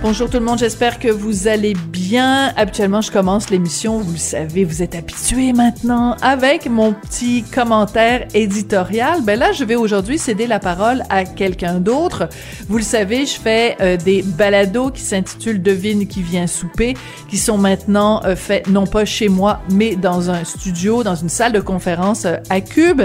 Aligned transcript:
Bonjour 0.00 0.30
tout 0.30 0.38
le 0.38 0.44
monde, 0.44 0.60
j'espère 0.60 1.00
que 1.00 1.08
vous 1.08 1.48
allez 1.48 1.74
bien. 1.74 2.52
Habituellement, 2.56 3.00
je 3.00 3.10
commence 3.10 3.50
l'émission, 3.50 3.98
vous 3.98 4.12
le 4.12 4.16
savez, 4.16 4.64
vous 4.64 4.80
êtes 4.80 4.94
habitués 4.94 5.52
maintenant, 5.52 6.14
avec 6.22 6.70
mon 6.70 6.92
petit 6.92 7.42
commentaire 7.42 8.28
éditorial. 8.32 9.22
Ben 9.22 9.36
là, 9.36 9.50
je 9.50 9.64
vais 9.64 9.74
aujourd'hui 9.74 10.16
céder 10.16 10.46
la 10.46 10.60
parole 10.60 11.02
à 11.10 11.24
quelqu'un 11.24 11.80
d'autre. 11.80 12.28
Vous 12.68 12.76
le 12.76 12.84
savez, 12.84 13.26
je 13.26 13.40
fais 13.40 13.76
euh, 13.80 13.96
des 13.96 14.22
balados 14.22 14.92
qui 14.92 15.00
s'intitulent 15.02 15.60
Devine 15.60 16.06
qui 16.06 16.22
vient 16.22 16.46
souper, 16.46 16.94
qui 17.28 17.36
sont 17.36 17.58
maintenant 17.58 18.22
euh, 18.24 18.36
faits 18.36 18.68
non 18.68 18.86
pas 18.86 19.04
chez 19.04 19.28
moi, 19.28 19.62
mais 19.72 19.96
dans 19.96 20.30
un 20.30 20.44
studio, 20.44 21.02
dans 21.02 21.16
une 21.16 21.28
salle 21.28 21.52
de 21.52 21.60
conférence 21.60 22.24
euh, 22.24 22.36
à 22.50 22.60
Cube. 22.60 23.02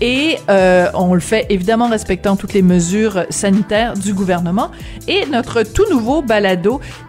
Et 0.00 0.38
on 0.48 1.14
le 1.14 1.20
fait 1.20 1.46
évidemment 1.48 1.86
respectant 1.86 2.34
toutes 2.34 2.54
les 2.54 2.62
mesures 2.62 3.24
sanitaires 3.30 3.94
du 3.94 4.14
gouvernement. 4.14 4.72
Et 5.06 5.26
notre 5.26 5.62
tout 5.62 5.88
nouveau 5.92 6.22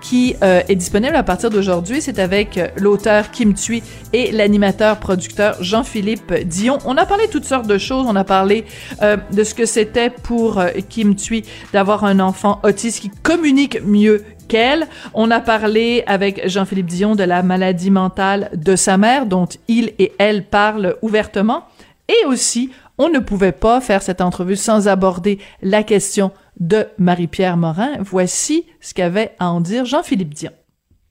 qui 0.02 0.36
euh, 0.44 0.62
est 0.68 0.76
disponible 0.76 1.16
à 1.16 1.24
partir 1.24 1.50
d'aujourd'hui. 1.50 2.02
C'est 2.02 2.20
avec 2.20 2.58
euh, 2.58 2.68
l'auteur 2.76 3.32
Kim 3.32 3.54
Thuy 3.54 3.82
et 4.12 4.32
l'animateur 4.32 4.98
producteur 4.98 5.56
Jean-Philippe 5.62 6.34
Dion. 6.46 6.78
On 6.86 6.98
a 6.98 7.06
parlé 7.06 7.28
toutes 7.28 7.46
sortes 7.46 7.68
de 7.68 7.78
choses. 7.78 8.06
On 8.08 8.16
a 8.16 8.24
parlé 8.24 8.66
euh, 9.02 9.18
de 9.32 9.44
ce 9.44 9.54
que 9.54 9.66
c'était 9.66 10.10
pour 10.10 10.62
Kim 10.90 11.16
Thuy 11.16 11.44
d'avoir 11.72 12.04
un 12.04 12.20
enfant 12.20 12.60
autiste 12.64 13.02
qui 13.02 13.10
communique 13.10 13.82
mieux 13.86 14.24
qu'elle. 14.48 14.88
On 15.14 15.32
a 15.32 15.40
parlé 15.40 16.04
avec 16.06 16.48
Jean-Philippe 16.48 16.88
Dion 16.88 17.16
de 17.16 17.24
la 17.24 17.44
maladie 17.44 17.92
mentale 17.92 18.50
de 18.56 18.76
sa 18.76 18.98
mère 18.98 19.26
dont 19.26 19.48
il 19.68 19.94
et 20.00 20.12
elle 20.18 20.46
parlent 20.46 20.96
ouvertement. 21.02 21.64
Et 22.10 22.26
aussi, 22.26 22.72
on 22.98 23.10
ne 23.10 23.20
pouvait 23.20 23.52
pas 23.52 23.82
faire 23.82 24.02
cette 24.04 24.22
entrevue 24.22 24.56
sans 24.56 24.88
aborder 24.88 25.40
la 25.62 25.84
question 25.84 26.32
de 26.60 26.88
Marie-Pierre 26.98 27.58
Morin. 27.58 27.98
Voici 28.00 28.66
ce 28.82 28.94
qu'avait 28.94 29.36
à 29.40 29.50
en 29.50 29.62
dire 29.62 29.86
Jean-Philippe 29.86 30.34
Dion. 30.34 30.52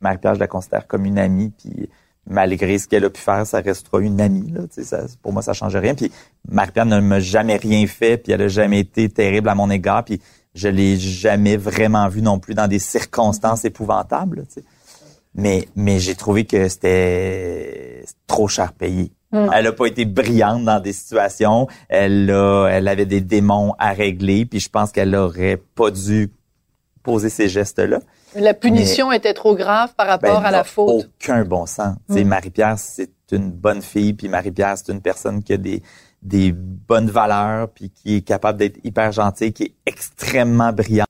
Marie-Pierre, 0.00 0.34
je 0.34 0.40
la 0.40 0.46
considère 0.46 0.86
comme 0.86 1.04
une 1.04 1.18
amie, 1.18 1.50
puis 1.50 1.88
malgré 2.26 2.78
ce 2.78 2.86
qu'elle 2.88 3.04
a 3.04 3.10
pu 3.10 3.20
faire, 3.20 3.46
ça 3.46 3.60
restera 3.60 4.00
une 4.00 4.20
amie. 4.20 4.50
Là, 4.50 4.62
ça, 4.70 5.04
pour 5.22 5.32
moi, 5.32 5.42
ça 5.42 5.52
change 5.52 5.76
rien. 5.76 5.94
Puis 5.94 6.10
Marie-Pierre 6.48 6.86
ne 6.86 7.00
m'a 7.00 7.20
jamais 7.20 7.56
rien 7.56 7.86
fait, 7.86 8.16
puis 8.16 8.32
elle 8.32 8.42
a 8.42 8.48
jamais 8.48 8.80
été 8.80 9.08
terrible 9.08 9.48
à 9.48 9.54
mon 9.54 9.70
égard, 9.70 10.04
puis 10.04 10.20
je 10.54 10.68
l'ai 10.68 10.98
jamais 10.98 11.56
vraiment 11.56 12.08
vue 12.08 12.22
non 12.22 12.38
plus 12.38 12.54
dans 12.54 12.68
des 12.68 12.78
circonstances 12.78 13.64
épouvantables. 13.64 14.44
Mais, 15.34 15.68
mais 15.74 15.98
j'ai 15.98 16.14
trouvé 16.14 16.44
que 16.44 16.68
c'était 16.68 18.04
trop 18.26 18.48
cher 18.48 18.72
payé. 18.72 19.12
Mm. 19.32 19.50
Elle 19.54 19.64
n'a 19.64 19.72
pas 19.72 19.86
été 19.86 20.04
brillante 20.04 20.64
dans 20.64 20.80
des 20.80 20.92
situations. 20.92 21.66
Elle 21.88 22.30
a, 22.30 22.68
elle 22.68 22.88
avait 22.88 23.06
des 23.06 23.20
démons 23.20 23.74
à 23.78 23.92
régler, 23.92 24.44
puis 24.44 24.60
je 24.60 24.68
pense 24.68 24.92
qu'elle 24.92 25.14
aurait 25.14 25.56
pas 25.74 25.90
dû 25.90 26.30
poser 27.02 27.30
ces 27.30 27.48
gestes-là. 27.48 28.00
La 28.34 28.54
punition 28.54 29.12
était 29.12 29.34
trop 29.34 29.56
grave 29.56 29.92
par 29.96 30.06
rapport 30.06 30.40
ben, 30.40 30.46
à 30.46 30.50
la 30.50 30.64
faute. 30.64 31.08
Aucun 31.20 31.44
bon 31.44 31.66
sens. 31.66 31.96
Mm. 32.08 32.22
Marie-Pierre, 32.22 32.78
c'est 32.78 33.10
une 33.32 33.50
bonne 33.50 33.82
fille, 33.82 34.14
puis 34.14 34.28
Marie-Pierre, 34.28 34.76
c'est 34.76 34.92
une 34.92 35.02
personne 35.02 35.42
qui 35.42 35.52
a 35.52 35.56
des 35.56 35.82
des 36.22 36.52
bonnes 36.52 37.10
valeurs, 37.10 37.68
puis 37.68 37.90
qui 37.90 38.16
est 38.16 38.20
capable 38.20 38.58
d'être 38.58 38.78
hyper 38.84 39.10
gentille, 39.12 39.52
qui 39.52 39.64
est 39.64 39.74
extrêmement 39.86 40.72
brillante. 40.72 41.08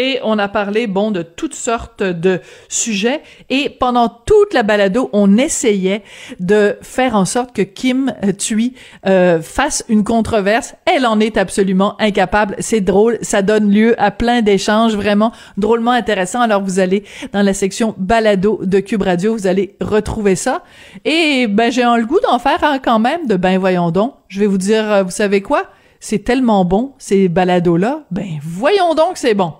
Et 0.00 0.20
on 0.22 0.38
a 0.38 0.46
parlé, 0.46 0.86
bon, 0.86 1.10
de 1.10 1.22
toutes 1.22 1.56
sortes 1.56 2.04
de 2.04 2.40
sujets. 2.68 3.20
Et 3.50 3.68
pendant 3.68 4.08
toute 4.08 4.54
la 4.54 4.62
balado, 4.62 5.10
on 5.12 5.36
essayait 5.36 6.04
de 6.38 6.76
faire 6.82 7.16
en 7.16 7.24
sorte 7.24 7.52
que 7.52 7.62
Kim 7.62 8.14
Thuy 8.38 8.74
euh, 9.08 9.42
fasse 9.42 9.84
une 9.88 10.04
controverse. 10.04 10.76
Elle 10.86 11.04
en 11.04 11.18
est 11.18 11.36
absolument 11.36 12.00
incapable. 12.00 12.54
C'est 12.60 12.80
drôle. 12.80 13.18
Ça 13.22 13.42
donne 13.42 13.72
lieu 13.72 14.00
à 14.00 14.12
plein 14.12 14.40
d'échanges 14.40 14.94
vraiment 14.94 15.32
drôlement 15.56 15.90
intéressants. 15.90 16.42
Alors, 16.42 16.62
vous 16.62 16.78
allez 16.78 17.02
dans 17.32 17.42
la 17.42 17.52
section 17.52 17.96
balado 17.98 18.60
de 18.62 18.78
Cube 18.78 19.02
Radio, 19.02 19.34
vous 19.34 19.48
allez 19.48 19.74
retrouver 19.80 20.36
ça. 20.36 20.62
Et 21.04 21.48
ben, 21.48 21.72
j'ai 21.72 21.82
le 21.82 22.06
goût 22.06 22.20
d'en 22.20 22.38
faire 22.38 22.60
quand 22.84 23.00
même 23.00 23.26
de 23.26 23.34
ben 23.34 23.58
voyons 23.58 23.90
donc. 23.90 24.14
Je 24.28 24.38
vais 24.38 24.46
vous 24.46 24.58
dire, 24.58 24.88
euh, 24.92 25.02
vous 25.02 25.10
savez 25.10 25.42
quoi? 25.42 25.64
C'est 25.98 26.20
tellement 26.20 26.64
bon, 26.64 26.92
ces 26.98 27.28
balados-là. 27.28 28.04
Ben, 28.12 28.38
voyons 28.44 28.94
donc 28.94 29.16
c'est 29.16 29.34
bon. 29.34 29.54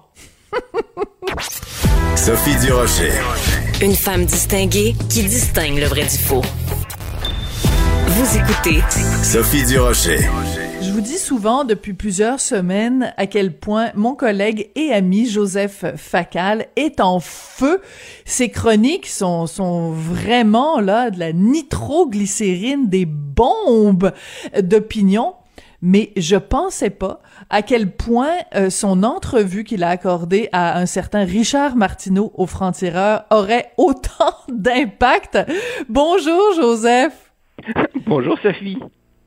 Sophie 2.16 2.56
Durocher. 2.64 3.12
Une 3.82 3.94
femme 3.94 4.24
distinguée 4.24 4.94
qui 5.08 5.22
distingue 5.22 5.78
le 5.78 5.86
vrai 5.86 6.02
du 6.02 6.18
faux. 6.18 6.42
Vous 8.08 8.36
écoutez 8.36 8.82
Sophie 9.22 9.64
Durocher. 9.64 10.18
Je 10.80 10.92
vous 10.92 11.00
dis 11.00 11.18
souvent 11.18 11.64
depuis 11.64 11.92
plusieurs 11.92 12.40
semaines 12.40 13.12
à 13.16 13.26
quel 13.26 13.56
point 13.56 13.90
mon 13.94 14.14
collègue 14.14 14.70
et 14.74 14.92
ami 14.92 15.28
Joseph 15.28 15.84
Facal 15.96 16.66
est 16.76 17.00
en 17.00 17.20
feu. 17.20 17.80
Ses 18.24 18.48
chroniques 18.48 19.06
sont, 19.06 19.46
sont 19.46 19.90
vraiment 19.90 20.80
là 20.80 21.10
de 21.10 21.18
la 21.18 21.32
nitroglycérine, 21.32 22.88
des 22.88 23.06
bombes 23.06 24.12
d'opinion 24.62 25.34
mais 25.82 26.12
je 26.16 26.36
pensais 26.36 26.90
pas 26.90 27.20
à 27.50 27.62
quel 27.62 27.90
point 27.90 28.36
euh, 28.54 28.70
son 28.70 29.02
entrevue 29.02 29.64
qu'il 29.64 29.84
a 29.84 29.90
accordée 29.90 30.48
à 30.52 30.78
un 30.78 30.86
certain 30.86 31.24
Richard 31.24 31.76
Martineau 31.76 32.32
au 32.34 32.46
Franc-Tireur 32.46 33.24
aurait 33.30 33.72
autant 33.76 34.34
d'impact. 34.48 35.38
Bonjour 35.88 36.54
Joseph. 36.56 37.32
Bonjour 38.06 38.38
Sophie. 38.40 38.78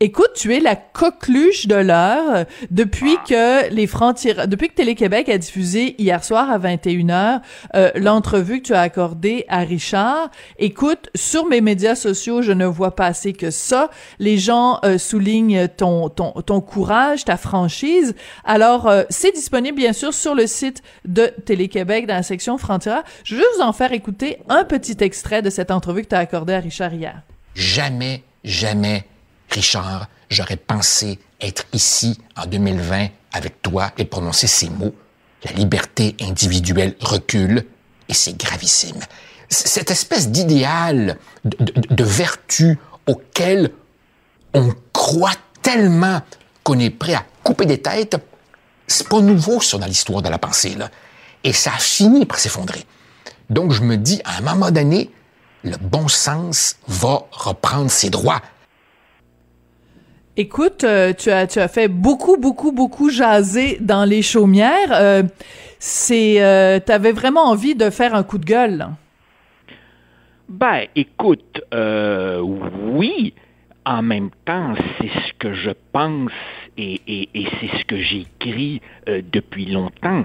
Écoute, 0.03 0.31
tu 0.33 0.51
es 0.55 0.59
la 0.59 0.75
coqueluche 0.75 1.67
de 1.67 1.75
l'heure 1.75 2.45
depuis 2.71 3.17
ah. 3.19 3.23
que 3.69 3.71
les 3.71 3.85
francs 3.85 4.25
depuis 4.47 4.69
que 4.69 4.73
Télé-Québec 4.73 5.29
a 5.29 5.37
diffusé 5.37 5.93
hier 6.01 6.23
soir 6.23 6.49
à 6.49 6.57
21h 6.57 7.41
euh, 7.75 7.91
l'entrevue 7.93 8.63
que 8.63 8.67
tu 8.67 8.73
as 8.73 8.81
accordée 8.81 9.45
à 9.47 9.59
Richard. 9.59 10.31
Écoute, 10.57 11.11
sur 11.13 11.45
mes 11.45 11.61
médias 11.61 11.93
sociaux, 11.93 12.41
je 12.41 12.51
ne 12.51 12.65
vois 12.65 12.95
pas 12.95 13.05
assez 13.05 13.33
que 13.33 13.51
ça. 13.51 13.91
Les 14.17 14.39
gens 14.39 14.79
euh, 14.83 14.97
soulignent 14.97 15.67
ton, 15.67 16.09
ton, 16.09 16.31
ton 16.31 16.61
courage, 16.61 17.23
ta 17.23 17.37
franchise. 17.37 18.15
Alors, 18.43 18.87
euh, 18.87 19.03
c'est 19.11 19.35
disponible 19.35 19.77
bien 19.77 19.93
sûr 19.93 20.15
sur 20.15 20.33
le 20.33 20.47
site 20.47 20.81
de 21.05 21.27
Télé-Québec 21.45 22.07
dans 22.07 22.15
la 22.15 22.23
section 22.23 22.57
Frontières. 22.57 23.03
Je 23.23 23.35
vais 23.35 23.43
vous 23.55 23.61
en 23.61 23.71
faire 23.71 23.93
écouter 23.93 24.39
un 24.49 24.63
petit 24.63 24.97
extrait 25.01 25.43
de 25.43 25.51
cette 25.51 25.69
entrevue 25.69 26.01
que 26.01 26.09
tu 26.09 26.15
as 26.15 26.19
accordée 26.19 26.55
à 26.55 26.59
Richard 26.59 26.91
hier. 26.91 27.21
Jamais, 27.53 28.23
jamais 28.43 29.05
Richard, 29.51 30.07
j'aurais 30.29 30.57
pensé 30.57 31.19
être 31.39 31.65
ici 31.73 32.17
en 32.35 32.45
2020 32.45 33.07
avec 33.33 33.61
toi 33.61 33.91
et 33.97 34.05
prononcer 34.05 34.47
ces 34.47 34.69
mots. 34.69 34.95
La 35.43 35.51
liberté 35.51 36.15
individuelle 36.21 36.95
recule 36.99 37.65
et 38.07 38.13
c'est 38.13 38.37
gravissime. 38.37 38.99
Cette 39.49 39.91
espèce 39.91 40.29
d'idéal 40.29 41.17
de, 41.43 42.03
vertu 42.03 42.77
auquel 43.07 43.71
on 44.53 44.73
croit 44.93 45.35
tellement 45.61 46.21
qu'on 46.63 46.79
est 46.79 46.89
prêt 46.89 47.15
à 47.15 47.25
couper 47.43 47.65
des 47.65 47.81
têtes, 47.81 48.17
c'est 48.87 49.07
pas 49.07 49.19
nouveau 49.19 49.59
sur 49.61 49.79
dans 49.79 49.87
l'histoire 49.87 50.21
de 50.21 50.29
la 50.29 50.37
pensée, 50.37 50.75
là. 50.75 50.89
Et 51.43 51.53
ça 51.53 51.71
a 51.73 51.79
fini 51.79 52.25
par 52.25 52.39
s'effondrer. 52.39 52.85
Donc 53.49 53.71
je 53.71 53.81
me 53.81 53.97
dis, 53.97 54.21
à 54.23 54.37
un 54.37 54.41
moment 54.41 54.71
donné, 54.71 55.09
le 55.63 55.77
bon 55.77 56.07
sens 56.07 56.77
va 56.87 57.23
reprendre 57.31 57.89
ses 57.89 58.09
droits. 58.09 58.41
Écoute, 60.37 60.85
euh, 60.85 61.11
tu 61.11 61.29
as 61.29 61.45
tu 61.45 61.59
as 61.59 61.67
fait 61.67 61.89
beaucoup 61.89 62.37
beaucoup 62.37 62.71
beaucoup 62.71 63.09
jaser 63.09 63.77
dans 63.81 64.05
les 64.05 64.21
chaumières. 64.21 64.91
Euh, 64.93 65.23
c'est 65.77 66.41
euh, 66.41 66.79
t'avais 66.79 67.11
vraiment 67.11 67.49
envie 67.49 67.75
de 67.75 67.89
faire 67.89 68.15
un 68.15 68.23
coup 68.23 68.37
de 68.37 68.45
gueule. 68.45 68.87
Ben, 70.47 70.85
écoute, 70.95 71.61
oui. 71.73 73.33
En 73.83 74.03
même 74.03 74.29
temps, 74.45 74.75
c'est 74.97 75.09
ce 75.09 75.33
que 75.39 75.53
je 75.55 75.71
pense 75.91 76.31
et, 76.77 77.01
et, 77.07 77.29
et 77.33 77.47
c'est 77.59 77.79
ce 77.79 77.85
que 77.85 77.97
j'écris 77.97 78.79
depuis 79.07 79.65
longtemps. 79.65 80.23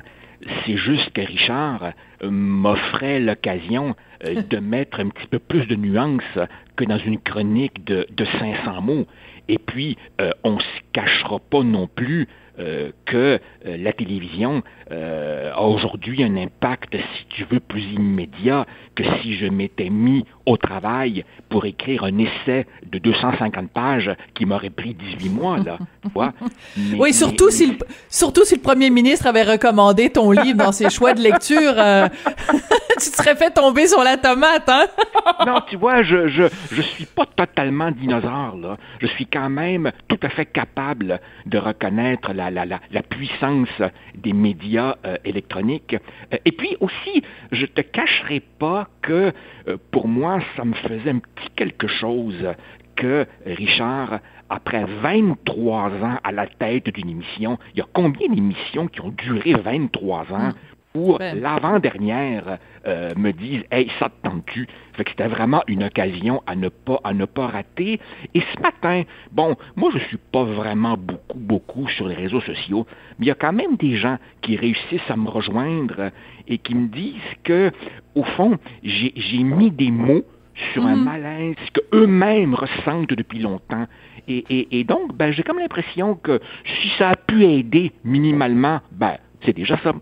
C'est 0.64 0.76
juste 0.76 1.10
que 1.14 1.22
Richard 1.22 1.92
m'offrait 2.22 3.18
l'occasion 3.18 3.96
de 4.24 4.58
mettre 4.58 5.00
un 5.00 5.08
petit 5.08 5.26
peu 5.26 5.38
plus 5.38 5.66
de 5.66 5.74
nuances 5.74 6.38
que 6.76 6.84
dans 6.84 6.98
une 6.98 7.18
chronique 7.18 7.84
de, 7.86 8.06
de 8.10 8.24
500 8.38 8.82
mots. 8.82 9.06
Et 9.48 9.58
puis, 9.58 9.96
euh, 10.20 10.30
on 10.44 10.56
ne 10.56 10.60
se 10.60 10.80
cachera 10.92 11.38
pas 11.38 11.62
non 11.62 11.86
plus 11.86 12.28
euh, 12.58 12.90
que 13.04 13.38
euh, 13.66 13.76
la 13.76 13.92
télévision 13.92 14.62
euh, 14.92 15.52
a 15.52 15.62
aujourd'hui 15.62 16.22
un 16.22 16.36
impact, 16.36 16.94
si 16.96 17.24
tu 17.30 17.44
veux, 17.50 17.60
plus 17.60 17.82
immédiat 17.82 18.66
que 18.94 19.02
si 19.20 19.36
je 19.36 19.46
m'étais 19.46 19.90
mis 19.90 20.24
au 20.46 20.56
travail 20.56 21.24
pour 21.48 21.64
écrire 21.66 22.04
un 22.04 22.16
essai 22.18 22.66
de 22.90 22.98
250 22.98 23.68
pages 23.70 24.10
qui 24.34 24.46
m'aurait 24.46 24.70
pris 24.70 24.94
18 24.94 25.28
mois, 25.30 25.58
là. 25.58 25.78
Tu 26.02 26.08
vois? 26.14 26.32
Mais- 26.76 26.96
Oui, 26.98 27.12
surtout 27.12 27.46
mais- 27.46 27.50
si 27.50 27.66
le, 27.66 27.78
surtout 28.08 28.44
si 28.44 28.54
le 28.54 28.60
premier 28.62 28.90
ministre 28.90 29.26
avait 29.26 29.42
recommandé 29.42 30.10
ton 30.10 30.30
livre 30.30 30.58
dans 30.58 30.72
ses 30.72 30.88
choix 30.88 31.14
de 31.14 31.20
lecture, 31.20 31.72
euh, 31.76 32.08
tu 33.00 33.10
te 33.10 33.16
serais 33.16 33.34
fait 33.34 33.50
tomber 33.50 33.88
sur 33.88 34.02
la 34.04 34.16
tomate, 34.16 34.68
hein? 34.68 34.86
non, 35.46 35.60
tu 35.68 35.76
vois, 35.76 36.02
je, 36.04 36.28
je, 36.28 36.44
je 36.70 36.82
suis 36.82 37.06
pas 37.06 37.26
totalement 37.26 37.90
dinosaure, 37.90 38.56
là. 38.56 38.76
Je 39.00 39.08
suis 39.08 39.26
quand 39.26 39.50
même 39.50 39.90
tout 40.08 40.18
à 40.22 40.28
fait 40.28 40.46
capable 40.46 41.20
de 41.44 41.58
reconnaître 41.58 42.32
la, 42.32 42.50
la, 42.52 42.64
la, 42.64 42.78
la 42.92 43.02
puissance 43.02 43.68
des 44.16 44.32
médias 44.32 44.75
euh, 44.78 45.16
électroniques. 45.24 45.96
Euh, 46.32 46.38
et 46.44 46.52
puis 46.52 46.76
aussi, 46.80 47.22
je 47.52 47.66
te 47.66 47.80
cacherai 47.80 48.40
pas 48.40 48.88
que 49.02 49.32
euh, 49.68 49.76
pour 49.90 50.08
moi, 50.08 50.40
ça 50.56 50.64
me 50.64 50.74
faisait 50.74 51.10
un 51.10 51.18
petit 51.18 51.50
quelque 51.56 51.86
chose 51.86 52.54
que 52.94 53.26
Richard, 53.44 54.20
après 54.48 54.84
23 54.84 55.90
ans 56.02 56.18
à 56.22 56.32
la 56.32 56.46
tête 56.46 56.88
d'une 56.90 57.10
émission, 57.10 57.58
il 57.74 57.78
y 57.78 57.82
a 57.82 57.86
combien 57.92 58.28
d'émissions 58.28 58.88
qui 58.88 59.00
ont 59.00 59.10
duré 59.10 59.52
23 59.52 60.32
ans? 60.32 60.50
Pour 60.96 61.18
Ben. 61.18 61.40
l'avant-dernière 61.40 62.58
euh, 62.86 63.12
me 63.16 63.32
disent 63.32 63.62
Hey, 63.70 63.90
ça 63.98 64.08
te 64.08 64.28
tente-tu? 64.28 64.66
Fait 64.94 65.04
que 65.04 65.10
c'était 65.10 65.28
vraiment 65.28 65.62
une 65.66 65.84
occasion 65.84 66.42
à 66.46 66.56
ne 66.56 66.68
pas 66.68 67.00
à 67.04 67.12
ne 67.12 67.24
pas 67.26 67.46
rater. 67.48 68.00
Et 68.34 68.40
ce 68.40 68.60
matin, 68.62 69.02
bon, 69.32 69.56
moi 69.76 69.90
je 69.92 69.98
suis 70.08 70.16
pas 70.32 70.44
vraiment 70.44 70.96
beaucoup, 70.96 71.38
beaucoup 71.38 71.88
sur 71.88 72.08
les 72.08 72.14
réseaux 72.14 72.40
sociaux, 72.40 72.86
mais 73.18 73.26
il 73.26 73.28
y 73.28 73.32
a 73.32 73.34
quand 73.34 73.52
même 73.52 73.76
des 73.76 73.96
gens 73.96 74.16
qui 74.40 74.56
réussissent 74.56 75.10
à 75.10 75.16
me 75.16 75.28
rejoindre 75.28 76.10
et 76.48 76.58
qui 76.58 76.74
me 76.74 76.88
disent 76.88 77.14
que, 77.44 77.70
au 78.14 78.22
fond, 78.22 78.56
j'ai 78.82 79.42
mis 79.42 79.70
des 79.70 79.90
mots 79.90 80.24
sur 80.72 80.86
un 80.86 80.96
malaise 81.04 81.56
que 81.74 81.80
eux-mêmes 81.92 82.54
ressentent 82.54 83.10
depuis 83.12 83.40
longtemps. 83.40 83.86
Et, 84.28 84.44
et- 84.48 84.80
et 84.80 84.84
donc, 84.84 85.14
ben, 85.14 85.30
j'ai 85.32 85.42
comme 85.42 85.58
l'impression 85.58 86.14
que 86.14 86.40
si 86.80 86.88
ça 86.98 87.10
a 87.10 87.16
pu 87.16 87.44
aider 87.44 87.92
minimalement, 88.04 88.80
ben, 88.92 89.16
c'est 89.44 89.54
déjà 89.54 89.76
ça. 89.84 89.92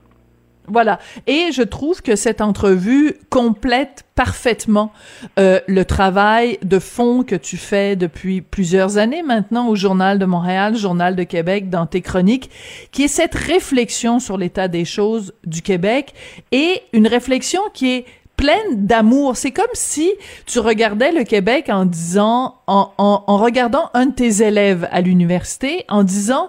Voilà. 0.66 0.98
Et 1.26 1.52
je 1.52 1.62
trouve 1.62 2.00
que 2.00 2.16
cette 2.16 2.40
entrevue 2.40 3.14
complète 3.28 4.04
parfaitement 4.14 4.92
euh, 5.38 5.60
le 5.66 5.84
travail 5.84 6.58
de 6.62 6.78
fond 6.78 7.22
que 7.22 7.34
tu 7.34 7.56
fais 7.56 7.96
depuis 7.96 8.40
plusieurs 8.40 8.96
années 8.96 9.22
maintenant 9.22 9.68
au 9.68 9.76
Journal 9.76 10.18
de 10.18 10.24
Montréal, 10.24 10.76
Journal 10.76 11.16
de 11.16 11.22
Québec, 11.24 11.68
dans 11.68 11.86
tes 11.86 12.00
chroniques, 12.00 12.50
qui 12.92 13.04
est 13.04 13.08
cette 13.08 13.34
réflexion 13.34 14.20
sur 14.20 14.38
l'état 14.38 14.68
des 14.68 14.84
choses 14.84 15.34
du 15.44 15.60
Québec 15.60 16.14
et 16.50 16.82
une 16.92 17.08
réflexion 17.08 17.60
qui 17.74 17.90
est 17.92 18.06
pleine 18.36 18.86
d'amour. 18.86 19.36
C'est 19.36 19.50
comme 19.50 19.66
si 19.74 20.12
tu 20.46 20.60
regardais 20.60 21.12
le 21.12 21.24
Québec 21.24 21.68
en 21.68 21.84
disant, 21.84 22.56
en, 22.66 22.90
en, 22.96 23.24
en 23.26 23.36
regardant 23.36 23.90
un 23.94 24.06
de 24.06 24.14
tes 24.14 24.42
élèves 24.42 24.88
à 24.90 25.00
l'université, 25.00 25.84
en 25.88 26.04
disant, 26.04 26.48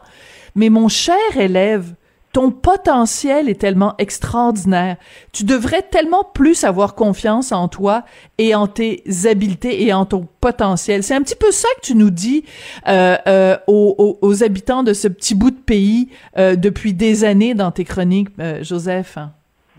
mais 0.56 0.70
mon 0.70 0.88
cher 0.88 1.16
élève, 1.38 1.94
ton 2.36 2.52
potentiel 2.52 3.48
est 3.48 3.62
tellement 3.62 3.96
extraordinaire. 3.98 4.98
Tu 5.32 5.46
devrais 5.46 5.84
tellement 5.84 6.26
plus 6.26 6.66
avoir 6.66 6.94
confiance 6.94 7.54
en 7.54 7.70
toi 7.70 8.04
et 8.38 8.54
en 8.56 8.68
tes 8.68 9.04
habiletés 9.24 9.86
et 9.86 9.94
en 9.94 10.06
ton 10.06 10.28
potentiel. 10.42 11.02
C'est 11.02 11.16
un 11.16 11.22
petit 11.22 11.38
peu 11.38 11.52
ça 11.52 11.70
que 11.78 11.88
tu 11.88 11.96
nous 11.96 12.10
dis 12.10 12.44
euh, 12.90 13.16
euh, 13.30 13.56
aux, 13.68 14.44
habitants 14.44 14.84
de 14.84 14.92
ce 14.92 15.08
petit 15.08 15.34
bout 15.34 15.52
de 15.52 15.56
pays 15.56 16.10
euh, 16.38 16.58
depuis 16.58 16.94
des 16.94 17.24
années 17.24 17.54
dans 17.54 17.72
tes 17.72 17.86
chroniques, 17.86 18.28
Joseph. 18.64 19.18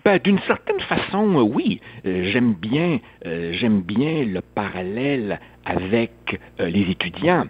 Ben, 0.06 0.18
d'une 0.18 0.40
certaine 0.46 0.80
façon, 0.80 1.50
oui. 1.52 1.82
J'aime 2.04 2.54
bien, 2.54 3.00
j'aime 3.22 3.82
bien 3.82 4.24
le 4.24 4.40
parallèle 4.40 5.40
avec 5.66 6.40
les 6.58 6.90
étudiants, 6.90 7.44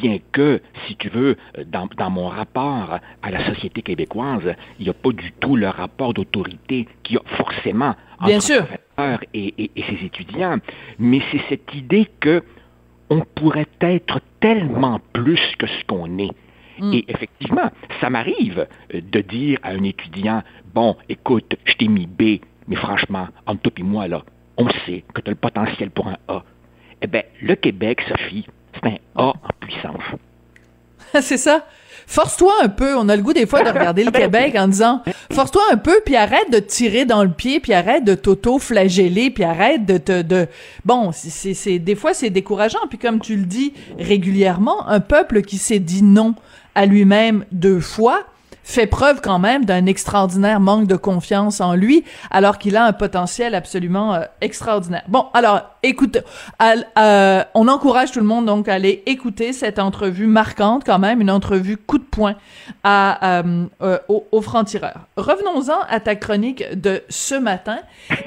bien 0.00 0.18
que, 0.32 0.60
si 0.86 0.96
tu 0.96 1.08
veux, 1.08 1.36
dans, 1.66 1.88
dans 1.96 2.10
mon 2.10 2.28
rapport 2.28 2.98
à 3.22 3.30
la 3.30 3.44
société 3.46 3.82
québécoise, 3.82 4.54
il 4.78 4.84
n'y 4.84 4.90
a 4.90 4.94
pas 4.94 5.10
du 5.12 5.32
tout 5.40 5.56
le 5.56 5.68
rapport 5.68 6.12
d'autorité 6.14 6.86
qu'il 7.02 7.16
y 7.16 7.18
a 7.18 7.36
forcément 7.36 7.94
entre 8.18 8.26
Bien 8.28 8.40
sûr. 8.40 8.60
le 8.60 8.66
professeur 8.66 9.20
et, 9.34 9.54
et, 9.58 9.70
et 9.76 9.82
ses 9.84 10.04
étudiants, 10.04 10.56
mais 10.98 11.20
c'est 11.30 11.40
cette 11.48 11.74
idée 11.74 12.06
que 12.20 12.42
on 13.08 13.20
pourrait 13.20 13.68
être 13.80 14.20
tellement 14.40 15.00
plus 15.12 15.40
que 15.58 15.66
ce 15.66 15.84
qu'on 15.86 16.18
est. 16.18 16.32
Et 16.92 17.04
effectivement, 17.08 17.70
ça 18.02 18.10
m'arrive 18.10 18.66
de 18.92 19.20
dire 19.22 19.58
à 19.62 19.70
un 19.70 19.82
étudiant, 19.82 20.42
bon, 20.74 20.94
écoute, 21.08 21.56
je 21.64 21.72
t'ai 21.74 21.88
mis 21.88 22.06
B, 22.06 22.40
mais 22.68 22.76
franchement, 22.76 23.28
entre 23.46 23.62
toi 23.62 23.72
et 23.78 23.82
moi, 23.82 24.08
là, 24.08 24.22
on 24.58 24.68
sait 24.84 25.02
que 25.14 25.22
tu 25.22 25.28
as 25.28 25.30
le 25.30 25.36
potentiel 25.36 25.90
pour 25.90 26.08
un 26.08 26.18
A. 26.28 26.42
Eh 27.00 27.06
bien, 27.06 27.22
le 27.40 27.54
Québec, 27.54 28.02
Sophie, 28.08 28.46
c'est 28.82 28.88
un 28.88 28.96
A 29.16 29.22
en 29.28 29.34
puissance. 29.60 30.02
c'est 31.20 31.38
ça. 31.38 31.64
Force-toi 32.06 32.52
un 32.62 32.68
peu. 32.68 32.96
On 32.96 33.08
a 33.08 33.16
le 33.16 33.22
goût 33.22 33.32
des 33.32 33.46
fois 33.46 33.62
de 33.62 33.68
regarder 33.68 34.04
le 34.04 34.10
Québec 34.12 34.54
en 34.56 34.68
disant 34.68 35.02
force-toi 35.32 35.62
un 35.72 35.76
peu, 35.76 36.00
puis 36.04 36.14
arrête 36.14 36.50
de 36.52 36.60
te 36.60 36.68
tirer 36.68 37.04
dans 37.04 37.24
le 37.24 37.30
pied, 37.30 37.58
puis 37.58 37.72
arrête 37.72 38.04
de 38.04 38.14
t'auto-flageller, 38.14 39.30
puis 39.30 39.44
arrête 39.44 39.84
de 39.84 39.98
te 39.98 40.22
de 40.22 40.46
bon. 40.84 41.10
C'est 41.12 41.54
c'est 41.54 41.78
des 41.78 41.96
fois 41.96 42.14
c'est 42.14 42.30
décourageant. 42.30 42.86
Puis 42.88 42.98
comme 42.98 43.20
tu 43.20 43.36
le 43.36 43.44
dis 43.44 43.72
régulièrement, 43.98 44.86
un 44.88 45.00
peuple 45.00 45.42
qui 45.42 45.58
s'est 45.58 45.80
dit 45.80 46.02
non 46.02 46.34
à 46.74 46.86
lui-même 46.86 47.44
deux 47.50 47.80
fois 47.80 48.24
fait 48.66 48.88
preuve 48.88 49.20
quand 49.20 49.38
même 49.38 49.64
d'un 49.64 49.86
extraordinaire 49.86 50.58
manque 50.58 50.88
de 50.88 50.96
confiance 50.96 51.60
en 51.60 51.74
lui, 51.74 52.04
alors 52.32 52.58
qu'il 52.58 52.76
a 52.76 52.84
un 52.84 52.92
potentiel 52.92 53.54
absolument 53.54 54.14
euh, 54.14 54.22
extraordinaire. 54.40 55.04
Bon, 55.06 55.26
alors, 55.34 55.62
écoute, 55.84 56.18
euh, 56.98 57.44
on 57.54 57.68
encourage 57.68 58.10
tout 58.10 58.18
le 58.18 58.26
monde 58.26 58.46
donc 58.46 58.68
à 58.68 58.74
aller 58.74 59.04
écouter 59.06 59.52
cette 59.52 59.78
entrevue 59.78 60.26
marquante 60.26 60.82
quand 60.84 60.98
même, 60.98 61.20
une 61.20 61.30
entrevue 61.30 61.76
coup 61.76 61.98
de 61.98 62.04
poing 62.04 62.34
à, 62.82 63.38
euh, 63.38 63.66
euh, 63.82 63.98
au, 64.08 64.26
au 64.32 64.42
franc-tireur. 64.42 64.98
Revenons-en 65.16 65.78
à 65.88 66.00
ta 66.00 66.16
chronique 66.16 66.64
de 66.74 67.04
ce 67.08 67.36
matin. 67.36 67.78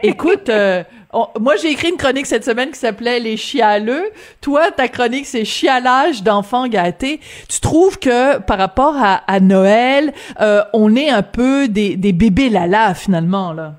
Écoute, 0.03 0.47
euh, 0.47 0.83
on- 1.13 1.27
moi 1.39 1.55
j'ai 1.55 1.71
écrit 1.71 1.89
une 1.89 1.97
chronique 1.97 2.25
cette 2.25 2.43
semaine 2.43 2.71
qui 2.71 2.79
s'appelait 2.79 3.19
Les 3.19 3.37
chialeux. 3.37 4.09
Toi, 4.41 4.71
ta 4.71 4.87
chronique 4.87 5.25
c'est 5.25 5.45
chialage 5.45 6.23
d'enfants 6.23 6.67
gâtés. 6.67 7.19
Tu 7.47 7.59
trouves 7.61 7.97
que 7.99 8.39
par 8.39 8.57
rapport 8.57 8.95
à, 8.97 9.15
à 9.31 9.39
Noël, 9.39 10.13
euh, 10.41 10.61
on 10.73 10.95
est 10.95 11.09
un 11.09 11.23
peu 11.23 11.67
des, 11.67 11.95
des 11.95 12.13
bébés 12.13 12.49
lala 12.49 12.93
finalement 12.93 13.53
là? 13.53 13.75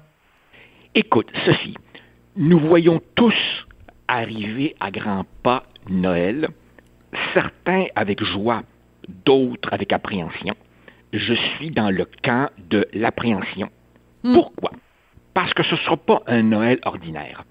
Écoute, 0.94 1.29
Sophie, 1.44 1.77
nous 2.37 2.59
voyons 2.59 3.00
tous 3.15 3.35
arriver 4.09 4.75
à 4.81 4.91
grands 4.91 5.25
pas 5.43 5.62
Noël, 5.88 6.49
certains 7.32 7.87
avec 7.94 8.23
joie, 8.25 8.62
d'autres 9.25 9.73
avec 9.73 9.93
appréhension. 9.93 10.55
Je 11.13 11.34
suis 11.34 11.70
dans 11.70 11.91
le 11.91 12.06
camp 12.25 12.49
de 12.70 12.87
l'appréhension. 12.93 13.69
Pourquoi? 14.22 14.70
Parce 15.34 15.53
que 15.55 15.63
ce 15.63 15.75
ne 15.75 15.81
sera 15.81 15.96
pas 15.96 16.22
un 16.27 16.43
Noël 16.43 16.79
ordinaire. 16.84 17.44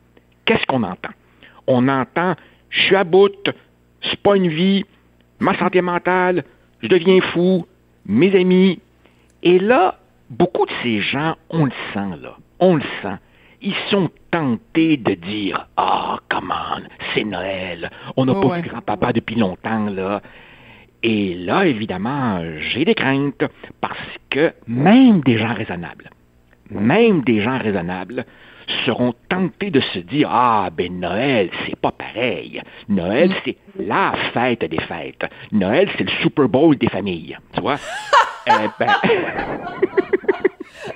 Qu'est-ce 0.45 0.65
qu'on 0.65 0.83
entend? 0.83 1.09
On 1.67 1.87
entend 1.87 2.35
je 2.69 2.81
suis 2.83 2.95
à 2.95 3.03
bout, 3.03 3.49
c'est 4.03 4.21
pas 4.21 4.35
une 4.35 4.47
vie, 4.47 4.85
ma 5.39 5.57
santé 5.57 5.81
mentale, 5.81 6.43
je 6.81 6.87
deviens 6.87 7.19
fou, 7.21 7.65
mes 8.05 8.35
amis. 8.39 8.79
Et 9.41 9.57
là, 9.59 9.97
beaucoup 10.29 10.65
de 10.65 10.71
ces 10.83 11.01
gens, 11.01 11.35
on 11.49 11.65
le 11.65 11.71
sent 11.93 12.17
là, 12.21 12.37
on 12.59 12.75
le 12.75 12.83
sent. 13.01 13.15
Ils 13.61 13.75
sont 13.89 14.09
tentés 14.31 14.97
de 14.97 15.15
dire 15.15 15.67
Ah, 15.77 16.19
comment, 16.29 16.79
c'est 17.13 17.23
Noël, 17.23 17.89
on 18.15 18.25
n'a 18.25 18.33
Oh, 18.33 18.41
pas 18.41 18.47
ouais. 18.49 18.61
vu 18.61 18.69
grand-papa 18.69 19.13
depuis 19.13 19.35
longtemps 19.35 19.87
là. 19.89 20.21
Et 21.01 21.33
là, 21.35 21.65
évidemment, 21.65 22.41
j'ai 22.59 22.85
des 22.85 22.93
craintes 22.95 23.43
parce 23.81 23.97
que 24.29 24.53
même 24.67 25.21
des 25.21 25.37
gens 25.37 25.53
raisonnables, 25.53 26.09
même 26.71 27.21
des 27.21 27.41
gens 27.41 27.57
raisonnables 27.57 28.25
seront 28.85 29.13
tentés 29.29 29.71
de 29.71 29.79
se 29.79 29.99
dire 29.99 30.29
Ah, 30.31 30.69
ben 30.75 30.99
Noël, 30.99 31.49
c'est 31.65 31.75
pas 31.75 31.91
pareil. 31.91 32.61
Noël, 32.87 33.33
c'est 33.43 33.57
la 33.79 34.13
fête 34.33 34.63
des 34.63 34.79
fêtes. 34.81 35.25
Noël, 35.51 35.89
c'est 35.97 36.03
le 36.03 36.11
Super 36.21 36.47
Bowl 36.47 36.77
des 36.77 36.89
familles. 36.89 37.37
Tu 37.53 37.61
vois? 37.61 37.77
Eh 38.47 38.67
ben, 38.79 38.87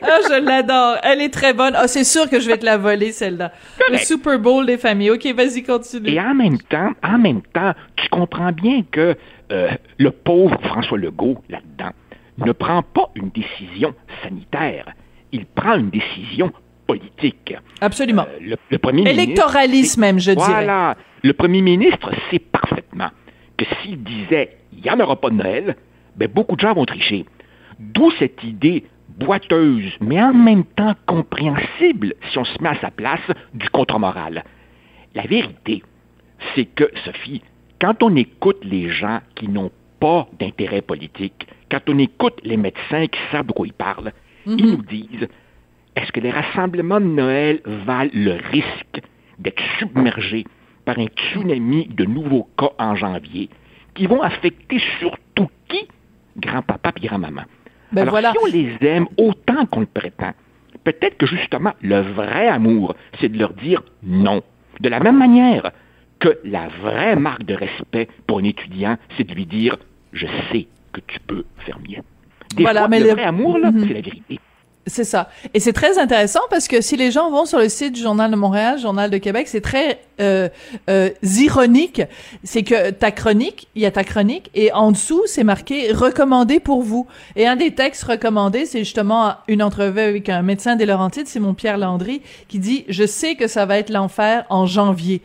Ah, 0.02 0.20
je 0.28 0.42
l'adore. 0.44 0.98
Elle 1.04 1.22
est 1.22 1.34
très 1.34 1.54
bonne. 1.54 1.74
Ah, 1.76 1.88
c'est 1.88 2.04
sûr 2.04 2.30
que 2.30 2.40
je 2.40 2.48
vais 2.48 2.58
te 2.58 2.66
la 2.66 2.78
voler 2.78 3.12
celle-là. 3.12 3.52
Le. 3.92 3.98
Super 3.98 4.40
Bowl 4.40 4.66
des 4.66 4.78
familles. 4.78 5.12
OK, 5.12 5.26
vas-y 5.36 5.62
continue. 5.64 6.10
Et 6.10 6.20
en 6.20 6.34
même 6.34 6.58
temps, 6.58 6.92
en 7.04 7.18
même 7.18 7.42
temps, 7.42 7.74
tu 7.96 8.08
comprends 8.10 8.52
bien 8.52 8.84
que 8.92 9.16
euh, 9.52 9.70
le 9.98 10.12
pauvre 10.12 10.58
François 10.64 10.98
Legault, 10.98 11.38
là-dedans, 11.50 11.92
ne 12.38 12.52
prend 12.52 12.82
pas 12.82 13.10
une 13.16 13.30
décision 13.30 13.94
sanitaire. 14.24 14.86
Il 15.34 15.46
prend 15.46 15.76
une 15.76 15.90
décision 15.90 16.54
politique. 16.88 17.54
Absolument. 17.82 18.26
Euh, 18.30 18.40
le, 18.40 18.56
le 18.70 18.78
premier 18.78 19.04
ministre... 19.04 20.00
Même, 20.00 20.20
je 20.20 20.32
dirais. 20.32 20.48
Voilà. 20.48 20.96
Le 21.22 21.34
premier 21.34 21.62
ministre 21.62 22.10
sait 22.30 22.40
parfaitement 22.40 23.10
que 23.58 23.64
que 23.64 23.76
s'il 23.82 24.04
disait 24.04 24.58
il 24.76 24.82
n'y 24.82 24.90
en 24.90 25.00
aura 25.00 25.16
pas 25.16 25.30
de 25.30 25.36
Noël, 25.36 25.76
ben, 26.16 26.28
beaucoup 26.28 26.56
de 26.56 26.62
gens 26.62 26.74
vont 26.74 26.86
tricher. 26.86 27.26
D'où 27.80 28.12
cette 28.20 28.44
idée 28.44 28.86
boiteuse, 29.10 29.92
mais 30.02 30.22
en 30.22 30.34
même 30.34 30.64
temps 30.64 30.96
compréhensible 31.06 32.16
si 32.32 32.38
on 32.38 32.46
se 32.46 32.62
met 32.62 32.70
à 32.70 32.80
sa 32.80 32.92
place 32.92 33.22
du 33.54 33.70
contre-moral. 33.70 34.44
La 35.14 35.24
vérité, 35.24 35.84
c'est 36.56 36.66
que, 36.66 36.90
Sophie, 37.06 37.42
quand 37.80 38.02
on 38.02 38.16
écoute 38.16 38.64
les 38.64 38.90
gens 38.90 39.20
qui 39.36 39.48
n'ont 39.48 39.72
pas 40.00 40.28
d'intérêt 40.40 40.82
politique, 40.82 41.48
quand 41.70 41.82
on 41.88 42.00
écoute 42.00 42.40
les 42.44 42.58
médecins 42.58 43.08
qui 43.08 43.20
savent 43.32 43.48
de 43.48 43.52
quoi 43.52 43.68
ils 43.68 43.74
parlent, 43.74 44.14
ils 44.46 44.72
nous 44.72 44.84
disent 44.84 45.28
est-ce 45.96 46.12
que 46.12 46.20
les 46.20 46.32
rassemblements 46.32 47.00
de 47.00 47.06
Noël 47.06 47.62
valent 47.66 48.12
le 48.14 48.38
risque 48.52 49.02
d'être 49.40 49.62
submergés 49.80 50.46
par 50.86 50.98
un 50.98 51.06
tsunami 51.06 51.88
de 51.88 52.06
nouveaux 52.06 52.48
cas 52.58 52.72
en 52.80 52.96
janvier 52.96 53.50
qui 53.94 54.08
vont 54.08 54.22
affecter 54.22 54.80
surtout 55.00 55.50
qui? 55.70 55.88
Grand-papa 56.38 56.92
et 56.98 57.08
grand-maman. 57.08 57.44
Ben 57.92 58.02
Alors, 58.02 58.14
voilà. 58.14 58.32
si 58.32 58.38
on 58.42 58.46
les 58.48 58.76
aime 58.82 59.08
autant 59.18 59.68
qu'on 59.68 59.82
le 59.82 59.86
prétend, 59.86 60.34
peut-être 60.84 61.18
que 61.18 61.28
justement, 61.28 61.74
le 61.82 62.02
vrai 62.02 62.48
amour, 62.48 62.96
c'est 63.22 63.30
de 63.30 63.38
leur 63.38 63.54
dire 63.54 63.84
non. 64.02 64.42
De 64.80 64.90
la 64.90 65.00
même 65.00 65.18
manière 65.20 65.72
que 66.20 66.40
la 66.44 66.70
vraie 66.70 67.16
marque 67.16 67.44
de 67.44 67.54
respect 67.54 68.08
pour 68.26 68.40
un 68.40 68.44
étudiant, 68.44 68.98
c'est 69.16 69.26
de 69.26 69.34
lui 69.36 69.46
dire 69.46 69.78
je 70.12 70.26
sais 70.52 70.68
que 70.92 71.02
tu 71.02 71.20
peux 71.20 71.46
faire 71.60 71.80
mieux. 71.88 72.02
Des 72.56 72.64
Voilà, 72.64 72.82
fois, 72.82 72.88
mais 72.90 73.00
le 73.00 73.06
le- 73.08 73.12
vrai 73.14 73.24
amour, 73.24 73.58
là, 73.58 73.72
Mhm. 73.72 73.80
c'est 73.88 73.94
la 73.94 74.02
vérité. 74.02 74.40
C'est 74.86 75.06
ça. 75.06 75.30
Et 75.54 75.62
c'est 75.62 75.72
très 75.72 75.98
intéressant 75.98 76.42
parce 76.50 76.68
que 76.68 76.82
si 76.82 76.98
les 76.98 77.10
gens 77.10 77.32
vont 77.32 77.46
sur 77.46 77.58
le 77.58 77.70
site 77.70 77.94
du 77.94 78.02
Journal 78.02 78.30
de 78.30 78.36
Montréal, 78.36 78.78
Journal 78.80 79.10
de 79.10 79.18
Québec, 79.18 79.48
c'est 79.48 79.62
très 79.62 80.02
euh, 80.20 80.50
euh, 80.90 81.10
ironique. 81.24 82.02
C'est 82.44 82.64
que 82.64 82.92
ta 82.92 83.12
chronique, 83.12 83.68
il 83.76 83.82
y 83.82 83.86
a 83.86 83.92
ta 83.92 84.04
chronique, 84.04 84.50
et 84.54 84.72
en 84.74 84.92
dessous, 84.92 85.24
c'est 85.26 85.44
marqué 85.44 85.92
«recommandé 85.94 86.60
pour 86.60 86.82
vous». 86.82 87.08
Et 87.36 87.48
un 87.48 87.56
des 87.56 87.72
textes 87.72 88.04
recommandés, 88.04 88.66
c'est 88.66 88.80
justement 88.80 89.36
une 89.48 89.64
entrevue 89.64 90.00
avec 90.00 90.30
un 90.30 90.42
médecin 90.42 90.76
des 90.76 90.86
Laurentides, 90.86 91.28
Simon 91.28 91.54
Pierre 91.54 91.78
Landry, 91.78 92.22
qui 92.48 92.60
dit 92.60 92.86
«Je 92.90 93.06
sais 93.06 93.36
que 93.36 93.48
ça 93.48 93.66
va 93.66 93.78
être 93.78 93.90
l'enfer 93.90 94.46
en 94.50 94.66
janvier». 94.66 95.22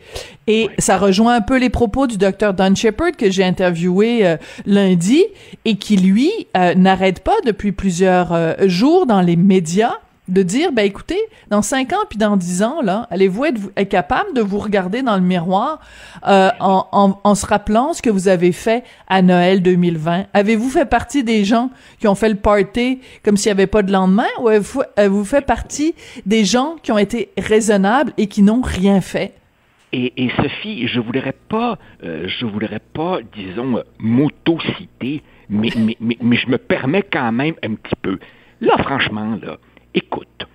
Et 0.49 0.67
ça 0.79 0.97
rejoint 0.97 1.35
un 1.35 1.41
peu 1.41 1.59
les 1.59 1.69
propos 1.69 2.07
du 2.07 2.17
docteur 2.17 2.55
Don 2.55 2.73
Shepard 2.73 3.11
que 3.11 3.29
j'ai 3.29 3.43
interviewé 3.43 4.25
euh, 4.25 4.37
lundi 4.65 5.23
et 5.63 5.75
qui, 5.75 5.95
lui, 5.95 6.31
euh, 6.57 6.73
n'arrête 6.73 7.23
pas 7.23 7.35
depuis 7.45 7.71
plusieurs 7.71 8.33
euh, 8.33 8.55
jours 8.65 9.05
dans 9.05 9.21
les 9.21 9.35
médias 9.35 9.93
de 10.29 10.43
dire, 10.43 10.71
ben 10.71 10.85
écoutez, 10.85 11.19
dans 11.49 11.61
cinq 11.61 11.93
ans 11.93 12.05
puis 12.09 12.17
dans 12.17 12.37
dix 12.37 12.63
ans, 12.63 12.81
là, 12.81 13.07
allez-vous 13.11 13.45
être, 13.45 13.89
capable 13.89 14.33
de 14.33 14.41
vous 14.41 14.59
regarder 14.59 15.01
dans 15.01 15.15
le 15.15 15.21
miroir 15.21 15.79
euh, 16.27 16.49
en, 16.59 16.87
en, 16.91 17.19
en 17.23 17.35
se 17.35 17.45
rappelant 17.45 17.93
ce 17.93 18.01
que 18.01 18.09
vous 18.09 18.27
avez 18.27 18.51
fait 18.51 18.83
à 19.07 19.21
Noël 19.21 19.61
2020? 19.61 20.27
Avez-vous 20.33 20.69
fait 20.69 20.85
partie 20.85 21.23
des 21.23 21.43
gens 21.43 21.71
qui 21.99 22.07
ont 22.07 22.15
fait 22.15 22.29
le 22.29 22.35
party 22.35 22.99
comme 23.23 23.37
s'il 23.37 23.49
n'y 23.49 23.59
avait 23.59 23.67
pas 23.67 23.81
de 23.81 23.91
lendemain? 23.91 24.27
Ou 24.41 24.47
avez-vous 24.47 24.83
avez-vous 24.95 25.25
fait 25.25 25.45
partie 25.45 25.95
des 26.25 26.45
gens 26.45 26.75
qui 26.83 26.91
ont 26.91 26.97
été 26.97 27.29
raisonnables 27.37 28.13
et 28.17 28.27
qui 28.27 28.41
n'ont 28.41 28.61
rien 28.61 29.01
fait? 29.01 29.33
Et, 29.91 30.23
et 30.23 30.29
Sophie, 30.35 30.87
je 30.87 30.99
voudrais 30.99 31.33
pas, 31.49 31.79
euh, 32.03 32.27
je 32.27 32.45
voudrais 32.45 32.81
pas, 32.93 33.19
disons, 33.35 33.77
euh, 33.77 33.81
m'auto-citer, 33.97 35.23
mais, 35.49 35.69
mais, 35.75 35.97
mais, 35.99 36.17
mais 36.21 36.37
je 36.37 36.47
me 36.47 36.57
permets 36.57 37.01
quand 37.01 37.31
même 37.31 37.55
un 37.63 37.73
petit 37.73 37.95
peu. 38.01 38.19
Là, 38.61 38.77
franchement, 38.77 39.37
là, 39.41 39.57
écoute, 39.99 40.47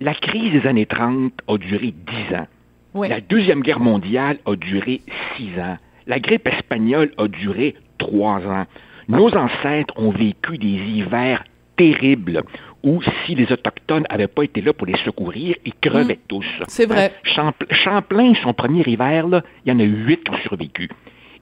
la 0.00 0.14
crise 0.14 0.52
des 0.52 0.66
années 0.66 0.86
30 0.86 1.32
a 1.48 1.56
duré 1.58 1.92
10 1.92 2.34
ans. 2.36 2.46
Oui. 2.94 3.08
La 3.08 3.20
Deuxième 3.20 3.60
Guerre 3.62 3.80
mondiale 3.80 4.38
a 4.46 4.56
duré 4.56 5.02
6 5.36 5.58
ans. 5.60 5.76
La 6.06 6.18
grippe 6.18 6.46
espagnole 6.48 7.12
a 7.18 7.28
duré 7.28 7.74
3 7.98 8.40
ans. 8.46 8.66
Nos 9.08 9.28
ancêtres 9.36 9.94
ont 9.96 10.10
vécu 10.10 10.58
des 10.58 10.66
hivers 10.68 11.44
terribles 11.76 12.42
où, 12.82 13.00
si 13.24 13.34
les 13.34 13.50
Autochtones 13.52 14.06
n'avaient 14.10 14.26
pas 14.26 14.42
été 14.44 14.60
là 14.62 14.72
pour 14.72 14.86
les 14.86 14.96
secourir, 15.04 15.54
ils 15.64 15.74
crevaient 15.74 16.18
tous. 16.28 16.46
C'est 16.68 16.86
vrai. 16.86 17.12
Hein? 17.12 17.18
Champ- 17.34 17.66
Champlain, 17.70 18.32
son 18.42 18.54
premier 18.54 18.82
hiver, 18.86 19.26
il 19.66 19.70
y 19.70 19.72
en 19.72 19.78
a 19.78 19.84
huit 19.84 20.24
qui 20.24 20.30
ont 20.30 20.38
survécu. 20.38 20.88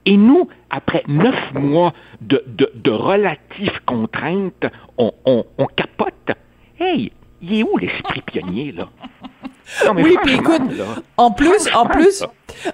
Et 0.05 0.17
nous, 0.17 0.47
après 0.69 1.03
neuf 1.07 1.53
mois 1.53 1.93
de, 2.21 2.43
de, 2.47 2.69
de 2.75 2.91
relatives 2.91 3.79
contraintes, 3.85 4.65
on, 4.97 5.11
on, 5.25 5.45
on 5.57 5.65
capote. 5.67 6.31
Hey, 6.79 7.11
il 7.41 7.59
est 7.59 7.63
où 7.63 7.77
l'esprit 7.77 8.21
pionnier, 8.21 8.71
là? 8.71 8.87
Non, 9.85 9.93
Oui, 10.01 10.17
puis 10.23 10.33
écoute, 10.33 10.63
là, 10.75 10.85
en 11.17 11.29
plus, 11.29 11.67
en 11.75 11.85
plus, 11.85 12.23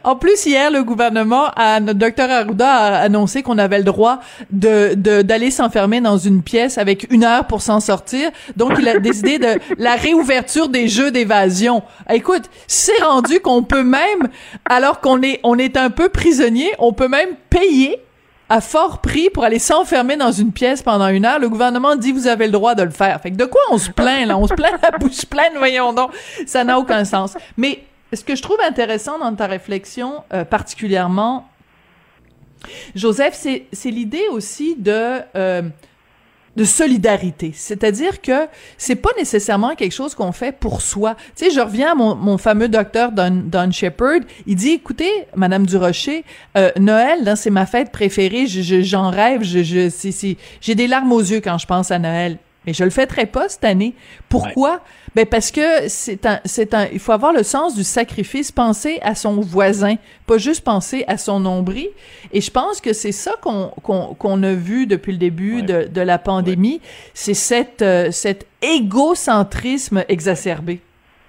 en 0.05 0.15
plus 0.15 0.45
hier, 0.45 0.72
le 0.72 0.81
gouvernement, 0.86 1.48
a, 1.57 1.81
notre 1.81 2.00
docteur 2.00 2.31
Arruda 2.31 2.69
a 2.69 2.95
annoncé 3.01 3.43
qu'on 3.43 3.57
avait 3.57 3.79
le 3.79 3.84
droit 3.84 4.19
de 4.50 4.93
de- 4.95 5.22
d'aller 5.22 5.51
s'enfermer 5.51 6.00
dans 6.00 6.17
une 6.17 6.41
pièce 6.41 6.77
avec 6.77 7.12
une 7.12 7.25
heure 7.25 7.48
pour 7.48 7.62
s'en 7.62 7.81
sortir. 7.81 8.29
Donc, 8.55 8.75
il 8.79 8.88
a 8.88 8.98
décidé 9.10 9.39
de 9.39 9.60
la 9.77 9.95
réouverture 9.95 10.69
des 10.69 10.88
jeux 10.88 11.12
d'évasion. 11.12 11.84
Écoute, 12.10 12.43
c'est 12.67 13.03
rendu 13.03 13.41
qu'on 13.41 13.63
peut 13.63 13.84
même, 13.84 14.29
alors 14.63 15.01
qu'on 15.01 15.22
est 15.22 15.41
on 15.43 15.57
est 15.57 15.75
un 15.75 15.89
peu 15.89 16.07
prisonnier, 16.07 16.72
on 16.79 16.93
peut 16.93 17.10
même 17.10 17.31
payer 17.50 18.00
à 18.49 18.61
fort 18.61 18.99
prix 19.01 19.29
pour 19.29 19.43
aller 19.43 19.59
s'enfermer 19.59 20.17
dans 20.17 20.31
une 20.31 20.51
pièce 20.51 20.83
pendant 20.83 21.07
une 21.07 21.25
heure. 21.25 21.39
Le 21.39 21.49
gouvernement 21.49 21.95
dit 21.95 22.11
vous 22.11 22.27
avez 22.27 22.45
le 22.45 22.51
droit 22.51 22.75
de 22.75 22.83
le 22.83 22.91
faire. 22.91 23.19
Fait 23.21 23.31
que 23.31 23.35
de 23.35 23.45
quoi 23.45 23.61
on 23.71 23.77
se 23.77 23.89
plaint 23.89 24.27
là? 24.27 24.37
On 24.37 24.47
se 24.47 24.53
plaint 24.53 24.79
la 24.81 24.91
bouche 24.99 25.25
pleine, 25.25 25.53
voyons 25.57 25.93
donc. 25.93 26.11
Ça 26.45 26.63
n'a 26.63 26.77
aucun 26.79 27.05
sens. 27.05 27.35
Mais 27.57 27.83
ce 28.13 28.23
que 28.23 28.35
je 28.35 28.41
trouve 28.41 28.59
intéressant 28.61 29.19
dans 29.19 29.33
ta 29.33 29.47
réflexion, 29.47 30.23
euh, 30.33 30.45
particulièrement, 30.45 31.47
Joseph, 32.95 33.33
c'est 33.71 33.91
l'idée 33.91 34.27
aussi 34.31 34.75
de 34.75 35.19
euh, 35.35 35.61
de 36.55 36.63
solidarité. 36.63 37.51
C'est-à-dire 37.53 38.21
que 38.21 38.47
c'est 38.77 38.95
pas 38.95 39.09
nécessairement 39.17 39.75
quelque 39.75 39.91
chose 39.93 40.15
qu'on 40.15 40.31
fait 40.31 40.51
pour 40.57 40.81
soi. 40.81 41.15
Tu 41.35 41.45
sais, 41.45 41.51
je 41.51 41.59
reviens 41.59 41.91
à 41.91 41.95
mon, 41.95 42.15
mon 42.15 42.38
fameux 42.38 42.69
docteur 42.69 43.12
Don, 43.12 43.43
Don 43.45 43.71
Shepard. 43.71 44.19
Il 44.47 44.55
dit, 44.55 44.71
écoutez, 44.71 45.12
Madame 45.35 45.65
Durocher, 45.65 46.24
euh, 46.57 46.71
Noël, 46.79 47.24
là, 47.24 47.35
c'est 47.35 47.50
ma 47.50 47.65
fête 47.65 47.91
préférée. 47.91 48.47
Je, 48.47 48.62
je- 48.62 48.81
j'en 48.81 49.09
rêve. 49.09 49.43
Je, 49.43 49.63
je, 49.63 50.35
j'ai 50.62 50.75
des 50.75 50.88
larmes 50.88 51.12
aux 51.12 51.19
yeux 51.21 51.41
quand 51.41 51.57
je 51.57 51.65
pense 51.65 51.91
à 51.91 52.00
Noël. 52.00 52.38
Mais 52.65 52.74
je 52.74 52.84
le 52.84 52.89
fêterai 52.89 53.25
pas 53.25 53.50
cette 53.50 53.63
année. 53.63 53.93
Pourquoi? 54.29 54.81
Ben 55.15 55.25
parce 55.25 55.50
que 55.51 55.88
c'est 55.88 56.25
un, 56.25 56.41
c'est 56.43 56.74
un, 56.74 56.88
il 56.91 57.00
faut 57.00 57.13
avoir 57.13 57.31
le 57.31 57.43
sens 57.43 57.74
du 57.75 57.84
sacrifice, 57.86 58.51
penser 58.51 59.00
à 59.01 59.15
son 59.15 59.39
voisin, 59.39 59.95
pas 60.27 60.38
juste 60.38 60.62
penser 60.62 61.05
à 61.07 61.17
son 61.17 61.39
nombril. 61.39 61.88
Et 62.34 62.41
je 62.41 62.51
pense 62.51 62.81
que 62.81 62.91
c'est 62.91 63.13
ça 63.13 63.31
qu'on, 63.41 63.72
qu'on, 63.81 64.13
qu'on 64.15 64.43
a 64.43 64.51
vu 64.53 64.88
depuis 64.88 65.13
le 65.13 65.17
début 65.17 65.57
Ouais. 65.57 65.62
de, 65.62 65.88
de 65.88 66.01
la 66.01 66.17
pandémie, 66.17 66.81
c'est 67.13 67.34
cette, 67.34 67.81
euh, 67.81 68.12
cet 68.12 68.45
égocentrisme 68.62 70.03
exacerbé. 70.10 70.81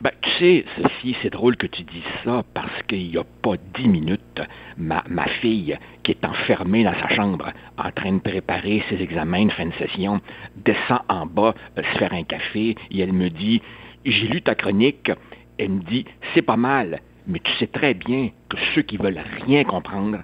Ben, 0.02 0.10
tu 0.20 0.30
sais, 0.38 0.64
Sophie, 0.76 1.16
c'est 1.22 1.30
drôle 1.30 1.56
que 1.56 1.66
tu 1.66 1.82
dises 1.82 2.02
ça 2.22 2.44
parce 2.52 2.82
qu'il 2.82 3.08
n'y 3.08 3.16
a 3.16 3.24
pas 3.24 3.54
dix 3.74 3.88
minutes, 3.88 4.42
ma, 4.76 5.02
fille, 5.40 5.78
qui 6.02 6.10
est 6.10 6.24
enfermée 6.24 6.84
dans 6.84 6.92
sa 6.92 7.08
chambre, 7.08 7.50
en 7.78 7.90
train 7.92 8.12
de 8.12 8.18
préparer 8.18 8.82
ses 8.90 9.00
examens 9.00 9.46
de 9.46 9.52
fin 9.52 9.64
de 9.64 9.72
session, 9.72 10.20
descend 10.54 11.00
en 11.08 11.24
bas 11.24 11.54
euh, 11.78 11.82
se 11.82 11.98
faire 11.98 12.12
un 12.12 12.24
café 12.24 12.76
et 12.90 13.00
elle 13.00 13.14
me 13.14 13.30
dit 13.30 13.62
J'ai 14.04 14.28
lu 14.28 14.42
ta 14.42 14.54
chronique. 14.54 15.10
Elle 15.58 15.70
me 15.70 15.82
dit 15.82 16.04
C'est 16.34 16.42
pas 16.42 16.58
mal, 16.58 17.00
mais 17.26 17.38
tu 17.38 17.50
sais 17.52 17.66
très 17.66 17.94
bien 17.94 18.28
que 18.50 18.58
ceux 18.74 18.82
qui 18.82 18.98
veulent 18.98 19.24
rien 19.46 19.64
comprendre, 19.64 20.18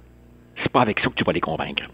c'est 0.63 0.71
pas 0.71 0.83
avec 0.83 1.01
ça 1.01 1.09
que 1.09 1.15
tu 1.15 1.25
vas 1.25 1.33
les 1.33 1.41
convaincre. 1.41 1.85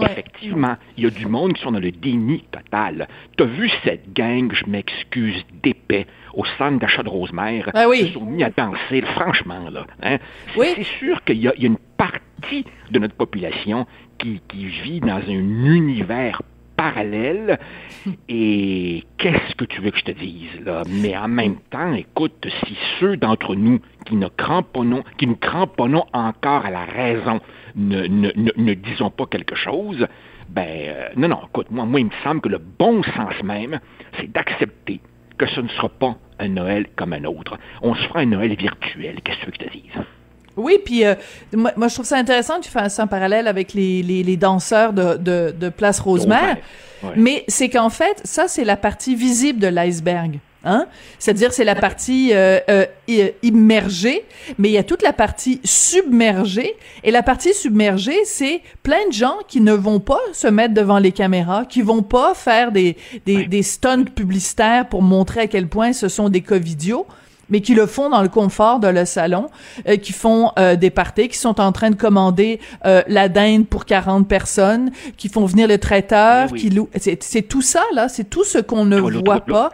Ouais. 0.00 0.12
Effectivement, 0.12 0.76
il 0.96 1.04
y 1.04 1.06
a 1.06 1.10
du 1.10 1.26
monde 1.26 1.52
qui 1.54 1.62
sont 1.62 1.72
dans 1.72 1.78
le 1.80 1.90
déni 1.92 2.44
total. 2.50 3.08
T'as 3.36 3.44
vu 3.44 3.70
cette 3.84 4.12
gang, 4.12 4.52
je 4.52 4.64
m'excuse, 4.66 5.44
d'épais, 5.62 6.06
au 6.34 6.44
centre 6.58 6.78
d'achat 6.78 7.02
de 7.02 7.08
Rosemère, 7.08 7.70
Ah 7.74 7.88
oui. 7.88 7.98
qui 8.00 8.06
se 8.08 8.12
sont 8.14 8.24
mis 8.24 8.42
à 8.44 8.50
danser, 8.50 9.02
franchement, 9.14 9.68
là. 9.70 9.86
Hein? 10.02 10.18
C'est- 10.54 10.58
Oui. 10.60 10.66
C'est 10.76 10.84
sûr 10.84 11.22
qu'il 11.24 11.38
y, 11.38 11.48
a 11.48 11.52
il 11.56 11.62
y 11.62 11.66
a 11.66 11.68
une 11.68 11.78
partie 11.96 12.64
de 12.90 12.98
notre 12.98 13.14
population 13.14 13.86
qui, 14.18 14.40
qui 14.48 14.64
vit 14.66 15.00
dans 15.00 15.16
un 15.16 15.30
univers 15.30 16.40
parallèle. 16.80 17.58
Et 18.28 19.04
qu'est-ce 19.18 19.54
que 19.54 19.66
tu 19.66 19.82
veux 19.82 19.90
que 19.90 19.98
je 19.98 20.04
te 20.04 20.12
dise, 20.12 20.60
là? 20.64 20.82
Mais 20.88 21.14
en 21.14 21.28
même 21.28 21.56
temps, 21.70 21.92
écoute, 21.92 22.46
si 22.64 22.76
ceux 22.98 23.18
d'entre 23.18 23.54
nous 23.54 23.80
qui 24.06 24.16
ne 24.16 24.28
cramponnons, 24.28 25.02
qui 25.18 25.26
nous 25.26 25.36
cramponnons 25.36 26.04
encore 26.14 26.64
à 26.64 26.70
la 26.70 26.86
raison, 26.86 27.40
ne, 27.76 28.74
disons 28.74 29.10
pas 29.10 29.26
quelque 29.26 29.54
chose, 29.54 30.06
ben, 30.48 30.66
euh, 30.66 31.08
non, 31.16 31.28
non, 31.28 31.40
écoute, 31.48 31.70
moi, 31.70 31.84
moi, 31.84 32.00
il 32.00 32.06
me 32.06 32.22
semble 32.24 32.40
que 32.40 32.48
le 32.48 32.58
bon 32.58 33.02
sens 33.02 33.42
même, 33.44 33.78
c'est 34.18 34.32
d'accepter 34.32 35.00
que 35.36 35.46
ce 35.46 35.60
ne 35.60 35.68
sera 35.68 35.90
pas 35.90 36.16
un 36.38 36.48
Noël 36.48 36.86
comme 36.96 37.12
un 37.12 37.24
autre. 37.24 37.58
On 37.82 37.94
se 37.94 38.08
fera 38.08 38.20
un 38.20 38.26
Noël 38.26 38.54
virtuel, 38.56 39.20
qu'est-ce 39.22 39.36
que 39.36 39.40
tu 39.40 39.46
veux 39.46 39.52
que 39.52 39.64
je 39.64 39.68
te 39.68 39.72
dise? 39.72 40.04
Oui, 40.56 40.78
puis 40.84 41.04
euh, 41.04 41.14
moi, 41.54 41.72
moi, 41.76 41.88
je 41.88 41.94
trouve 41.94 42.06
ça 42.06 42.16
intéressant 42.16 42.58
que 42.58 42.64
tu 42.64 42.70
fasses 42.70 42.98
en 42.98 43.06
parallèle 43.06 43.46
avec 43.46 43.72
les, 43.72 44.02
les, 44.02 44.22
les 44.22 44.36
danseurs 44.36 44.92
de, 44.92 45.16
de, 45.16 45.54
de 45.58 45.68
Place 45.68 46.00
Rosemère. 46.00 46.56
Ouais. 47.02 47.10
Mais 47.16 47.44
c'est 47.48 47.68
qu'en 47.68 47.90
fait, 47.90 48.20
ça, 48.24 48.48
c'est 48.48 48.64
la 48.64 48.76
partie 48.76 49.14
visible 49.14 49.58
de 49.58 49.68
l'iceberg. 49.68 50.38
Hein? 50.62 50.86
C'est-à-dire, 51.18 51.54
c'est 51.54 51.64
la 51.64 51.74
partie 51.74 52.34
euh, 52.34 52.58
euh, 52.68 52.84
immergée, 53.42 54.26
mais 54.58 54.68
il 54.68 54.72
y 54.72 54.78
a 54.78 54.82
toute 54.82 55.00
la 55.02 55.14
partie 55.14 55.58
submergée. 55.64 56.76
Et 57.02 57.10
la 57.10 57.22
partie 57.22 57.54
submergée, 57.54 58.18
c'est 58.26 58.60
plein 58.82 59.08
de 59.08 59.12
gens 59.14 59.36
qui 59.48 59.62
ne 59.62 59.72
vont 59.72 60.00
pas 60.00 60.20
se 60.34 60.48
mettre 60.48 60.74
devant 60.74 60.98
les 60.98 61.12
caméras, 61.12 61.64
qui 61.64 61.80
vont 61.80 62.02
pas 62.02 62.34
faire 62.34 62.72
des, 62.72 62.98
des, 63.24 63.46
des 63.46 63.62
stunts 63.62 64.04
publicitaires 64.14 64.86
pour 64.86 65.00
montrer 65.00 65.40
à 65.40 65.46
quel 65.46 65.66
point 65.66 65.94
ce 65.94 66.08
sont 66.08 66.28
des 66.28 66.42
covidios 66.42 67.06
mais 67.50 67.60
qui 67.60 67.74
le 67.74 67.86
font 67.86 68.08
dans 68.10 68.22
le 68.22 68.28
confort 68.28 68.80
de 68.80 68.88
le 68.88 69.04
salon, 69.04 69.46
euh, 69.88 69.96
qui 69.96 70.12
font 70.12 70.52
euh, 70.58 70.76
des 70.76 70.90
parties, 70.90 71.28
qui 71.28 71.38
sont 71.38 71.60
en 71.60 71.72
train 71.72 71.90
de 71.90 71.96
commander 71.96 72.60
euh, 72.86 73.02
la 73.08 73.28
dinde 73.28 73.66
pour 73.66 73.84
40 73.84 74.26
personnes, 74.28 74.90
qui 75.16 75.28
font 75.28 75.44
venir 75.44 75.68
le 75.68 75.78
traiteur, 75.78 76.46
Oui, 76.46 76.52
oui. 76.52 76.60
qui 76.60 76.70
loue. 76.70 76.88
C'est 76.96 77.42
tout 77.48 77.62
ça 77.62 77.82
là, 77.94 78.08
c'est 78.08 78.28
tout 78.30 78.44
ce 78.44 78.58
qu'on 78.58 78.84
ne 78.84 79.00
Oh, 79.00 79.10
l'autre- 79.10 79.24
voit 79.24 79.40
pas. 79.40 79.70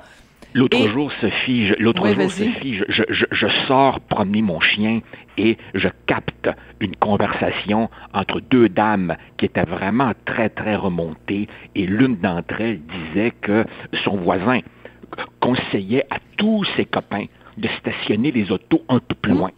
L'autre 0.54 0.78
Et- 0.78 0.88
jour, 0.88 1.12
Sophie, 1.20 1.66
je, 1.66 1.74
l'autre 1.78 2.02
Oui, 2.02 2.14
jour, 2.14 2.18
vas-y. 2.24 2.52
Sophie, 2.54 2.74
je, 2.78 2.84
je, 2.88 3.02
je- 3.10 3.26
je 3.30 3.46
sors 3.68 4.00
promener 4.00 4.40
mon 4.40 4.58
chien 4.60 5.00
et 5.36 5.58
je 5.74 5.88
capte 6.06 6.48
une 6.80 6.96
conversation 6.96 7.90
entre 8.14 8.40
deux 8.40 8.70
dames 8.70 9.16
qui 9.36 9.44
étaient 9.44 9.64
vraiment 9.66 10.12
très, 10.24 10.48
très 10.48 10.74
remontées 10.76 11.46
et 11.74 11.84
l'une 11.86 12.16
d'entre 12.16 12.58
elles 12.58 12.80
disait 12.80 13.32
que 13.42 13.66
son 14.02 14.16
voisin 14.16 14.60
conseillait 15.40 16.06
à 16.10 16.16
tous 16.38 16.64
ses 16.76 16.84
copains 16.84 17.26
de 17.56 17.68
stationner 17.78 18.30
les 18.30 18.50
autos 18.50 18.82
un 18.88 18.98
peu 18.98 19.14
plus 19.14 19.32
loin 19.32 19.50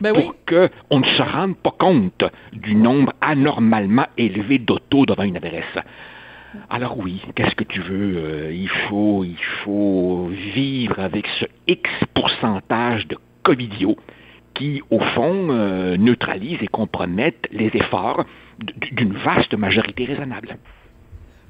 Ben 0.00 0.12
oui. 0.14 0.22
pour 0.22 0.34
qu'on 0.46 1.00
ne 1.00 1.04
se 1.04 1.22
rende 1.22 1.56
pas 1.56 1.74
compte 1.78 2.24
du 2.52 2.74
nombre 2.74 3.12
anormalement 3.20 4.06
élevé 4.16 4.58
d'autos 4.58 5.06
devant 5.06 5.24
une 5.24 5.36
adresse. 5.36 5.64
Alors 6.70 6.98
oui, 6.98 7.22
qu'est-ce 7.34 7.54
que 7.54 7.64
tu 7.64 7.80
veux 7.80 8.16
euh, 8.16 8.52
Il 8.52 8.68
faut, 8.68 9.24
il 9.24 9.42
faut 9.64 10.28
vivre 10.54 10.98
avec 10.98 11.26
ce 11.38 11.44
X 11.66 11.90
pourcentage 12.14 13.06
de 13.06 13.18
covidios 13.42 13.96
qui, 14.54 14.82
au 14.90 14.98
fond, 14.98 15.48
euh, 15.50 15.96
neutralisent 15.96 16.62
et 16.62 16.66
compromettent 16.66 17.48
les 17.52 17.70
efforts 17.74 18.24
d'une 18.58 19.12
vaste 19.12 19.54
majorité 19.54 20.04
raisonnable. 20.04 20.56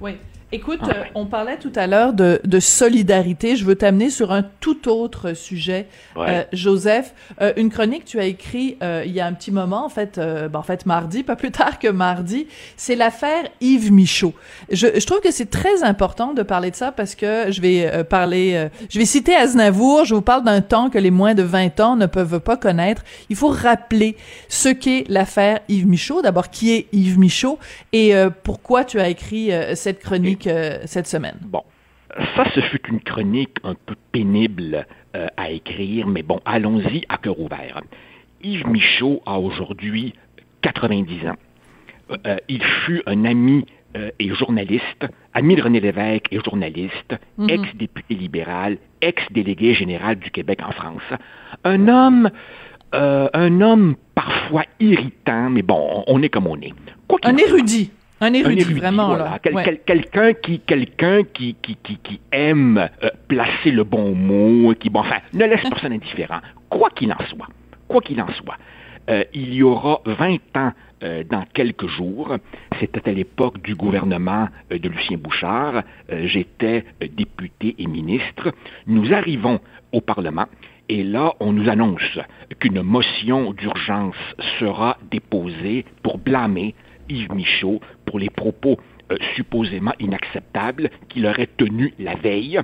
Oui. 0.01 0.17
Écoute, 0.51 0.79
Ah, 0.83 0.87
euh, 0.89 1.01
ouais. 1.03 1.11
on 1.15 1.27
parlait 1.27 1.59
tout 1.59 1.73
à 1.77 1.87
l'heure 1.87 2.15
de, 2.15 2.41
de 2.45 2.59
solidarité. 2.59 3.55
Je 3.55 3.65
veux 3.67 3.75
t'amener 3.75 4.09
sur 4.09 4.33
un 4.33 4.43
tout 4.43 4.89
autre 4.89 5.35
sujet, 5.35 5.87
Ouais. 6.17 6.27
Euh, 6.29 6.45
Joseph. 6.55 7.13
Euh, 7.43 7.53
une 7.57 7.69
chronique 7.71 8.05
que 8.05 8.09
tu 8.11 8.19
as 8.21 8.25
écrit 8.25 8.77
euh, 8.83 9.03
il 9.05 9.13
y 9.13 9.21
a 9.21 9.27
un 9.27 9.33
petit 9.35 9.51
moment, 9.53 9.85
en 9.85 9.89
fait, 9.91 10.17
euh, 10.17 10.49
ben, 10.49 10.59
en 10.61 10.63
fait 10.63 10.87
mardi, 10.87 11.23
pas 11.23 11.37
plus 11.37 11.51
tard 11.51 11.79
que 11.79 11.89
mardi. 11.89 12.47
C'est 12.79 12.97
l'affaire 12.97 13.45
Yves 13.61 13.93
Michaud. 13.93 14.33
Je, 14.73 14.87
je 14.99 15.07
trouve 15.07 15.21
que 15.21 15.31
c'est 15.31 15.51
très 15.51 15.83
important 15.83 16.33
de 16.33 16.43
parler 16.43 16.71
de 16.71 16.77
ça 16.77 16.93
parce 16.93 17.15
que 17.15 17.51
je 17.51 17.61
vais 17.61 17.87
euh, 17.93 18.03
parler, 18.05 18.53
euh, 18.55 18.69
je 18.89 18.99
vais 18.99 19.05
citer 19.05 19.35
Aznavour. 19.37 20.07
Je 20.07 20.15
vous 20.15 20.23
parle 20.23 20.45
d'un 20.45 20.63
temps 20.63 20.89
que 20.89 20.99
les 20.99 21.11
moins 21.11 21.35
de 21.35 21.43
20 21.43 21.79
ans 21.81 21.97
ne 21.97 22.07
peuvent 22.07 22.41
pas 22.41 22.57
connaître. 22.57 23.03
Il 23.29 23.37
faut 23.37 23.49
rappeler 23.49 24.17
ce 24.49 24.71
qu'est 24.71 25.05
l'affaire 25.09 25.61
Yves 25.69 25.87
Michaud. 25.87 26.23
D'abord, 26.23 26.49
qui 26.51 26.73
est 26.73 26.87
Yves 26.93 27.19
Michaud 27.19 27.59
et 27.93 28.15
euh, 28.15 28.31
pourquoi 28.43 28.85
tu 28.85 28.99
as 28.99 29.09
écrit 29.11 29.53
euh, 29.53 29.75
cette 29.75 30.01
chronique 30.01 30.38
euh, 30.47 30.79
cette 30.87 31.07
semaine? 31.07 31.39
Bon, 31.43 31.63
ça, 32.37 32.45
ce 32.55 32.61
fut 32.61 32.81
une 32.89 33.01
chronique 33.01 33.57
un 33.65 33.75
peu 33.75 33.95
pénible 34.13 34.87
euh, 35.17 35.27
à 35.37 35.51
écrire, 35.51 36.07
mais 36.07 36.23
bon, 36.23 36.41
allons-y 36.45 37.05
à 37.09 37.17
cœur 37.19 37.39
ouvert. 37.41 37.81
Yves 38.43 38.67
Michaud 38.67 39.23
a 39.27 39.39
aujourd'hui 39.39 40.15
90 40.63 41.29
ans. 41.29 41.37
Euh, 42.11 42.17
euh, 42.27 42.37
il 42.49 42.63
fut 42.63 43.03
un 43.07 43.25
ami 43.25 43.67
euh, 43.97 44.11
et 44.19 44.29
journaliste, 44.35 45.07
ami 45.35 45.57
de 45.57 45.63
René 45.63 45.81
Lévesque 45.81 46.27
et 46.31 46.39
journaliste, 46.45 47.15
Mhm. 47.39 47.51
ex-député 47.51 48.15
libéral, 48.15 48.79
ex-délégué 49.01 49.75
général 49.75 50.17
du 50.17 50.31
Québec 50.31 50.61
en 50.67 50.73
France. 50.73 51.03
Un 51.65 51.89
homme, 51.89 52.31
un 52.93 53.61
homme 53.61 53.97
parfois 54.15 54.65
irritant, 54.81 55.51
mais 55.51 55.63
bon, 55.63 56.05
on 56.07 56.23
est 56.23 56.29
comme 56.31 56.47
on 56.47 56.57
est. 56.61 56.73
Quoi 57.07 57.19
qu'il 57.19 57.31
Un 57.31 57.37
érudit. 57.37 57.91
Un 58.21 58.33
érudit, 58.33 58.55
Un 58.63 58.63
érudit, 58.65 58.81
vraiment, 58.81 59.07
voilà. 59.09 59.25
là. 59.25 59.39
Quel- 59.43 59.55
Ouais. 59.55 59.65
quel- 59.65 59.81
quelqu'un 59.85 60.33
qui, 60.35 60.61
quelqu'un 60.61 61.23
qui, 61.23 61.55
qui, 61.63 61.77
qui, 61.83 61.97
qui 61.99 62.21
aime 62.33 62.89
euh, 63.03 63.09
placer 63.29 63.71
le 63.71 63.85
bon 63.85 64.15
mot, 64.15 64.75
qui, 64.75 64.91
bon, 64.91 65.01
enfin, 65.01 65.19
ne 65.33 65.45
laisse 65.45 65.63
personne 65.63 65.93
indifférent. 65.93 66.41
Quoi 66.69 66.91
qu'il 66.91 67.13
en 67.13 67.25
soit, 67.29 67.47
quoi 67.87 68.01
qu'il 68.01 68.21
en 68.21 68.29
soit, 68.33 68.57
euh, 69.11 69.25
il 69.35 69.55
y 69.55 69.63
aura 69.63 70.01
20 70.05 70.37
ans 70.57 70.73
euh, 71.05 71.23
dans 71.31 71.45
quelques 71.55 71.87
jours. 71.87 72.37
C'était 72.81 73.09
à 73.09 73.13
l'époque 73.13 73.63
du 73.63 73.75
gouvernement 73.77 74.49
euh, 74.73 74.79
de 74.79 74.89
Lucien 74.89 75.17
Bouchard. 75.17 75.83
J'étais 76.25 76.85
député 77.17 77.77
et 77.79 77.87
ministre. 77.87 78.53
Nous 78.89 79.13
arrivons 79.15 79.61
au 79.93 80.01
Parlement 80.01 80.47
et 80.91 81.05
là, 81.05 81.35
on 81.39 81.53
nous 81.53 81.69
annonce 81.69 82.19
qu'une 82.59 82.83
motion 82.83 83.53
d'urgence 83.53 84.17
sera 84.59 84.97
déposée 85.11 85.85
pour 86.03 86.19
blâmer 86.19 86.75
Yves 87.09 87.33
Michaud 87.35 87.81
pour 88.07 88.19
les 88.19 88.31
propos 88.31 88.79
euh, 89.11 89.17
supposément 89.35 89.93
inacceptables 89.99 90.91
qu'il 91.09 91.27
aurait 91.27 91.49
tenus 91.57 91.93
la 91.99 92.15
veille 92.15 92.61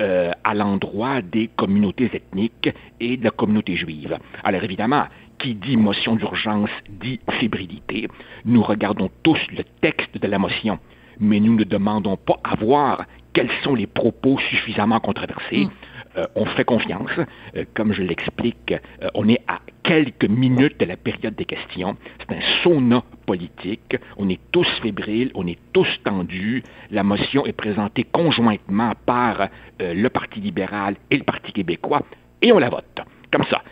euh, 0.00 0.30
à 0.44 0.54
l'endroit 0.54 1.22
des 1.22 1.48
communautés 1.56 2.10
ethniques 2.12 2.70
et 3.00 3.16
de 3.16 3.24
la 3.24 3.30
communauté 3.30 3.74
juive. 3.74 4.16
Alors 4.44 4.62
évidemment, 4.62 5.06
qui 5.38 5.54
dit 5.54 5.76
motion 5.76 6.16
d'urgence 6.16 6.70
dit 6.88 7.18
fébrilité. 7.40 8.08
Nous 8.44 8.62
regardons 8.62 9.10
tous 9.22 9.38
le 9.56 9.64
texte 9.80 10.18
de 10.18 10.26
la 10.26 10.38
motion, 10.38 10.78
mais 11.18 11.40
nous 11.40 11.56
ne 11.56 11.64
demandons 11.64 12.16
pas 12.16 12.38
à 12.44 12.54
voir 12.54 13.04
quels 13.32 13.50
sont 13.62 13.74
les 13.74 13.86
propos 13.86 14.38
suffisamment 14.50 15.00
controversés. 15.00 15.66
Euh, 15.66 15.97
on 16.34 16.44
fait 16.46 16.64
confiance. 16.64 17.10
Euh, 17.56 17.64
comme 17.74 17.92
je 17.92 18.02
l'explique, 18.02 18.72
euh, 18.72 19.08
on 19.14 19.28
est 19.28 19.40
à 19.48 19.60
quelques 19.82 20.28
minutes 20.28 20.78
de 20.80 20.84
la 20.84 20.96
période 20.96 21.34
des 21.34 21.44
questions. 21.44 21.96
C'est 22.20 22.36
un 22.36 22.40
sauna 22.62 23.02
politique. 23.26 23.96
On 24.16 24.28
est 24.28 24.40
tous 24.52 24.68
fébriles, 24.82 25.30
on 25.34 25.46
est 25.46 25.58
tous 25.72 25.88
tendus. 26.04 26.62
La 26.90 27.02
motion 27.02 27.46
est 27.46 27.52
présentée 27.52 28.04
conjointement 28.04 28.92
par 29.06 29.48
euh, 29.80 29.94
le 29.94 30.08
Parti 30.10 30.40
libéral 30.40 30.96
et 31.10 31.16
le 31.16 31.24
Parti 31.24 31.52
québécois 31.52 32.02
et 32.42 32.52
on 32.52 32.58
la 32.58 32.68
vote. 32.68 33.00
Comme 33.32 33.44
ça. 33.50 33.62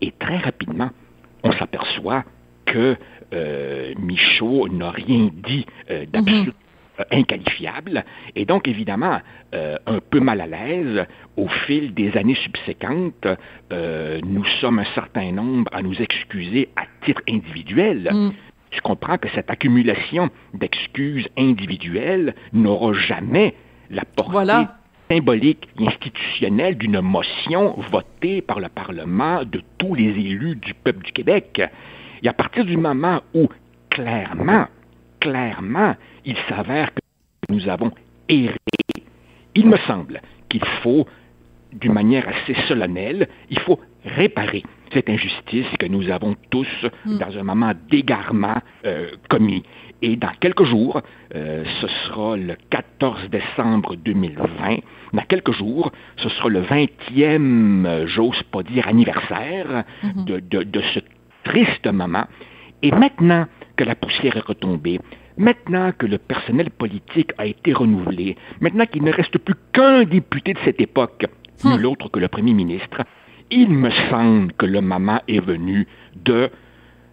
Et 0.00 0.12
très 0.18 0.38
rapidement, 0.38 0.90
on 1.44 1.52
s'aperçoit 1.52 2.24
que 2.66 2.96
euh, 3.32 3.94
Michaud 3.98 4.68
n'a 4.68 4.90
rien 4.90 5.30
dit 5.32 5.66
euh, 5.90 6.06
d'absolu- 6.06 6.48
euh, 6.48 6.52
inqualifiable. 7.10 8.04
Et 8.36 8.44
donc, 8.44 8.68
évidemment, 8.68 9.20
euh, 9.54 9.76
un 9.86 9.98
peu 9.98 10.20
mal 10.20 10.40
à 10.40 10.46
l'aise, 10.46 11.06
au 11.36 11.48
fil 11.48 11.94
des 11.94 12.16
années 12.16 12.36
subséquentes, 12.36 13.26
euh, 13.72 14.20
nous 14.24 14.44
sommes 14.60 14.78
un 14.78 14.94
certain 14.94 15.32
nombre 15.32 15.70
à 15.72 15.82
nous 15.82 16.00
excuser 16.00 16.68
à 16.76 16.82
titre 17.04 17.22
individuel. 17.28 18.10
Mm. 18.12 18.30
Je 18.70 18.80
comprends 18.80 19.18
que 19.18 19.28
cette 19.34 19.50
accumulation 19.50 20.30
d'excuses 20.54 21.28
individuelles 21.36 22.34
n'aura 22.52 22.92
jamais 22.94 23.54
la 23.90 24.04
portée 24.04 24.32
Voilà. 24.32 24.76
symbolique 25.10 25.68
et 25.78 25.86
institutionnelle 25.86 26.78
d'une 26.78 27.00
motion 27.00 27.74
votée 27.90 28.40
par 28.40 28.60
le 28.60 28.68
Parlement 28.68 29.44
de 29.44 29.62
tous 29.76 29.94
les 29.94 30.08
élus 30.08 30.56
du 30.56 30.72
peuple 30.72 31.04
du 31.04 31.12
Québec. 31.12 31.60
Et 32.22 32.28
à 32.28 32.32
partir 32.32 32.64
du 32.64 32.78
moment 32.78 33.20
où, 33.34 33.48
clairement, 33.90 34.66
clairement, 35.20 35.94
il 36.24 36.36
s'avère 36.48 36.92
que 36.94 37.00
nous 37.52 37.68
avons 37.68 37.90
erré, 38.28 38.56
il 39.54 39.66
me 39.68 39.76
semble 39.86 40.20
qu'il 40.48 40.64
faut, 40.82 41.06
d'une 41.72 41.92
manière 41.92 42.26
assez 42.28 42.54
solennelle, 42.68 43.28
il 43.50 43.58
faut 43.60 43.80
réparer 44.04 44.62
cette 44.92 45.08
injustice 45.08 45.66
que 45.78 45.86
nous 45.86 46.10
avons 46.10 46.36
tous, 46.50 46.68
dans 47.18 47.38
un 47.38 47.42
moment 47.42 47.72
d'égarement, 47.90 48.60
euh, 48.84 49.08
commis. 49.28 49.62
Et 50.02 50.16
dans 50.16 50.32
quelques 50.40 50.64
jours, 50.64 51.00
euh, 51.34 51.64
ce 51.80 51.88
sera 51.88 52.36
le 52.36 52.56
14 52.70 53.30
décembre 53.30 53.96
2020, 53.96 54.76
dans 55.14 55.22
quelques 55.22 55.52
jours, 55.52 55.92
ce 56.16 56.28
sera 56.28 56.48
le 56.50 56.60
20e, 56.62 57.86
euh, 57.86 58.06
j'ose 58.06 58.42
pas 58.44 58.62
dire, 58.62 58.86
anniversaire 58.88 59.84
de, 60.26 60.40
de- 60.40 60.62
de 60.64 60.80
ce 60.94 61.00
triste 61.44 61.86
moment. 61.86 62.26
Et 62.82 62.90
maintenant 62.90 63.46
que 63.76 63.84
la 63.84 63.94
poussière 63.94 64.36
est 64.36 64.44
retombée, 64.46 64.98
maintenant 65.36 65.92
que 65.96 66.06
le 66.06 66.18
personnel 66.18 66.70
politique 66.70 67.32
a 67.38 67.46
été 67.46 67.72
renouvelé, 67.72 68.36
maintenant 68.60 68.86
qu'il 68.86 69.02
ne 69.02 69.12
reste 69.12 69.38
plus 69.38 69.54
qu'un 69.72 70.04
député 70.04 70.54
de 70.54 70.58
cette 70.64 70.80
époque, 70.80 71.26
nul 71.64 71.86
autre 71.86 72.08
que 72.10 72.18
le 72.18 72.28
premier 72.28 72.54
ministre, 72.54 73.02
il 73.50 73.70
me 73.70 73.90
semble 74.10 74.52
que 74.54 74.66
le 74.66 74.80
moment 74.80 75.20
est 75.28 75.44
venu 75.44 75.86
de, 76.24 76.50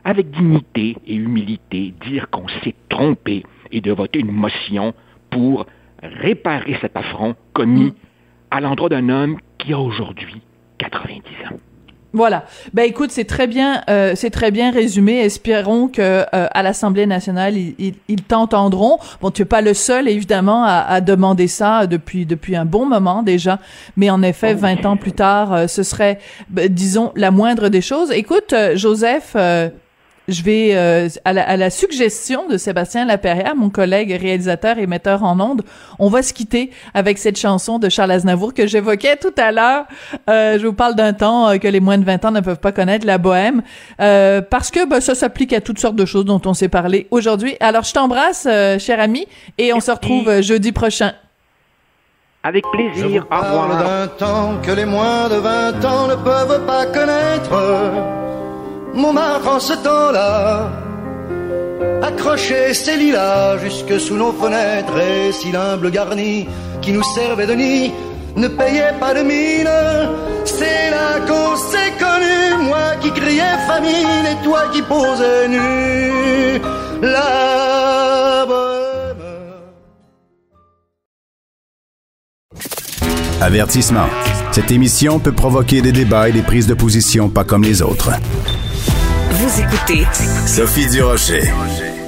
avec 0.04 0.32
dignité 0.32 0.96
et 1.06 1.16
humilité, 1.16 1.94
dire 2.08 2.30
qu'on 2.30 2.48
s'est 2.64 2.76
trompé 2.88 3.44
et 3.72 3.82
de 3.82 3.92
voter 3.92 4.20
une 4.20 4.32
motion 4.32 4.94
pour 5.30 5.66
réparer 6.02 6.78
cet 6.82 6.96
affront 6.96 7.36
commis 7.54 7.94
à 8.52 8.62
l'endroit 8.62 8.90
d'un 8.90 9.10
homme 9.10 9.38
qui 9.58 9.74
a 9.74 9.80
aujourd'hui 9.80 10.42
90 10.78 11.20
ans. 11.52 11.60
Voilà. 12.12 12.46
Ben 12.74 12.84
écoute, 12.84 13.12
c'est 13.12 13.26
très 13.26 13.46
bien, 13.46 13.84
euh, 13.90 14.14
c'est 14.16 14.32
très 14.32 14.50
bien 14.50 14.72
résumé. 14.72 15.20
Espérons 15.20 15.88
que 15.88 16.02
euh, 16.02 16.26
à 16.32 16.64
l'Assemblée 16.64 17.06
nationale, 17.06 17.56
ils, 17.56 17.94
ils, 18.08 18.24
t'entendront. 18.24 18.98
Bon, 19.22 19.30
tu 19.30 19.44
es 19.44 19.46
pas 19.46 19.62
le 19.62 19.76
seul, 19.76 20.08
évidemment, 20.08 20.64
à, 20.64 20.80
à, 20.80 21.02
demander 21.02 21.48
ça 21.48 21.86
depuis 21.86 22.26
depuis 22.26 22.56
un 22.56 22.66
bon 22.66 22.88
moment 22.88 23.22
déjà. 23.22 23.60
Mais 23.96 24.10
en 24.10 24.24
effet, 24.24 24.56
20 24.56 24.86
ans 24.88 24.98
plus 24.98 25.12
tard, 25.12 25.54
euh, 25.54 25.68
ce 25.68 25.84
serait, 25.84 26.20
ben, 26.50 26.68
disons, 26.68 27.12
la 27.16 27.30
moindre 27.30 27.70
des 27.70 27.82
choses. 27.82 28.12
Écoute, 28.12 28.56
Joseph 28.74 29.36
je 30.30 30.44
vais 30.44 30.72
euh, 30.74 31.10
à, 31.26 31.34
la, 31.34 31.48
à, 31.48 31.58
la, 31.58 31.70
suggestion 31.70 32.48
de 32.48 32.58
Sébastien 32.58 33.06
Laperrière, 33.06 33.56
mon 33.56 33.70
collègue 33.70 34.12
réalisateur 34.20 34.78
et 34.78 34.88
metteur 34.88 35.24
en 35.24 35.40
ondes, 35.40 35.64
on 35.98 36.10
va 36.10 36.22
se 36.22 36.34
quitter 36.34 36.72
avec 36.94 37.18
cette 37.18 37.38
chanson 37.38 37.80
de 37.80 37.90
Charles 37.90 38.12
Aznavour 38.12 38.54
que 38.54 38.68
j'évoquais 38.68 39.18
tout 39.18 39.34
à 39.38 39.52
l'heure. 39.52 39.86
Euh, 40.30 40.60
je 40.60 40.66
vous 40.66 40.74
parle 40.74 40.96
d'un 40.96 41.14
temps 41.14 41.50
euh, 41.50 41.58
que 41.58 41.68
les 41.68 41.80
moins 41.80 41.98
de 41.98 42.06
20 42.06 42.26
ans 42.26 42.32
ne 42.32 42.42
peuvent 42.42 42.60
pas 42.60 42.72
connaître, 42.72 43.06
la 43.06 43.18
bohème, 43.18 43.62
euh, 44.02 44.42
parce 44.42 44.72
que 44.72 44.88
ben, 44.88 45.02
ça 45.02 45.16
s'applique 45.16 45.54
à 45.54 45.62
toutes 45.62 45.80
sortes 45.80 45.96
de 45.96 46.06
choses 46.06 46.26
dont 46.26 46.42
on 46.46 46.54
s'est 46.54 46.70
parlé 46.70 47.08
aujourd'hui. 47.12 47.56
Alors 47.60 47.84
je 47.84 47.94
t'embrasse, 47.94 48.44
cher 48.44 49.00
ami, 49.00 49.28
et 49.58 49.74
on 49.74 49.80
se 49.80 49.92
retrouve 49.92 50.42
jeudi 50.42 50.72
prochain. 50.72 51.14
Avec 52.44 52.64
plaisir. 52.72 53.26
Au 53.32 53.36
revoir. 53.36 53.84
d'un 53.84 54.08
temps 54.08 54.58
que 54.64 54.72
les 54.72 54.86
moins 54.86 55.28
de 55.28 55.36
20 55.36 55.86
ans 55.86 56.08
ne 56.08 56.16
peuvent 56.16 56.66
pas 56.66 56.86
connaître 56.86 58.29
Montmartre 59.00 59.48
en 59.48 59.60
ce 59.62 59.74
temps-là 59.74 60.70
accrochait 62.02 62.74
ses 62.74 62.98
lilas 62.98 63.58
jusque 63.64 63.98
sous 63.98 64.16
nos 64.16 64.34
fenêtres 64.34 65.00
et 65.00 65.32
si 65.32 65.52
l'humble 65.54 65.90
garni 65.90 66.48
qui 66.82 66.92
nous 66.92 67.04
servait 67.16 67.48
de 67.48 67.54
nid 67.54 67.94
ne 68.36 68.50
payait 68.50 68.94
pas 69.00 69.14
de 69.14 69.22
mine. 69.22 69.70
C'est 70.44 70.90
là 70.92 71.20
qu'on 71.28 71.56
s'est 71.56 71.94
connu, 71.98 72.68
moi 72.70 72.96
qui 73.00 73.12
criais 73.12 73.58
famine 73.68 74.26
et 74.32 74.44
toi 74.44 74.64
qui 74.74 74.82
posais 74.82 75.48
nu. 75.48 76.62
La 77.02 77.50
Avertissement. 83.42 84.10
Cette 84.52 84.70
émission 84.70 85.20
peut 85.20 85.32
provoquer 85.32 85.82
des 85.82 85.94
débats 85.94 86.28
et 86.28 86.34
des 86.34 86.42
prises 86.42 86.68
de 86.68 86.74
position 86.74 87.30
pas 87.30 87.46
comme 87.46 87.64
les 87.64 87.82
autres. 87.82 88.12
Vous 89.32 89.62
écoutez 89.62 90.06
Sophie 90.48 90.90
Durocher. 90.90 91.42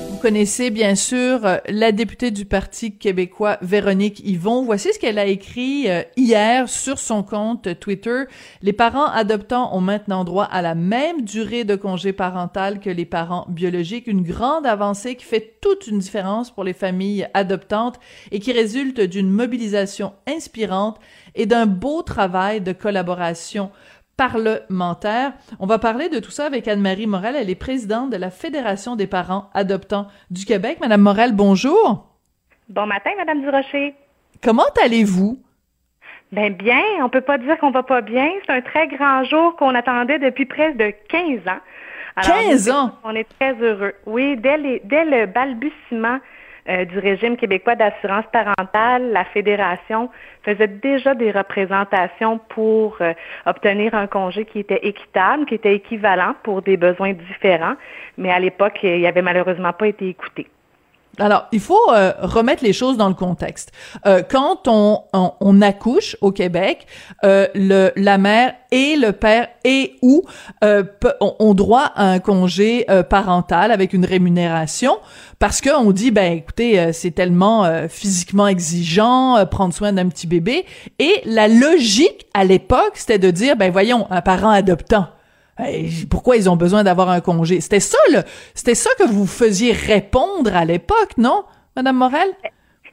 Vous 0.09 0.17
connaissez 0.17 0.71
bien 0.71 0.95
sûr 0.95 1.45
euh, 1.45 1.57
la 1.69 1.91
députée 1.91 2.31
du 2.31 2.45
Parti 2.45 2.97
québécois 2.97 3.57
Véronique 3.61 4.21
Yvon. 4.25 4.63
Voici 4.63 4.91
ce 4.91 4.97
qu'elle 4.97 5.19
a 5.19 5.25
écrit 5.27 5.87
euh, 5.87 6.01
hier 6.17 6.67
sur 6.67 6.97
son 6.97 7.21
compte 7.21 7.79
Twitter. 7.79 8.23
Les 8.63 8.73
parents 8.73 9.05
adoptants 9.05 9.75
ont 9.75 9.81
maintenant 9.81 10.23
droit 10.23 10.45
à 10.45 10.63
la 10.63 10.73
même 10.73 11.21
durée 11.21 11.63
de 11.63 11.75
congé 11.75 12.11
parental 12.11 12.79
que 12.79 12.89
les 12.89 13.05
parents 13.05 13.45
biologiques, 13.49 14.07
une 14.07 14.23
grande 14.23 14.65
avancée 14.65 15.15
qui 15.15 15.25
fait 15.25 15.59
toute 15.61 15.85
une 15.85 15.99
différence 15.99 16.49
pour 16.49 16.63
les 16.63 16.73
familles 16.73 17.27
adoptantes 17.35 17.99
et 18.31 18.39
qui 18.39 18.51
résulte 18.51 18.99
d'une 18.99 19.29
mobilisation 19.29 20.13
inspirante 20.27 20.97
et 21.35 21.45
d'un 21.45 21.67
beau 21.67 22.01
travail 22.01 22.61
de 22.61 22.71
collaboration 22.71 23.69
parlementaire. 24.21 25.33
On 25.59 25.65
va 25.65 25.79
parler 25.79 26.07
de 26.07 26.19
tout 26.19 26.29
ça 26.29 26.45
avec 26.45 26.67
Anne-Marie 26.67 27.07
Morel. 27.07 27.35
Elle 27.35 27.49
est 27.49 27.55
présidente 27.55 28.11
de 28.11 28.17
la 28.17 28.29
Fédération 28.29 28.95
des 28.95 29.07
parents 29.07 29.49
adoptants 29.55 30.05
du 30.29 30.45
Québec. 30.45 30.77
Madame 30.79 31.01
Morel, 31.01 31.31
bonjour. 31.33 32.05
Bon 32.69 32.85
matin, 32.85 33.09
Madame 33.17 33.41
Durocher. 33.41 33.95
Comment 34.43 34.69
allez-vous? 34.85 35.39
Ben 36.31 36.53
bien, 36.53 36.83
on 37.01 37.09
peut 37.09 37.21
pas 37.21 37.39
dire 37.39 37.57
qu'on 37.57 37.71
va 37.71 37.81
pas 37.81 38.01
bien. 38.01 38.29
C'est 38.45 38.53
un 38.53 38.61
très 38.61 38.87
grand 38.89 39.23
jour 39.23 39.55
qu'on 39.55 39.73
attendait 39.73 40.19
depuis 40.19 40.45
près 40.45 40.73
de 40.75 40.93
15 41.09 41.47
ans. 41.47 41.59
15 42.21 42.69
ans? 42.69 42.91
On 43.03 43.15
est 43.15 43.27
très 43.39 43.55
heureux. 43.55 43.93
Oui, 44.05 44.37
dès, 44.37 44.81
dès 44.83 45.03
le 45.03 45.25
balbutiement 45.25 46.19
euh, 46.69 46.85
du 46.85 46.99
régime 46.99 47.37
québécois 47.37 47.75
d'assurance 47.75 48.25
parentale, 48.31 49.11
la 49.11 49.25
fédération 49.25 50.09
faisait 50.43 50.67
déjà 50.67 51.15
des 51.15 51.31
représentations 51.31 52.39
pour 52.49 52.97
euh, 53.01 53.13
obtenir 53.45 53.95
un 53.95 54.07
congé 54.07 54.45
qui 54.45 54.59
était 54.59 54.79
équitable, 54.83 55.45
qui 55.45 55.55
était 55.55 55.75
équivalent 55.75 56.35
pour 56.43 56.61
des 56.61 56.77
besoins 56.77 57.13
différents, 57.13 57.75
mais 58.17 58.31
à 58.31 58.39
l'époque, 58.39 58.79
il 58.83 59.05
avait 59.05 59.21
malheureusement 59.21 59.73
pas 59.73 59.87
été 59.87 60.07
écouté. 60.07 60.47
Alors, 61.17 61.47
il 61.51 61.59
faut 61.59 61.91
euh, 61.91 62.13
remettre 62.21 62.63
les 62.63 62.73
choses 62.73 62.97
dans 62.97 63.09
le 63.09 63.13
contexte. 63.13 63.71
Euh, 64.05 64.21
quand 64.27 64.67
on, 64.67 65.03
on, 65.13 65.61
accouche 65.61 66.15
au 66.21 66.31
Québec, 66.31 66.87
euh, 67.23 67.47
le, 67.53 67.91
la 67.97 68.17
mère 68.17 68.53
et 68.71 68.95
le 68.95 69.11
père 69.11 69.49
et 69.65 69.95
ou 70.01 70.23
ont, 70.61 71.53
droit 71.53 71.91
à 71.95 72.05
un 72.05 72.19
congé 72.19 72.85
parental 73.09 73.71
avec 73.71 73.91
une 73.91 74.05
rémunération 74.05 74.97
parce 75.39 75.59
qu'on 75.59 75.91
dit, 75.91 76.09
ben 76.09 76.31
écoutez, 76.31 76.93
c'est 76.93 77.11
tellement 77.11 77.87
physiquement 77.89 78.47
exigeant 78.47 79.45
prendre 79.47 79.73
soin 79.73 79.91
d'un 79.91 80.07
petit 80.07 80.25
bébé. 80.25 80.65
Et 80.99 81.21
la 81.25 81.49
logique 81.49 82.27
à 82.33 82.45
l'époque, 82.45 82.93
c'était 82.95 83.19
de 83.19 83.29
dire, 83.29 83.57
ben 83.57 83.71
voyons, 83.71 84.07
un 84.09 84.21
parent 84.21 84.51
adoptant 84.51 85.07
pourquoi 86.09 86.37
ils 86.37 86.49
ont 86.49 86.55
besoin 86.55 86.83
d'avoir 86.83 87.09
un 87.09 87.21
congé? 87.21 87.61
C'était 87.61 87.79
ça, 87.79 87.97
c'était 88.53 88.75
ça 88.75 88.89
que 88.97 89.07
vous 89.07 89.27
faisiez 89.27 89.73
répondre 89.73 90.55
à 90.55 90.65
l'époque, 90.65 91.17
non, 91.17 91.43
Madame 91.75 91.97
Morel? 91.97 92.29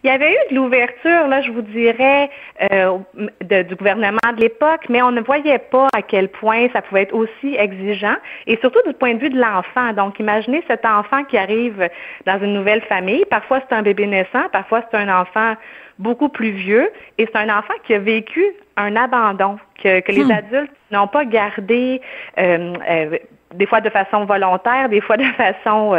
Il 0.04 0.06
y 0.06 0.10
avait 0.10 0.32
eu 0.32 0.50
de 0.50 0.56
l'ouverture, 0.56 1.26
là, 1.26 1.40
je 1.40 1.50
vous 1.50 1.62
dirais, 1.62 2.30
euh, 2.70 2.98
du 3.42 3.74
gouvernement 3.74 4.18
de 4.36 4.40
l'époque, 4.40 4.84
mais 4.88 5.02
on 5.02 5.10
ne 5.10 5.20
voyait 5.20 5.58
pas 5.58 5.88
à 5.92 6.02
quel 6.02 6.28
point 6.28 6.68
ça 6.72 6.82
pouvait 6.82 7.02
être 7.02 7.14
aussi 7.14 7.56
exigeant, 7.56 8.14
et 8.46 8.56
surtout 8.58 8.80
du 8.86 8.94
point 8.94 9.14
de 9.14 9.18
vue 9.18 9.30
de 9.30 9.40
l'enfant. 9.40 9.92
Donc, 9.94 10.20
imaginez 10.20 10.62
cet 10.68 10.84
enfant 10.84 11.24
qui 11.24 11.36
arrive 11.36 11.88
dans 12.26 12.38
une 12.38 12.54
nouvelle 12.54 12.82
famille. 12.82 13.24
Parfois, 13.28 13.60
c'est 13.68 13.74
un 13.74 13.82
bébé 13.82 14.06
naissant, 14.06 14.48
parfois, 14.52 14.84
c'est 14.88 14.96
un 14.96 15.20
enfant 15.20 15.54
beaucoup 15.98 16.28
plus 16.28 16.50
vieux, 16.50 16.90
et 17.18 17.26
c'est 17.26 17.36
un 17.36 17.48
enfant 17.48 17.74
qui 17.84 17.94
a 17.94 17.98
vécu 17.98 18.44
un 18.76 18.94
abandon, 18.94 19.58
que, 19.82 20.12
les 20.12 20.24
hmm. 20.24 20.30
adultes 20.30 20.72
n'ont 20.92 21.08
pas 21.08 21.24
gardé. 21.24 22.00
Euh, 22.38 22.72
euh, 22.88 23.18
des 23.54 23.66
fois 23.66 23.80
de 23.80 23.90
façon 23.90 24.24
volontaire, 24.24 24.88
des 24.88 25.00
fois 25.00 25.16
de 25.16 25.24
façon 25.36 25.94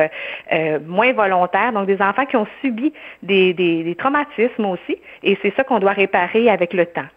euh, 0.51 0.79
moins 0.85 1.13
volontaire. 1.13 1.71
Donc, 1.73 1.88
des 1.88 2.01
enfants 2.01 2.25
qui 2.25 2.35
ont 2.35 2.47
subi 2.62 2.93
des, 3.23 3.53
des 3.53 3.95
traumatismes 3.97 4.65
aussi. 4.65 4.97
Et 5.23 5.38
c'est 5.41 5.53
ça 5.55 5.63
qu'on 5.63 5.79
doit 5.79 5.93
réparer 5.93 6.49
avec 6.49 6.73
le 6.73 6.85
temps. 6.85 7.07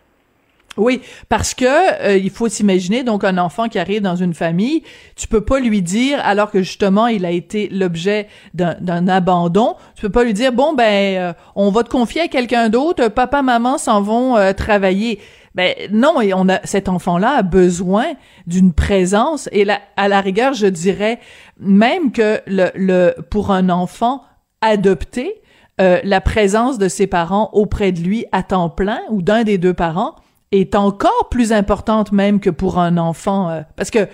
Oui, 0.79 1.03
parce 1.29 1.53
que 1.53 1.67
euh, 1.67 2.17
il 2.17 2.31
faut 2.31 2.49
s'imaginer 2.49 3.03
donc 3.03 3.25
un 3.25 3.37
enfant 3.37 3.69
qui 3.69 3.79
arrive 3.79 4.01
dans 4.01 4.17
une 4.17 4.33
famille, 4.33 4.83
tu 5.17 5.29
peux 5.29 5.43
pas 5.43 5.61
lui 5.61 5.83
dire 5.83 6.19
alors 6.25 6.51
que 6.51 6.61
justement 6.61 7.09
il 7.09 7.27
a 7.27 7.31
été 7.31 7.69
l'objet 7.69 8.27
d'un 8.55 9.07
abandon, 9.07 9.77
tu 9.95 10.03
peux 10.03 10.09
pas 10.09 10.25
lui 10.25 10.33
dire 10.33 10.51
bon 10.51 10.73
ben 10.73 11.19
euh, 11.19 11.33
on 11.57 11.71
va 11.71 11.83
te 11.83 11.91
confier 11.91 12.23
à 12.23 12.29
quelqu'un 12.29 12.71
d'autre, 12.71 13.09
papa 13.09 13.43
maman 13.43 13.77
s'en 13.77 14.01
vont 14.01 14.37
euh, 14.39 14.53
travailler. 14.55 15.19
Ben 15.55 15.75
non, 15.91 16.21
et 16.21 16.33
on 16.35 16.49
a 16.49 16.61
cet 16.65 16.89
enfant-là 16.89 17.37
a 17.39 17.43
besoin 17.43 18.07
d'une 18.47 18.73
présence 18.73 19.49
et 19.53 19.65
là 19.65 19.81
à 19.97 20.09
la 20.09 20.21
rigueur 20.21 20.55
je 20.55 20.67
dirais 20.67 21.19
même 21.59 22.11
que 22.13 22.41
le, 22.47 22.71
le 22.75 23.15
pour 23.31 23.51
un 23.51 23.69
enfant 23.69 24.23
adopté, 24.63 25.43
la 25.79 26.21
présence 26.21 26.79
de 26.79 26.87
ses 26.87 27.09
parents 27.09 27.51
auprès 27.53 27.91
de 27.91 28.01
lui 28.01 28.25
à 28.31 28.45
temps 28.45 28.71
plein 28.71 29.01
ou 29.11 29.21
d'un 29.21 29.43
des 29.43 29.59
deux 29.59 29.75
parents 29.75 30.15
est 30.53 30.75
encore 30.75 31.29
plus 31.31 31.53
importante 31.53 32.13
même 32.13 32.39
que 32.39 32.51
pour 32.51 32.79
un 32.79 32.99
enfant 32.99 33.49
euh, 33.49 33.63
parce 33.77 33.91
que 33.91 34.07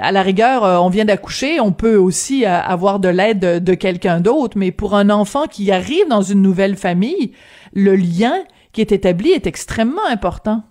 à 0.00 0.12
la 0.12 0.22
rigueur 0.22 0.64
euh, 0.64 0.78
on 0.78 0.90
vient 0.90 1.06
d'accoucher 1.06 1.60
on 1.60 1.72
peut 1.72 1.96
aussi 1.96 2.44
euh, 2.44 2.60
avoir 2.60 3.00
de 3.00 3.08
l'aide 3.08 3.40
de, 3.40 3.58
de 3.58 3.74
quelqu'un 3.74 4.20
d'autre 4.20 4.56
mais 4.56 4.70
pour 4.70 4.94
un 4.94 5.10
enfant 5.10 5.46
qui 5.46 5.72
arrive 5.72 6.06
dans 6.08 6.22
une 6.22 6.42
nouvelle 6.42 6.76
famille 6.76 7.32
le 7.72 7.96
lien 7.96 8.34
qui 8.72 8.80
est 8.80 8.92
établi 8.92 9.32
est 9.32 9.46
extrêmement 9.46 10.06
important 10.08 10.64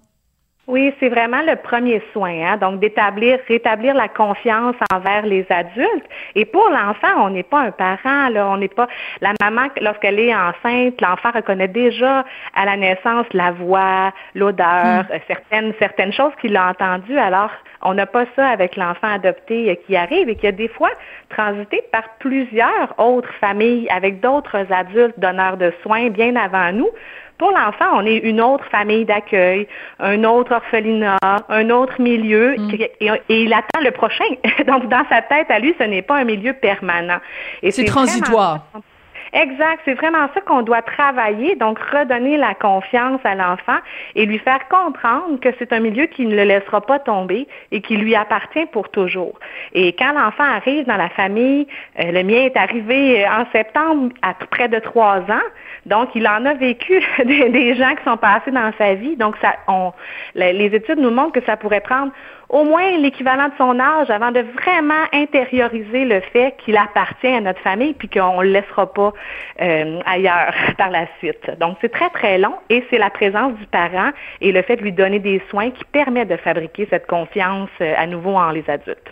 oui, 0.71 0.93
c'est 1.01 1.09
vraiment 1.09 1.41
le 1.41 1.57
premier 1.57 2.01
soin, 2.13 2.31
hein? 2.45 2.55
donc 2.55 2.79
d'établir, 2.79 3.39
rétablir 3.47 3.93
la 3.93 4.07
confiance 4.07 4.75
envers 4.93 5.25
les 5.25 5.45
adultes. 5.49 6.05
Et 6.35 6.45
pour 6.45 6.69
l'enfant, 6.69 7.25
on 7.25 7.31
n'est 7.31 7.43
pas 7.43 7.59
un 7.59 7.71
parent, 7.71 8.29
là, 8.29 8.47
on 8.47 8.55
n'est 8.55 8.69
pas 8.69 8.87
la 9.19 9.33
maman 9.41 9.67
lorsqu'elle 9.81 10.17
est 10.17 10.33
enceinte, 10.33 11.01
l'enfant 11.01 11.31
reconnaît 11.33 11.67
déjà 11.67 12.23
à 12.55 12.65
la 12.65 12.77
naissance 12.77 13.25
la 13.33 13.51
voix, 13.51 14.13
l'odeur, 14.33 15.03
hmm. 15.03 15.17
certaines 15.27 15.73
certaines 15.77 16.13
choses 16.13 16.31
qu'il 16.39 16.55
a 16.55 16.69
entendues. 16.69 17.17
Alors, 17.17 17.51
on 17.81 17.95
n'a 17.95 18.05
pas 18.05 18.25
ça 18.35 18.47
avec 18.47 18.77
l'enfant 18.77 19.11
adopté 19.11 19.77
qui 19.87 19.97
arrive 19.97 20.29
et 20.29 20.35
qui 20.35 20.47
a 20.47 20.53
des 20.53 20.69
fois 20.69 20.91
transité 21.29 21.81
par 21.91 22.03
plusieurs 22.19 22.93
autres 22.97 23.33
familles 23.41 23.89
avec 23.89 24.21
d'autres 24.21 24.71
adultes 24.71 25.19
donneurs 25.19 25.57
de 25.57 25.73
soins 25.83 26.09
bien 26.09 26.35
avant 26.35 26.71
nous 26.71 26.89
pour 27.41 27.49
l'enfant, 27.49 27.87
on 27.95 28.05
est 28.05 28.17
une 28.17 28.39
autre 28.39 28.65
famille 28.69 29.03
d'accueil, 29.03 29.67
un 29.99 30.23
autre 30.25 30.53
orphelinat, 30.53 31.17
un 31.49 31.69
autre 31.71 31.99
milieu, 31.99 32.55
mm. 32.55 32.71
et, 32.99 33.11
il 33.29 33.51
attend 33.51 33.79
le 33.83 33.89
prochain. 33.89 34.25
Donc, 34.67 34.87
dans 34.89 35.03
sa 35.09 35.23
tête, 35.23 35.49
à 35.49 35.57
lui, 35.57 35.73
ce 35.79 35.83
n'est 35.85 36.03
pas 36.03 36.17
un 36.17 36.23
milieu 36.23 36.53
permanent. 36.53 37.17
C'est 37.67 37.85
transitoire. 37.85 38.67
Exact, 39.33 39.79
c'est 39.85 39.93
vraiment 39.93 40.27
ça 40.33 40.41
qu'on 40.41 40.61
doit 40.61 40.81
travailler, 40.81 41.55
donc 41.55 41.79
redonner 41.79 42.35
la 42.35 42.53
confiance 42.53 43.21
à 43.23 43.33
l'enfant 43.33 43.77
et 44.15 44.25
lui 44.25 44.37
faire 44.39 44.67
comprendre 44.67 45.39
que 45.39 45.49
c'est 45.57 45.71
un 45.71 45.79
milieu 45.79 46.07
qui 46.07 46.25
ne 46.25 46.35
le 46.35 46.43
laissera 46.43 46.81
pas 46.81 46.99
tomber 46.99 47.47
et 47.71 47.79
qui 47.79 47.95
lui 47.95 48.13
appartient 48.13 48.65
pour 48.73 48.89
toujours. 48.89 49.39
Et 49.73 49.93
quand 49.93 50.11
l'enfant 50.11 50.43
arrive 50.43 50.85
dans 50.85 50.97
la 50.97 51.07
famille, 51.09 51.65
euh, 51.99 52.11
le 52.11 52.23
mien 52.23 52.41
est 52.43 52.57
arrivé 52.57 53.25
en 53.25 53.45
septembre 53.53 54.09
à 54.21 54.33
près 54.33 54.67
de 54.67 54.79
trois 54.79 55.19
ans, 55.19 55.47
donc 55.85 56.09
il 56.13 56.27
en 56.27 56.45
a 56.45 56.53
vécu 56.53 57.01
des, 57.25 57.75
gens 57.75 57.95
qui 57.95 58.03
sont 58.03 58.17
passés 58.17 58.51
dans 58.51 58.73
sa 58.77 58.95
vie, 58.95 59.15
donc 59.15 59.35
les 60.35 60.75
études 60.75 60.99
nous 60.99 61.09
montrent 61.09 61.39
que 61.39 61.45
ça 61.45 61.55
pourrait 61.55 61.79
prendre 61.79 62.11
au 62.51 62.65
moins 62.65 62.97
l'équivalent 62.97 63.47
de 63.47 63.53
son 63.57 63.79
âge 63.79 64.09
avant 64.09 64.31
de 64.31 64.41
vraiment 64.61 65.05
intérioriser 65.13 66.03
le 66.03 66.19
fait 66.19 66.53
qu'il 66.57 66.75
appartient 66.75 67.27
à 67.27 67.39
notre 67.39 67.61
famille 67.61 67.93
puis 67.93 68.09
qu'on 68.09 68.39
ne 68.39 68.43
le 68.43 68.51
laissera 68.51 68.91
pas 68.91 69.13
euh, 69.61 69.99
ailleurs 70.05 70.53
par 70.77 70.89
la 70.89 71.07
suite. 71.19 71.51
Donc, 71.59 71.77
c'est 71.81 71.91
très, 71.91 72.09
très 72.09 72.37
long 72.37 72.55
et 72.69 72.83
c'est 72.89 72.97
la 72.97 73.09
présence 73.09 73.53
du 73.57 73.65
parent 73.67 74.11
et 74.41 74.51
le 74.51 74.61
fait 74.61 74.77
de 74.77 74.81
lui 74.81 74.91
donner 74.91 75.19
des 75.19 75.41
soins 75.49 75.71
qui 75.71 75.83
permet 75.85 76.25
de 76.25 76.37
fabriquer 76.37 76.87
cette 76.89 77.07
confiance 77.07 77.69
euh, 77.81 77.93
à 77.97 78.07
nouveau 78.07 78.35
en 78.35 78.51
les 78.51 78.67
adultes. 78.69 79.11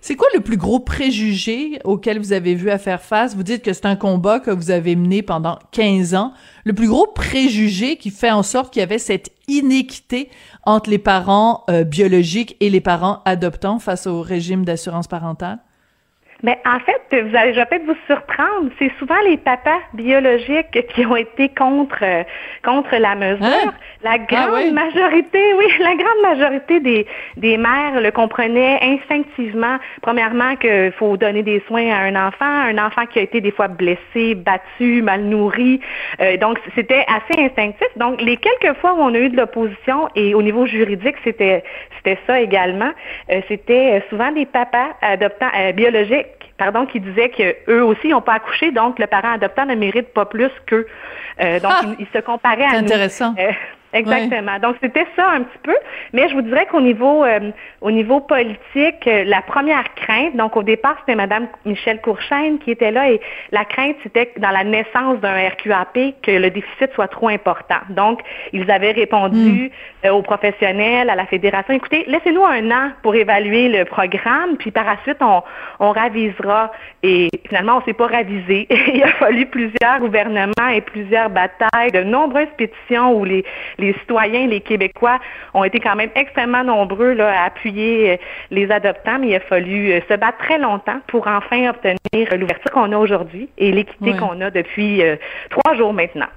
C'est 0.00 0.16
quoi 0.16 0.28
le 0.34 0.40
plus 0.40 0.56
gros 0.56 0.80
préjugé 0.80 1.78
auquel 1.84 2.18
vous 2.18 2.32
avez 2.32 2.54
vu 2.54 2.70
à 2.70 2.78
faire 2.78 3.00
face? 3.00 3.34
Vous 3.34 3.42
dites 3.42 3.64
que 3.64 3.72
c'est 3.72 3.86
un 3.86 3.96
combat 3.96 4.38
que 4.40 4.50
vous 4.50 4.70
avez 4.70 4.96
mené 4.96 5.22
pendant 5.22 5.58
15 5.72 6.14
ans. 6.14 6.32
Le 6.64 6.72
plus 6.74 6.88
gros 6.88 7.06
préjugé 7.06 7.96
qui 7.96 8.10
fait 8.10 8.30
en 8.30 8.42
sorte 8.42 8.72
qu'il 8.72 8.80
y 8.80 8.82
avait 8.82 8.98
cette 8.98 9.30
inéquité 9.48 10.28
entre 10.64 10.90
les 10.90 10.98
parents 10.98 11.64
euh, 11.70 11.84
biologiques 11.84 12.56
et 12.60 12.70
les 12.70 12.80
parents 12.80 13.22
adoptants 13.24 13.78
face 13.78 14.06
au 14.06 14.20
régime 14.20 14.64
d'assurance 14.64 15.08
parentale? 15.08 15.58
Mais 16.42 16.58
en 16.66 16.78
fait, 16.80 17.22
vous 17.22 17.36
allez, 17.36 17.54
je 17.54 17.60
vais 17.60 17.66
peut-être 17.66 17.86
vous 17.86 17.96
surprendre, 18.06 18.70
c'est 18.78 18.92
souvent 18.98 19.18
les 19.26 19.36
papas 19.36 19.80
biologiques 19.94 20.86
qui 20.94 21.06
ont 21.06 21.16
été 21.16 21.48
contre 21.48 22.04
contre 22.64 22.96
la 22.96 23.14
mesure. 23.14 23.44
Hein? 23.44 23.74
La 24.02 24.12
ah 24.12 24.18
grande 24.18 24.72
majorité, 24.72 25.54
oui, 25.54 25.64
la 25.80 25.94
grande 25.94 26.22
majorité 26.22 26.80
des, 26.80 27.06
des 27.36 27.56
mères 27.56 28.00
le 28.00 28.10
comprenaient 28.10 28.78
instinctivement. 28.82 29.78
Premièrement, 30.02 30.56
qu'il 30.56 30.92
faut 30.98 31.16
donner 31.16 31.42
des 31.42 31.62
soins 31.66 31.90
à 31.90 32.00
un 32.02 32.28
enfant, 32.28 32.44
un 32.44 32.76
enfant 32.78 33.06
qui 33.06 33.18
a 33.18 33.22
été 33.22 33.40
des 33.40 33.50
fois 33.50 33.68
blessé, 33.68 34.34
battu, 34.34 35.00
mal 35.00 35.22
nourri. 35.22 35.80
Euh, 36.20 36.36
donc, 36.36 36.58
c'était 36.74 37.06
assez 37.08 37.40
instinctif. 37.40 37.86
Donc, 37.96 38.20
les 38.20 38.36
quelques 38.36 38.76
fois 38.78 38.92
où 38.92 39.00
on 39.00 39.14
a 39.14 39.18
eu 39.18 39.30
de 39.30 39.36
l'opposition 39.36 40.08
et 40.14 40.34
au 40.34 40.42
niveau 40.42 40.66
juridique, 40.66 41.16
c'était 41.24 41.64
c'était 41.96 42.18
ça 42.26 42.40
également. 42.40 42.90
Euh, 43.30 43.40
c'était 43.48 44.02
souvent 44.10 44.30
des 44.32 44.44
papas 44.44 44.90
adoptants 45.00 45.48
euh, 45.56 45.72
biologiques 45.72 46.26
pardon, 46.56 46.86
qui 46.86 47.00
disaient 47.00 47.30
qu'eux 47.30 47.82
aussi 47.82 48.08
n'ont 48.08 48.20
pas 48.20 48.34
accouché, 48.34 48.70
donc 48.70 48.98
le 48.98 49.06
parent 49.06 49.32
adoptant 49.32 49.66
ne 49.66 49.74
mérite 49.74 50.12
pas 50.12 50.24
plus 50.24 50.50
qu'eux. 50.66 50.86
Euh, 51.40 51.60
donc, 51.60 51.72
ah! 51.74 51.82
ils, 51.98 52.06
se 52.14 52.18
comparaient 52.18 52.64
à 52.64 52.78
intéressant. 52.78 53.34
Euh, 53.38 53.50
Exactement. 53.94 54.58
Donc 54.58 54.76
c'était 54.82 55.06
ça 55.14 55.30
un 55.30 55.42
petit 55.42 55.58
peu, 55.62 55.74
mais 56.12 56.28
je 56.28 56.34
vous 56.34 56.42
dirais 56.42 56.66
qu'au 56.66 56.80
niveau 56.80 57.24
euh, 57.24 57.52
au 57.80 57.92
niveau 57.92 58.20
politique, 58.20 59.06
euh, 59.06 59.22
la 59.24 59.40
première 59.40 59.94
crainte, 59.94 60.36
donc 60.36 60.56
au 60.56 60.64
départ 60.64 60.96
c'était 61.00 61.14
Madame 61.14 61.46
Michel 61.64 62.00
Courchaine 62.00 62.58
qui 62.58 62.72
était 62.72 62.90
là 62.90 63.10
et 63.10 63.20
la 63.52 63.64
crainte 63.64 63.96
c'était 64.02 64.32
dans 64.38 64.50
la 64.50 64.64
naissance 64.64 65.20
d'un 65.20 65.48
RQAP 65.48 66.20
que 66.22 66.32
le 66.32 66.50
déficit 66.50 66.92
soit 66.94 67.06
trop 67.06 67.28
important. 67.28 67.80
Donc 67.90 68.20
ils 68.52 68.68
avaient 68.68 68.90
répondu 68.90 69.70
hmm. 70.04 70.06
euh, 70.06 70.12
aux 70.12 70.22
professionnels, 70.22 71.08
à 71.08 71.14
la 71.14 71.26
fédération, 71.26 71.72
écoutez, 71.72 72.04
laissez-nous 72.08 72.44
un 72.44 72.70
an 72.72 72.90
pour 73.02 73.14
évaluer 73.14 73.68
le 73.68 73.84
programme, 73.84 74.56
puis 74.58 74.72
par 74.72 74.84
la 74.84 74.96
suite 75.04 75.18
on 75.20 75.42
on 75.78 75.92
ravisera. 75.92 76.72
Et 77.04 77.28
finalement 77.48 77.78
on 77.78 77.84
s'est 77.84 77.92
pas 77.92 78.08
ravisé. 78.08 78.66
Il 78.94 79.02
a 79.04 79.12
fallu 79.12 79.46
plusieurs 79.46 80.00
gouvernements 80.00 80.68
et 80.72 80.80
plusieurs 80.80 81.30
batailles, 81.30 81.92
de 81.92 82.02
nombreuses 82.02 82.48
pétitions 82.56 83.14
où 83.14 83.24
les 83.24 83.44
les 83.83 83.83
citoyens, 83.92 84.46
les 84.46 84.60
Québécois 84.60 85.18
ont 85.52 85.64
été 85.64 85.80
quand 85.80 85.96
même 85.96 86.10
extrêmement 86.14 86.64
nombreux 86.64 87.12
là, 87.12 87.42
à 87.42 87.46
appuyer 87.46 88.12
euh, 88.12 88.16
les 88.50 88.70
adoptants, 88.70 89.18
mais 89.18 89.28
il 89.28 89.34
a 89.34 89.40
fallu 89.40 89.92
euh, 89.92 90.00
se 90.08 90.14
battre 90.14 90.38
très 90.38 90.58
longtemps 90.58 91.00
pour 91.06 91.26
enfin 91.26 91.68
obtenir 91.68 92.36
l'ouverture 92.36 92.70
qu'on 92.70 92.92
a 92.92 92.96
aujourd'hui 92.96 93.48
et 93.58 93.72
l'équité 93.72 94.16
qu'on 94.16 94.40
a 94.40 94.50
depuis 94.50 95.02
euh, 95.02 95.16
trois 95.50 95.74
jours 95.74 95.92
maintenant. 95.92 96.28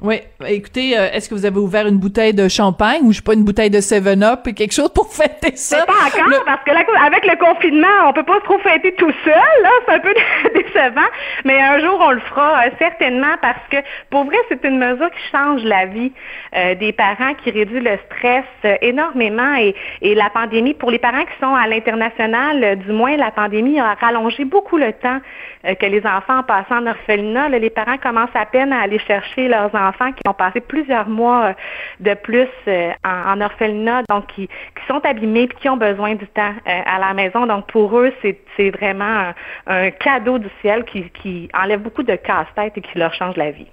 Oui, 0.00 0.20
écoutez, 0.46 0.96
euh, 0.96 1.08
est-ce 1.12 1.28
que 1.28 1.34
vous 1.34 1.44
avez 1.44 1.58
ouvert 1.58 1.88
une 1.88 1.98
bouteille 1.98 2.32
de 2.32 2.46
champagne 2.46 3.00
ou 3.02 3.10
je 3.10 3.16
sais 3.16 3.22
pas 3.22 3.34
une 3.34 3.44
bouteille 3.44 3.70
de 3.70 3.78
7-Up 3.78 4.46
et 4.46 4.54
quelque 4.54 4.72
chose 4.72 4.92
pour 4.92 5.12
fêter 5.12 5.56
ça? 5.56 5.84
Pas 5.86 5.92
encore 5.92 6.44
parce 6.44 6.62
que 6.62 6.70
là, 6.70 6.84
avec 7.04 7.26
le 7.26 7.34
confinement, 7.34 8.06
on 8.06 8.12
peut 8.12 8.22
pas 8.22 8.38
trop 8.44 8.58
fêter 8.58 8.94
tout 8.94 9.10
seul, 9.24 9.62
là, 9.62 9.70
c'est 9.84 9.94
un 9.94 9.98
peu 9.98 10.14
décevant, 10.54 11.08
mais 11.44 11.60
un 11.60 11.80
jour 11.80 11.98
on 12.00 12.12
le 12.12 12.20
fera 12.20 12.66
euh, 12.66 12.70
certainement 12.78 13.34
parce 13.42 13.58
que 13.72 13.78
pour 14.10 14.24
vrai, 14.24 14.36
c'est 14.48 14.64
une 14.64 14.78
mesure 14.78 15.10
qui 15.10 15.32
change 15.32 15.64
la 15.64 15.86
vie 15.86 16.12
euh, 16.54 16.76
des 16.76 16.92
parents, 16.92 17.34
qui 17.42 17.50
réduit 17.50 17.80
le 17.80 17.98
stress 18.06 18.44
énormément 18.82 19.56
et, 19.56 19.74
et 20.02 20.14
la 20.14 20.30
pandémie 20.30 20.74
pour 20.74 20.92
les 20.92 21.00
parents 21.00 21.24
qui 21.24 21.40
sont 21.40 21.54
à 21.54 21.66
l'international, 21.66 22.78
du 22.78 22.92
moins 22.92 23.16
la 23.16 23.32
pandémie 23.32 23.80
a 23.80 23.94
rallongé 23.94 24.44
beaucoup 24.44 24.76
le 24.78 24.92
temps 24.92 25.18
que 25.64 25.86
les 25.86 26.06
enfants 26.06 26.38
en 26.38 26.42
passant 26.44 26.82
en 26.82 26.86
orphelinat, 26.86 27.48
les 27.48 27.70
parents 27.70 27.98
commencent 27.98 28.34
à 28.34 28.46
peine 28.46 28.72
à 28.72 28.82
aller 28.82 29.00
chercher 29.00 29.48
leurs 29.48 29.74
enfants 29.74 29.87
enfants 29.88 30.12
qui 30.12 30.28
ont 30.28 30.34
passé 30.34 30.60
plusieurs 30.60 31.08
mois 31.08 31.46
euh, 31.46 31.52
de 32.00 32.14
plus 32.14 32.48
euh, 32.66 32.92
en, 33.04 33.40
orphelinat, 33.40 34.02
donc 34.08 34.26
qui, 34.34 34.48
sont 34.86 35.00
abîmés 35.04 35.42
et 35.42 35.48
qui 35.48 35.68
ont 35.68 35.76
besoin 35.76 36.14
du 36.14 36.26
temps 36.28 36.54
euh, 36.66 36.80
à 36.86 36.98
la 36.98 37.14
maison. 37.14 37.46
Donc 37.46 37.66
pour 37.66 37.98
eux, 37.98 38.12
c'est 38.22 38.70
vraiment 38.70 39.32
un, 39.66 39.90
cadeau 39.90 40.38
du 40.38 40.48
ciel 40.60 40.84
qui, 40.84 41.48
enlève 41.54 41.82
beaucoup 41.82 42.02
de 42.02 42.14
casse-tête 42.14 42.72
et 42.76 42.80
qui 42.80 42.98
leur 42.98 43.12
change 43.14 43.36
la 43.36 43.50
vie. 43.50 43.66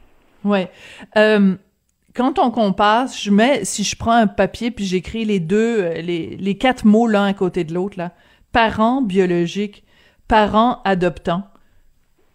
Oui. 0.43 0.67
quand 2.13 2.39
on 2.39 2.51
compare, 2.51 3.08
je 3.08 3.32
mets, 3.32 3.65
si 3.65 3.84
je 3.84 3.95
prends 3.95 4.12
un 4.12 4.28
papier 4.28 4.71
puis 4.71 4.86
j'écris 4.86 5.25
les 5.25 5.39
deux, 5.39 5.89
les, 6.01 6.58
quatre 6.58 6.86
mots 6.86 7.08
l'un 7.08 7.25
à 7.25 7.34
côté 7.34 7.63
de 7.63 7.73
l'autre, 7.73 7.97
là, 7.97 8.12
parents 8.51 9.01
biologiques, 9.01 9.84
parents 10.28 10.82
adoptants, 10.84 11.43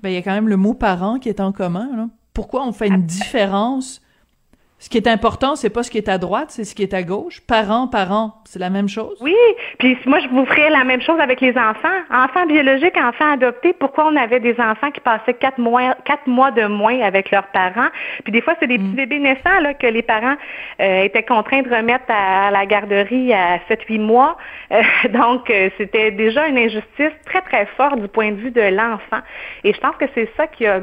ben, 0.00 0.08
il 0.08 0.14
y 0.14 0.18
a 0.18 0.22
quand 0.22 0.32
même 0.32 0.48
le 0.48 0.56
mot 0.56 0.74
parent 0.74 1.18
qui 1.18 1.28
est 1.28 1.40
en 1.40 1.52
commun, 1.52 1.88
là 1.94 2.06
pourquoi 2.40 2.64
on 2.64 2.72
fait 2.72 2.88
une 2.88 3.04
différence 3.04 4.00
ce 4.80 4.88
qui 4.88 4.96
est 4.96 5.06
important, 5.06 5.56
c'est 5.56 5.68
pas 5.68 5.82
ce 5.82 5.90
qui 5.90 5.98
est 5.98 6.08
à 6.08 6.16
droite, 6.16 6.46
c'est 6.48 6.64
ce 6.64 6.74
qui 6.74 6.82
est 6.82 6.94
à 6.94 7.02
gauche. 7.02 7.42
Parents, 7.46 7.86
parents, 7.86 8.32
c'est 8.46 8.58
la 8.58 8.70
même 8.70 8.88
chose. 8.88 9.14
Oui, 9.20 9.36
puis 9.78 9.94
moi 10.06 10.20
je 10.20 10.28
vous 10.28 10.46
ferais 10.46 10.70
la 10.70 10.84
même 10.84 11.02
chose 11.02 11.20
avec 11.20 11.42
les 11.42 11.50
enfants. 11.50 11.88
Enfants 12.10 12.46
biologiques, 12.46 12.96
enfants 12.96 13.32
adoptés. 13.32 13.74
Pourquoi 13.74 14.06
on 14.06 14.16
avait 14.16 14.40
des 14.40 14.58
enfants 14.58 14.90
qui 14.90 15.00
passaient 15.00 15.34
quatre 15.34 15.58
mois, 15.58 15.94
quatre 16.06 16.26
mois 16.26 16.50
de 16.50 16.64
moins 16.64 16.98
avec 17.02 17.30
leurs 17.30 17.48
parents? 17.48 17.90
Puis 18.24 18.32
des 18.32 18.40
fois, 18.40 18.54
c'est 18.58 18.68
des 18.68 18.78
petits 18.78 18.88
mm. 18.88 18.94
bébés 18.94 19.18
naissants 19.18 19.60
là 19.60 19.74
que 19.74 19.86
les 19.86 20.00
parents 20.00 20.36
euh, 20.80 21.02
étaient 21.02 21.24
contraints 21.24 21.60
de 21.60 21.68
remettre 21.68 22.06
à, 22.08 22.50
la 22.50 22.64
garderie 22.64 23.34
à 23.34 23.58
7-8 23.68 24.00
mois. 24.00 24.38
Euh, 24.72 24.80
donc 25.10 25.50
euh, 25.50 25.68
c'était 25.76 26.10
déjà 26.10 26.48
une 26.48 26.56
injustice 26.56 27.12
très 27.26 27.42
très 27.42 27.66
forte 27.76 28.00
du 28.00 28.08
point 28.08 28.30
de 28.30 28.36
vue 28.36 28.50
de 28.50 28.62
l'enfant. 28.62 29.20
Et 29.62 29.74
je 29.74 29.80
pense 29.80 29.96
que 29.96 30.06
c'est 30.14 30.30
ça 30.38 30.46
qui 30.46 30.66
a 30.66 30.80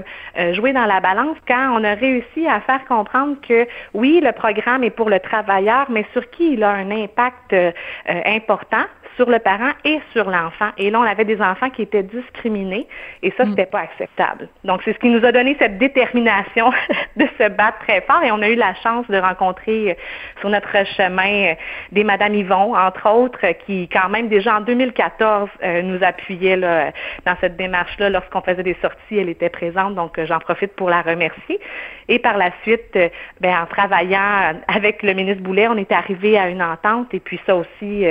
joué 0.54 0.72
dans 0.72 0.86
la 0.86 1.00
balance 1.00 1.38
quand 1.48 1.72
on 1.74 1.84
a 1.84 1.96
réussi 1.96 2.46
à 2.48 2.62
faire 2.62 2.86
comprendre 2.86 3.38
que 3.42 3.66
oui, 3.94 4.20
le 4.22 4.32
programme 4.32 4.84
est 4.84 4.90
pour 4.90 5.10
le 5.10 5.20
travailleur, 5.20 5.88
mais 5.90 6.06
sur 6.14 6.30
qui 6.30 6.54
il 6.54 6.64
a 6.64 6.72
un 6.72 6.92
impact 6.92 7.54
euh, 7.54 7.72
important 8.06 8.86
sur 9.18 9.30
le 9.30 9.40
parent 9.40 9.72
et 9.84 10.00
sur 10.14 10.30
l'enfant. 10.30 10.70
Et 10.78 10.90
là, 10.90 11.00
on 11.00 11.04
avait 11.04 11.26
des 11.26 11.42
enfants 11.42 11.70
qui 11.70 11.82
étaient 11.82 12.04
discriminés 12.04 12.88
et 13.24 13.34
ça, 13.36 13.44
mm. 13.44 13.50
c'était 13.50 13.66
pas 13.66 13.80
acceptable. 13.80 14.48
Donc, 14.64 14.82
c'est 14.86 14.94
ce 14.94 15.00
qui 15.00 15.10
nous 15.10 15.26
a 15.26 15.32
donné 15.32 15.58
cette 15.60 15.78
détermination 15.78 16.72
de 17.18 17.28
se 17.38 17.50
battre 17.50 17.80
très 17.80 18.02
fort 18.02 18.24
et 18.24 18.32
on 18.32 18.42
a 18.42 18.48
eu 18.48 18.56
la 18.56 18.74
chance 18.76 19.06
de 19.08 19.18
rencontrer 19.18 19.92
euh, 19.92 19.94
sur 20.40 20.50
notre 20.50 20.86
chemin 20.96 21.52
euh, 21.52 21.56
des 21.92 22.04
Madame 22.04 22.36
Yvon, 22.36 22.76
entre 22.76 23.10
autres, 23.10 23.46
qui 23.66 23.90
quand 23.90 24.08
même 24.10 24.30
déjà 24.30 24.58
en 24.58 24.62
2014 24.62 25.50
nous 25.84 26.04
appuyaient 26.04 26.56
là, 26.56 26.92
dans 27.26 27.36
cette 27.42 27.58
démarche-là. 27.58 28.10
Lorsqu'on 28.10 28.42
faisait 28.42 28.64
des 28.64 28.78
sorties, 28.82 29.18
elle 29.18 29.30
était 29.30 29.50
présente, 29.50 29.96
donc 29.96 30.20
j'en 30.24 30.40
profite 30.40 30.74
pour 30.76 30.90
la 30.90 31.02
remercier. 31.02 31.60
Et 32.08 32.20
par 32.20 32.38
la 32.38 32.52
suite, 32.62 32.98
ben, 33.42 33.56
en 33.62 33.66
travaillant 33.66 34.54
avec 34.68 35.04
le 35.04 35.14
ministre 35.14 35.42
Boulet, 35.42 35.68
on 35.68 35.78
est 35.78 35.92
arrivé 35.92 36.38
à 36.38 36.48
une 36.48 36.62
entente 36.62 37.14
et 37.14 37.20
puis 37.20 37.40
ça 37.46 37.56
aussi, 37.56 38.06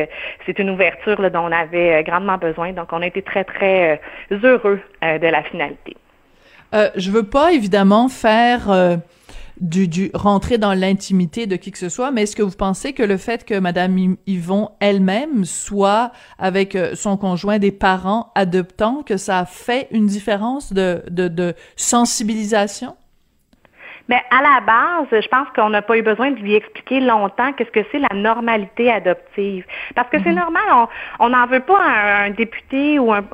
c'est 0.44 0.58
une 0.58 0.70
ouverture 0.70 0.95
dont 1.06 1.46
on 1.46 1.52
avait 1.52 1.96
euh, 1.96 2.02
grandement 2.02 2.38
besoin. 2.38 2.72
Donc, 2.72 2.88
on 2.92 3.02
a 3.02 3.06
été 3.06 3.22
très, 3.22 3.44
très 3.44 4.00
euh, 4.32 4.36
heureux 4.42 4.80
euh, 5.04 5.18
de 5.18 5.26
la 5.26 5.42
finalité. 5.42 5.96
Euh, 6.74 6.90
je 6.96 7.10
veux 7.10 7.22
pas 7.22 7.52
évidemment 7.52 8.08
faire 8.08 8.98
du, 9.60 9.86
du 9.86 10.10
rentrer 10.14 10.58
dans 10.58 10.74
l'intimité 10.74 11.46
de 11.46 11.54
qui 11.56 11.70
que 11.70 11.78
ce 11.78 11.88
soit, 11.88 12.10
mais 12.10 12.22
est-ce 12.22 12.34
que 12.34 12.42
vous 12.42 12.56
pensez 12.56 12.92
que 12.92 13.04
le 13.04 13.16
fait 13.16 13.44
que 13.44 13.58
Madame 13.58 14.16
Yvon 14.26 14.70
elle-même 14.80 15.44
soit 15.44 16.10
avec 16.38 16.76
son 16.94 17.16
conjoint 17.16 17.58
des 17.58 17.70
parents 17.70 18.32
adoptants, 18.34 19.02
que 19.04 19.16
ça 19.16 19.38
a 19.38 19.44
fait 19.46 19.86
une 19.92 20.06
différence 20.06 20.72
de, 20.72 21.02
de, 21.08 21.28
de 21.28 21.54
sensibilisation? 21.76 22.96
Mais 24.08 24.22
à 24.30 24.42
la 24.42 24.60
base, 24.60 25.22
je 25.22 25.28
pense 25.28 25.48
qu'on 25.54 25.70
n'a 25.70 25.82
pas 25.82 25.96
eu 25.96 26.02
besoin 26.02 26.30
de 26.30 26.38
lui 26.38 26.54
expliquer 26.54 27.00
longtemps 27.00 27.52
qu'est-ce 27.52 27.70
que 27.70 27.84
c'est 27.90 27.98
la 27.98 28.14
normalité 28.14 28.90
adoptive. 28.90 29.64
Parce 29.94 30.08
que 30.10 30.18
c'est 30.22 30.30
mhm. 30.30 30.36
normal, 30.36 30.88
on 31.18 31.28
n'en 31.28 31.46
veut 31.46 31.60
pas 31.60 31.80
un, 31.80 32.30
député 32.30 32.98
ou 32.98 33.12
un, 33.12 33.24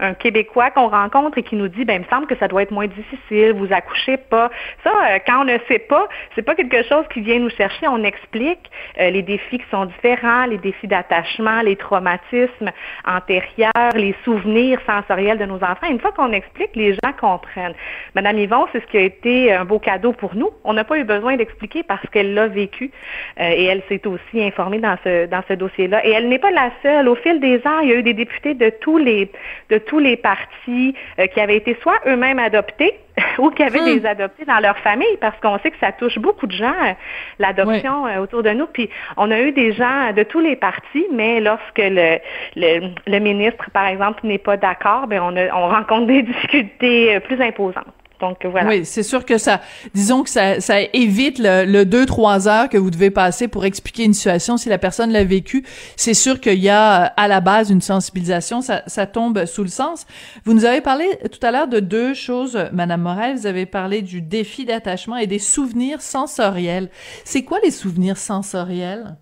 un, 0.00 0.14
Québécois 0.14 0.70
qu'on 0.70 0.88
rencontre 0.88 1.38
et 1.38 1.42
qui 1.42 1.56
nous 1.56 1.68
dit, 1.68 1.84
ben, 1.84 1.94
il 1.94 2.00
me 2.00 2.08
semble 2.08 2.26
que 2.26 2.36
ça 2.36 2.48
doit 2.48 2.62
être 2.62 2.70
moins 2.70 2.86
difficile, 2.86 3.52
vous 3.54 3.72
accouchez 3.72 4.16
pas. 4.16 4.50
Ça, 4.84 4.90
euh, 4.90 5.18
quand 5.26 5.40
on 5.40 5.44
ne 5.44 5.58
sait 5.68 5.78
pas, 5.78 6.08
c'est 6.34 6.42
pas 6.42 6.54
quelque 6.54 6.82
chose 6.84 7.04
qui 7.12 7.20
vient 7.20 7.38
nous 7.38 7.50
chercher. 7.50 7.88
On 7.88 8.04
explique 8.04 8.70
euh, 9.00 9.10
les 9.10 9.22
défis 9.22 9.58
qui 9.58 9.66
sont 9.70 9.86
différents, 9.86 10.46
les 10.46 10.58
défis 10.58 10.86
d'attachement, 10.86 11.62
les 11.62 11.76
traumatismes 11.76 12.70
antérieurs, 13.06 13.92
les 13.94 14.14
souvenirs 14.24 14.80
sensoriels 14.86 15.38
de 15.38 15.46
nos 15.46 15.56
enfants. 15.56 15.88
Une 15.88 16.00
fois 16.00 16.12
qu'on 16.12 16.32
explique, 16.32 16.74
les 16.74 16.92
gens 16.92 17.12
comprennent. 17.18 17.74
Madame 18.14 18.38
Yvon, 18.38 18.66
c'est 18.72 18.80
ce 18.80 18.86
qui 18.86 18.98
a 18.98 19.02
été 19.02 19.52
un 19.52 19.64
beau 19.64 19.78
cadeau 19.78 20.11
pour 20.12 20.34
nous. 20.34 20.50
On 20.64 20.72
n'a 20.72 20.84
pas 20.84 20.98
eu 20.98 21.04
besoin 21.04 21.36
d'expliquer 21.36 21.82
parce 21.82 22.06
qu'elle 22.10 22.34
l'a 22.34 22.48
vécu 22.48 22.90
euh, 23.40 23.44
et 23.44 23.64
elle 23.64 23.82
s'est 23.88 24.06
aussi 24.06 24.42
informée 24.42 24.78
dans 24.78 24.96
ce 25.04 25.26
dans 25.26 25.42
ce 25.48 25.54
dossier-là. 25.54 26.06
Et 26.06 26.10
elle 26.10 26.28
n'est 26.28 26.38
pas 26.38 26.50
la 26.50 26.70
seule. 26.82 27.08
Au 27.08 27.14
fil 27.14 27.40
des 27.40 27.58
ans, 27.66 27.80
il 27.82 27.88
y 27.88 27.92
a 27.92 27.96
eu 27.96 28.02
des 28.02 28.14
députés 28.14 28.54
de 28.54 28.70
tous 28.80 28.98
les 28.98 29.30
de 29.70 29.78
tous 29.78 29.98
les 29.98 30.16
partis 30.16 30.94
euh, 31.18 31.26
qui 31.26 31.40
avaient 31.40 31.56
été 31.56 31.76
soit 31.82 31.98
eux-mêmes 32.06 32.38
adoptés 32.38 32.94
ou 33.38 33.50
qui 33.50 33.62
avaient 33.62 33.80
hmm. 33.80 34.00
des 34.00 34.06
adoptés 34.06 34.44
dans 34.44 34.60
leur 34.60 34.78
famille 34.78 35.16
parce 35.20 35.38
qu'on 35.40 35.58
sait 35.58 35.70
que 35.70 35.78
ça 35.78 35.92
touche 35.92 36.18
beaucoup 36.18 36.46
de 36.46 36.52
gens 36.52 36.72
euh, 36.84 36.92
l'adoption 37.38 38.04
autour 38.20 38.42
de 38.42 38.50
nous. 38.50 38.66
Puis 38.66 38.88
on 39.16 39.30
a 39.30 39.40
eu 39.40 39.52
des 39.52 39.72
gens 39.72 40.12
de 40.14 40.22
tous 40.22 40.40
les 40.40 40.56
partis, 40.56 41.06
mais 41.12 41.40
lorsque 41.40 41.78
le 41.78 42.18
le, 42.56 42.90
le 43.06 43.18
ministre, 43.18 43.70
par 43.72 43.86
exemple, 43.86 44.26
n'est 44.26 44.38
pas 44.38 44.56
d'accord, 44.56 45.06
ben 45.06 45.20
on, 45.22 45.36
on 45.36 45.68
rencontre 45.68 46.06
des 46.06 46.22
difficultés 46.32 47.20
plus 47.20 47.40
imposantes. 47.40 47.86
Oui, 48.68 48.84
c'est 48.84 49.02
sûr 49.02 49.24
que 49.24 49.38
ça, 49.38 49.60
disons 49.94 50.22
que 50.22 50.30
ça, 50.30 50.60
ça 50.60 50.80
évite 50.92 51.38
le, 51.38 51.84
deux 51.84 52.06
trois 52.06 52.48
heures 52.48 52.68
que 52.68 52.78
vous 52.78 52.90
devez 52.90 53.10
passer 53.10 53.48
pour 53.48 53.64
expliquer 53.64 54.04
une 54.04 54.14
situation 54.14 54.56
si 54.56 54.68
la 54.68 54.78
personne 54.78 55.10
l'a 55.12 55.24
vécu. 55.24 55.64
C'est 55.96 56.14
sûr 56.14 56.40
qu'il 56.40 56.60
y 56.60 56.68
a 56.68 57.04
à 57.04 57.28
la 57.28 57.40
base 57.40 57.70
une 57.70 57.80
sensibilisation, 57.80 58.60
ça, 58.60 58.82
ça 58.86 59.06
tombe 59.06 59.44
sous 59.46 59.62
le 59.62 59.68
sens. 59.68 60.06
Vous 60.44 60.54
nous 60.54 60.64
avez 60.64 60.80
parlé 60.80 61.04
tout 61.30 61.44
à 61.44 61.50
l'heure 61.50 61.68
de 61.68 61.80
deux 61.80 62.14
choses, 62.14 62.58
Madame 62.72 63.02
Morel. 63.02 63.36
Vous 63.36 63.46
avez 63.46 63.66
parlé 63.66 64.02
du 64.02 64.22
défi 64.22 64.64
d'attachement 64.64 65.16
et 65.16 65.26
des 65.26 65.38
souvenirs 65.38 66.00
sensoriels. 66.00 66.90
C'est 67.24 67.42
quoi 67.42 67.58
les 67.64 67.70
souvenirs 67.70 68.18
sensoriels? 68.18 69.16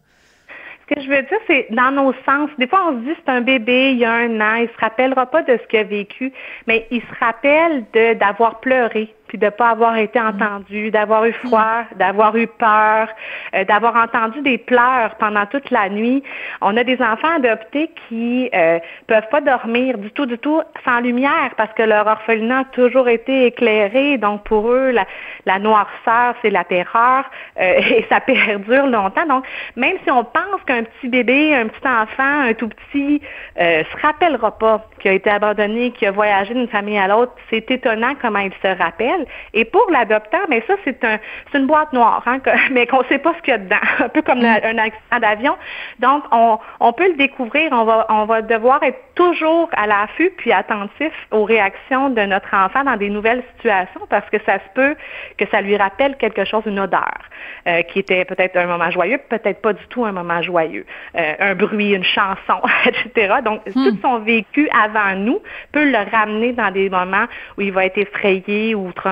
Ce 0.90 0.96
que 0.96 1.02
je 1.02 1.08
veux 1.08 1.22
dire, 1.22 1.38
c'est 1.46 1.66
dans 1.70 1.92
nos 1.92 2.12
sens. 2.26 2.50
Des 2.58 2.66
fois, 2.66 2.88
on 2.88 3.00
se 3.00 3.04
dit 3.04 3.14
c'est 3.24 3.30
un 3.30 3.42
bébé, 3.42 3.92
il 3.92 3.98
y 3.98 4.04
a 4.04 4.12
un 4.12 4.40
an, 4.40 4.56
il 4.56 4.68
se 4.68 4.80
rappellera 4.80 5.26
pas 5.26 5.42
de 5.42 5.56
ce 5.56 5.66
qu'il 5.68 5.78
a 5.78 5.84
vécu, 5.84 6.32
mais 6.66 6.88
il 6.90 7.00
se 7.00 7.20
rappelle 7.20 7.84
d'avoir 8.18 8.58
pleuré, 8.58 9.14
puis 9.30 9.38
de 9.38 9.44
ne 9.44 9.50
pas 9.50 9.70
avoir 9.70 9.96
été 9.96 10.18
mm. 10.18 10.26
entendu, 10.26 10.90
d'avoir 10.90 11.24
eu 11.24 11.32
froid, 11.32 11.82
mm. 11.82 11.98
d'avoir 11.98 12.34
eu 12.34 12.48
peur, 12.48 13.08
euh, 13.54 13.64
d'avoir 13.64 13.94
entendu 13.94 14.40
des 14.42 14.58
pleurs 14.58 15.14
pendant 15.20 15.46
toute 15.46 15.70
la 15.70 15.88
nuit. 15.88 16.24
On 16.60 16.76
a 16.76 16.82
des 16.82 17.00
enfants 17.00 17.36
adoptés 17.36 17.92
qui 18.08 18.50
euh, 18.52 18.80
peuvent 19.06 19.28
pas 19.30 19.40
dormir 19.40 19.98
du 19.98 20.10
tout, 20.10 20.26
du 20.26 20.36
tout 20.36 20.60
sans 20.84 20.98
lumière 20.98 21.52
parce 21.56 21.72
que 21.74 21.84
leur 21.84 22.08
orphelinat 22.08 22.58
a 22.58 22.64
toujours 22.64 23.08
été 23.08 23.46
éclairé. 23.46 24.18
Donc 24.18 24.42
pour 24.42 24.68
eux, 24.68 24.90
la, 24.90 25.06
la 25.46 25.60
noirceur, 25.60 26.34
c'est 26.42 26.50
la 26.50 26.64
terreur 26.64 27.24
euh, 27.60 27.80
et 27.90 28.04
ça 28.10 28.18
perdure 28.18 28.88
longtemps. 28.88 29.26
Donc 29.26 29.44
même 29.76 29.94
si 30.02 30.10
on 30.10 30.24
pense 30.24 30.60
qu'un 30.66 30.82
petit 30.82 31.08
bébé, 31.08 31.54
un 31.54 31.68
petit 31.68 31.86
enfant, 31.86 32.48
un 32.48 32.54
tout 32.54 32.68
petit, 32.68 33.22
euh, 33.60 33.84
se 33.84 34.02
rappellera 34.02 34.58
pas 34.58 34.84
qu'il 34.98 35.12
a 35.12 35.14
été 35.14 35.30
abandonné, 35.30 35.92
qu'il 35.92 36.08
a 36.08 36.10
voyagé 36.10 36.52
d'une 36.52 36.66
famille 36.66 36.98
à 36.98 37.06
l'autre, 37.06 37.32
c'est 37.48 37.70
étonnant 37.70 38.14
comment 38.20 38.40
il 38.40 38.52
se 38.60 38.76
rappelle. 38.76 39.19
Et 39.54 39.64
pour 39.64 39.86
l'adoptant, 39.90 40.38
mais 40.48 40.62
ça, 40.66 40.74
c'est 40.84 41.02
un, 41.04 41.18
une 41.54 41.66
boîte 41.66 41.92
noire, 41.92 42.22
hein, 42.26 42.38
mais 42.70 42.86
qu'on 42.86 43.02
ne 43.02 43.06
sait 43.08 43.18
pas 43.18 43.34
ce 43.36 43.42
qu'il 43.42 43.52
y 43.52 43.54
a 43.54 43.58
dedans, 43.58 43.76
un 43.98 44.08
peu 44.08 44.22
comme 44.22 44.40
mm. 44.40 44.60
un 44.64 44.78
accident 44.78 45.18
d'avion. 45.20 45.56
Donc, 45.98 46.24
on, 46.32 46.58
on, 46.80 46.92
peut 46.92 47.08
le 47.08 47.16
découvrir. 47.16 47.70
On 47.72 47.84
va, 47.84 48.06
on 48.08 48.24
va 48.24 48.42
devoir 48.42 48.82
être 48.82 48.98
toujours 49.14 49.68
à 49.76 49.86
l'affût 49.86 50.30
puis 50.36 50.52
attentif 50.52 51.12
aux 51.30 51.44
réactions 51.44 52.10
de 52.10 52.22
notre 52.22 52.54
enfant 52.54 52.84
dans 52.84 52.96
des 52.96 53.10
nouvelles 53.10 53.42
situations 53.56 54.00
parce 54.08 54.28
que 54.30 54.38
ça 54.46 54.54
se 54.54 54.74
peut 54.74 54.96
que 55.36 55.44
ça 55.50 55.60
lui 55.60 55.76
rappelle 55.76 56.16
quelque 56.16 56.44
chose, 56.44 56.62
une 56.66 56.80
odeur, 56.80 57.18
euh, 57.66 57.82
qui 57.82 57.98
était 57.98 58.24
peut-être 58.24 58.56
un 58.56 58.66
moment 58.66 58.90
joyeux, 58.90 59.18
peut-être 59.28 59.60
pas 59.60 59.72
du 59.72 59.86
tout 59.88 60.04
un 60.04 60.12
moment 60.12 60.42
joyeux, 60.42 60.86
euh, 61.16 61.34
un 61.38 61.54
bruit, 61.54 61.90
une 61.90 62.04
chanson, 62.04 62.60
etc. 62.86 63.36
Donc, 63.44 63.66
mm. 63.66 63.72
tout 63.72 63.98
son 64.02 64.18
vécu 64.20 64.68
avant 64.70 65.16
nous 65.16 65.40
peut 65.72 65.84
le 65.84 66.10
ramener 66.10 66.52
dans 66.52 66.70
des 66.70 66.88
moments 66.88 67.26
où 67.58 67.62
il 67.62 67.72
va 67.72 67.86
être 67.86 67.98
effrayé 67.98 68.74
ou 68.74 68.92
traumatisé 68.92 69.09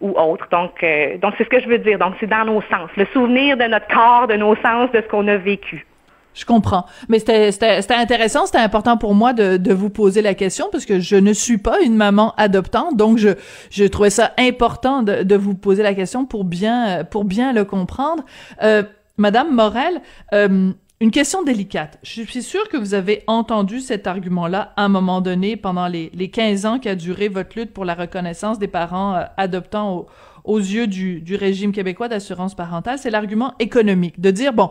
ou 0.00 0.10
autre. 0.10 0.46
Donc, 0.50 0.82
euh, 0.82 1.18
donc 1.18 1.34
c'est 1.38 1.44
ce 1.44 1.48
que 1.48 1.60
je 1.60 1.68
veux 1.68 1.78
dire. 1.78 1.98
Donc, 1.98 2.14
c'est 2.20 2.26
dans 2.26 2.44
nos 2.44 2.62
sens. 2.62 2.90
Le 2.96 3.06
souvenir 3.12 3.56
de 3.56 3.64
notre 3.64 3.86
corps, 3.88 4.26
de 4.26 4.34
nos 4.34 4.54
sens, 4.56 4.90
de 4.92 5.00
ce 5.00 5.08
qu'on 5.08 5.26
a 5.28 5.36
vécu. 5.36 5.86
Je 6.34 6.44
comprends. 6.44 6.84
Mais 7.08 7.18
c'était 7.18 7.94
intéressant, 7.94 8.44
c'était 8.44 8.58
important 8.58 8.98
pour 8.98 9.14
moi 9.14 9.32
de, 9.32 9.56
de 9.56 9.72
vous 9.72 9.88
poser 9.88 10.20
la 10.20 10.34
question 10.34 10.66
parce 10.70 10.84
que 10.84 11.00
je 11.00 11.16
ne 11.16 11.32
suis 11.32 11.56
pas 11.56 11.80
une 11.80 11.96
maman 11.96 12.34
adoptante, 12.36 12.94
donc 12.94 13.16
je, 13.16 13.30
je 13.70 13.84
trouvais 13.84 14.10
ça 14.10 14.32
important 14.38 15.02
de, 15.02 15.22
de 15.22 15.34
vous 15.34 15.54
poser 15.54 15.82
la 15.82 15.94
question 15.94 16.26
pour 16.26 16.44
bien, 16.44 17.04
pour 17.04 17.24
bien 17.24 17.54
le 17.54 17.64
comprendre. 17.64 18.22
Euh, 18.62 18.82
Madame 19.16 19.54
Morel, 19.54 20.02
euh, 20.34 20.72
une 20.98 21.10
question 21.10 21.42
délicate. 21.42 21.98
Je 22.02 22.22
suis 22.22 22.42
sûre 22.42 22.66
que 22.70 22.78
vous 22.78 22.94
avez 22.94 23.22
entendu 23.26 23.80
cet 23.80 24.06
argument-là 24.06 24.72
à 24.76 24.84
un 24.84 24.88
moment 24.88 25.20
donné 25.20 25.56
pendant 25.56 25.88
les, 25.88 26.10
les 26.14 26.30
15 26.30 26.64
ans 26.64 26.78
qu'a 26.78 26.94
duré 26.94 27.28
votre 27.28 27.58
lutte 27.58 27.74
pour 27.74 27.84
la 27.84 27.94
reconnaissance 27.94 28.58
des 28.58 28.68
parents 28.68 29.14
euh, 29.14 29.24
adoptants 29.36 30.06
aux 30.46 30.58
yeux 30.58 30.86
du, 30.86 31.20
du 31.20 31.36
régime 31.36 31.72
québécois 31.72 32.08
d'assurance 32.08 32.54
parentale. 32.54 32.98
C'est 32.98 33.10
l'argument 33.10 33.54
économique, 33.58 34.20
de 34.20 34.30
dire, 34.30 34.52
bon, 34.52 34.70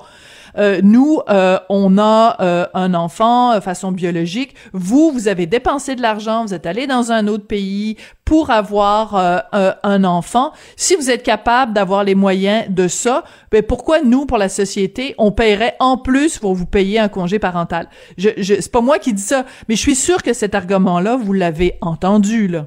euh, 0.57 0.79
nous, 0.83 1.19
euh, 1.29 1.59
on 1.69 1.97
a 1.97 2.37
euh, 2.39 2.65
un 2.73 2.93
enfant 2.93 3.59
façon 3.61 3.91
biologique. 3.91 4.55
Vous, 4.73 5.11
vous 5.11 5.27
avez 5.27 5.45
dépensé 5.45 5.95
de 5.95 6.01
l'argent, 6.01 6.45
vous 6.45 6.53
êtes 6.53 6.65
allé 6.65 6.87
dans 6.87 7.11
un 7.11 7.27
autre 7.27 7.45
pays 7.45 7.97
pour 8.23 8.49
avoir 8.49 9.15
un 9.53 10.03
enfant. 10.03 10.51
Si 10.75 10.95
vous 10.95 11.11
êtes 11.11 11.21
capable 11.21 11.73
d'avoir 11.73 12.03
les 12.03 12.15
moyens 12.15 12.65
de 12.69 12.87
ça, 12.87 13.23
ben 13.51 13.61
pourquoi 13.61 14.01
nous, 14.01 14.25
pour 14.25 14.39
la 14.39 14.49
société, 14.49 15.13
on 15.19 15.31
paierait 15.31 15.75
en 15.79 15.97
plus 15.97 16.39
pour 16.39 16.55
vous 16.55 16.65
payer 16.65 16.97
un 16.97 17.07
congé 17.07 17.37
parental? 17.37 17.87
Je, 18.17 18.29
je 18.37 18.55
c'est 18.55 18.71
pas 18.71 18.81
moi 18.81 18.97
qui 18.97 19.13
dis 19.13 19.21
ça, 19.21 19.45
mais 19.69 19.75
je 19.75 19.81
suis 19.81 19.95
sûre 19.95 20.23
que 20.23 20.33
cet 20.33 20.55
argument-là, 20.55 21.17
vous 21.17 21.33
l'avez 21.33 21.77
entendu 21.81 22.47
là. 22.47 22.65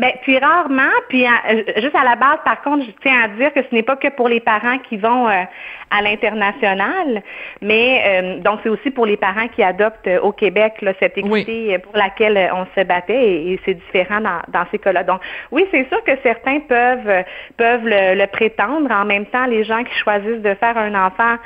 Bien, 0.00 0.12
puis 0.22 0.38
rarement, 0.38 0.96
puis 1.10 1.26
euh, 1.26 1.62
juste 1.76 1.94
à 1.94 2.04
la 2.04 2.16
base, 2.16 2.38
par 2.42 2.62
contre, 2.62 2.86
je 2.86 2.90
tiens 3.02 3.20
à 3.22 3.28
dire 3.28 3.52
que 3.52 3.60
ce 3.60 3.74
n'est 3.74 3.82
pas 3.82 3.96
que 3.96 4.08
pour 4.08 4.30
les 4.30 4.40
parents 4.40 4.78
qui 4.78 4.96
vont 4.96 5.28
euh, 5.28 5.42
à 5.90 6.00
l'international, 6.00 7.22
mais 7.60 8.02
euh, 8.06 8.38
donc 8.38 8.60
c'est 8.62 8.70
aussi 8.70 8.90
pour 8.90 9.04
les 9.04 9.18
parents 9.18 9.46
qui 9.48 9.62
adoptent 9.62 10.08
au 10.22 10.32
Québec 10.32 10.80
là, 10.80 10.94
cette 11.00 11.18
équité 11.18 11.76
pour 11.80 11.94
laquelle 11.94 12.50
on 12.54 12.64
se 12.74 12.82
battait 12.82 13.22
et, 13.22 13.60
c'est 13.66 13.74
différent 13.74 14.22
dans, 14.22 14.40
dans 14.48 14.64
ces 14.70 14.78
cas-là. 14.78 15.04
Donc 15.04 15.20
oui, 15.50 15.66
c'est 15.70 15.86
sûr 15.88 16.02
que 16.02 16.12
certains 16.22 16.60
peuvent 16.60 17.24
peuvent 17.58 17.84
le 17.84 18.26
prétendre. 18.26 18.90
En 18.90 19.04
même 19.04 19.26
temps, 19.26 19.44
les 19.44 19.64
gens 19.64 19.84
qui 19.84 19.94
choisissent 19.98 20.40
de 20.40 20.54
faire 20.54 20.78
un 20.78 20.94
enfant 20.94 21.36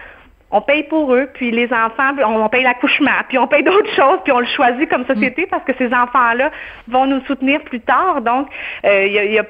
on 0.50 0.60
paye 0.60 0.84
pour 0.84 1.12
eux, 1.14 1.28
puis 1.34 1.50
les 1.50 1.72
enfants, 1.72 2.12
on, 2.24 2.48
paye 2.48 2.62
l'accouchement, 2.62 3.10
puis 3.28 3.38
on 3.38 3.46
paye 3.46 3.62
d'autres 3.62 3.92
choses, 3.96 4.18
puis 4.22 4.32
on 4.32 4.40
le 4.40 4.46
choisit 4.46 4.88
comme 4.88 5.04
société 5.06 5.46
parce 5.46 5.64
que 5.64 5.72
ces 5.78 5.92
enfants-là 5.92 6.50
vont 6.88 7.06
nous 7.06 7.20
soutenir 7.26 7.62
plus 7.62 7.80
tard. 7.80 8.20
Donc, 8.20 8.48
euh, 8.84 9.06
il 9.06 9.32
y, 9.32 9.38
a, 9.38 9.44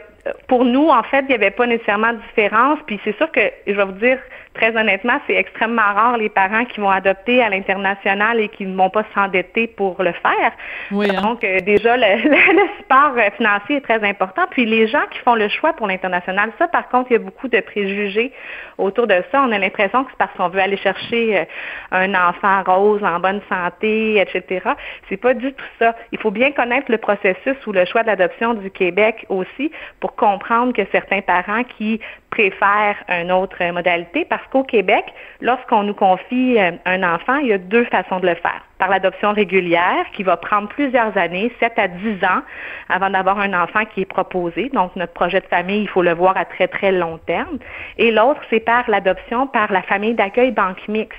pour 0.49 0.65
nous, 0.65 0.89
en 0.89 1.03
fait, 1.03 1.21
il 1.21 1.29
n'y 1.29 1.35
avait 1.35 1.51
pas 1.51 1.67
nécessairement 1.67 2.13
de 2.13 2.19
différence. 2.29 2.79
Puis 2.87 3.01
c'est 3.05 3.17
sûr 3.17 3.31
que, 3.31 3.41
je 3.67 3.73
vais 3.73 3.85
vous 3.85 3.93
dire, 3.93 4.19
très 4.55 4.77
honnêtement, 4.77 5.21
c'est 5.27 5.35
extrêmement 5.35 5.83
rare 5.83 6.17
les 6.17 6.29
parents 6.29 6.65
qui 6.65 6.81
vont 6.81 6.91
adopter 6.91 7.43
à 7.43 7.51
l'international 7.51 8.41
et 8.41 8.49
qui 8.49 8.65
ne 8.65 8.77
vont 8.77 8.89
pas 8.89 9.05
s'endetter 9.15 9.67
pour 9.67 10.03
le 10.03 10.13
faire. 10.13 10.53
Hein. 10.93 11.21
Donc, 11.23 11.45
euh, 11.45 11.61
déjà, 11.61 11.97
le, 11.97 12.23
le, 12.29 12.69
support 12.79 13.15
financier 13.37 13.77
est 13.77 13.81
très 13.81 14.03
important. 14.09 14.43
Puis 14.51 14.65
les 14.65 14.87
gens 14.87 15.03
qui 15.11 15.19
font 15.19 15.35
le 15.35 15.49
choix 15.49 15.73
pour 15.73 15.87
l'international, 15.87 16.53
ça, 16.59 16.69
par 16.69 16.89
contre, 16.89 17.11
il 17.11 17.15
y 17.15 17.17
a 17.17 17.21
beaucoup 17.21 17.49
de 17.49 17.61
préjugés 17.61 18.33
autour 18.79 19.07
de 19.07 19.23
ça. 19.31 19.43
On 19.43 19.53
a 19.53 19.59
l'impression 19.59 20.05
que 20.05 20.11
c'est 20.11 20.19
parce 20.19 20.33
qu'on 20.37 20.49
veut 20.49 20.61
aller 20.61 20.77
chercher 20.77 21.39
euh, 21.39 21.45
un 21.91 22.15
enfant 22.15 22.63
rose 22.65 23.03
en 23.03 23.19
bonne 23.21 23.41
santé, 23.49 24.21
etc. 24.21 24.71
C'est 25.09 25.17
pas 25.17 25.35
du 25.35 25.53
tout 25.53 25.65
ça. 25.79 25.95
Il 26.13 26.19
faut 26.19 26.31
bien 26.31 26.53
connaître 26.53 26.91
le 26.91 26.99
processus 26.99 27.57
ou 27.67 27.73
le 27.73 27.85
choix 27.85 28.03
d'adoption 28.05 28.55
du 28.55 28.71
Québec 28.71 29.27
aussi 29.29 29.71
pour 30.01 30.14
comprendre 30.17 30.73
que 30.73 30.83
certains 30.93 31.21
parents 31.21 31.65
qui 31.65 32.01
préfèrent 32.31 32.97
une 33.09 33.31
autre 33.31 33.63
modalité 33.73 34.25
parce 34.25 34.43
qu'au 34.51 34.65
Québec, 34.65 35.05
lorsqu'on 35.41 35.85
nous 35.85 35.95
confie 35.95 36.59
euh, 36.59 36.73
un 36.85 37.03
enfant, 37.03 37.37
il 37.37 37.49
y 37.49 37.53
a 37.53 37.59
deux 37.59 37.85
façons 37.85 38.19
de 38.19 38.27
le 38.27 38.35
faire. 38.35 38.61
Par 38.79 38.89
l'adoption 38.89 39.33
régulière, 39.33 40.05
qui 40.13 40.25
va 40.25 40.37
prendre 40.37 40.69
plusieurs 40.69 41.17
années, 41.17 41.53
7 41.61 41.73
à 41.77 41.89
10 41.89 42.25
ans, 42.25 42.43
avant 42.89 43.11
d'avoir 43.11 43.39
un 43.39 43.55
enfant 43.55 43.85
qui 43.95 44.01
est 44.01 44.07
proposé. 44.07 44.69
Donc, 44.71 44.97
notre 44.97 45.13
projet 45.13 45.41
de 45.41 45.47
famille, 45.47 45.83
il 45.83 45.89
faut 45.89 46.03
le 46.03 46.13
voir 46.13 46.37
à 46.37 46.45
très, 46.45 46.67
très 46.67 46.91
long 46.91 47.19
terme. 47.19 47.59
Et 47.99 48.11
l'autre, 48.11 48.41
c'est 48.51 48.61
par 48.61 48.91
l'adoption 48.91 49.47
par 49.47 49.73
la 49.73 49.83
famille 49.83 50.15
d'accueil 50.15 50.51
banque 50.51 50.87
mixte. 50.89 51.19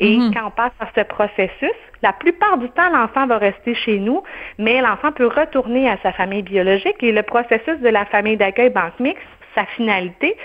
Et 0.00 0.16
mhm. 0.16 0.34
quand 0.34 0.48
on 0.48 0.50
passe 0.50 0.72
par 0.78 0.88
ce 0.96 1.02
processus, 1.02 1.76
la 2.02 2.12
plupart 2.12 2.58
du 2.58 2.68
temps, 2.70 2.90
l'enfant 2.90 3.26
va 3.26 3.38
rester 3.38 3.74
chez 3.74 3.98
nous, 3.98 4.22
mais 4.58 4.80
l'enfant 4.80 5.12
peut 5.12 5.26
retourner 5.26 5.88
à 5.88 5.96
sa 6.02 6.12
famille 6.12 6.42
biologique 6.42 7.02
et 7.02 7.12
le 7.12 7.22
processus 7.22 7.80
de 7.80 7.88
la 7.88 8.04
famille 8.06 8.36
d'accueil 8.36 8.70
banque 8.70 8.98
mixte 9.00 9.26
sa 9.56 9.66
finalité, 9.66 10.36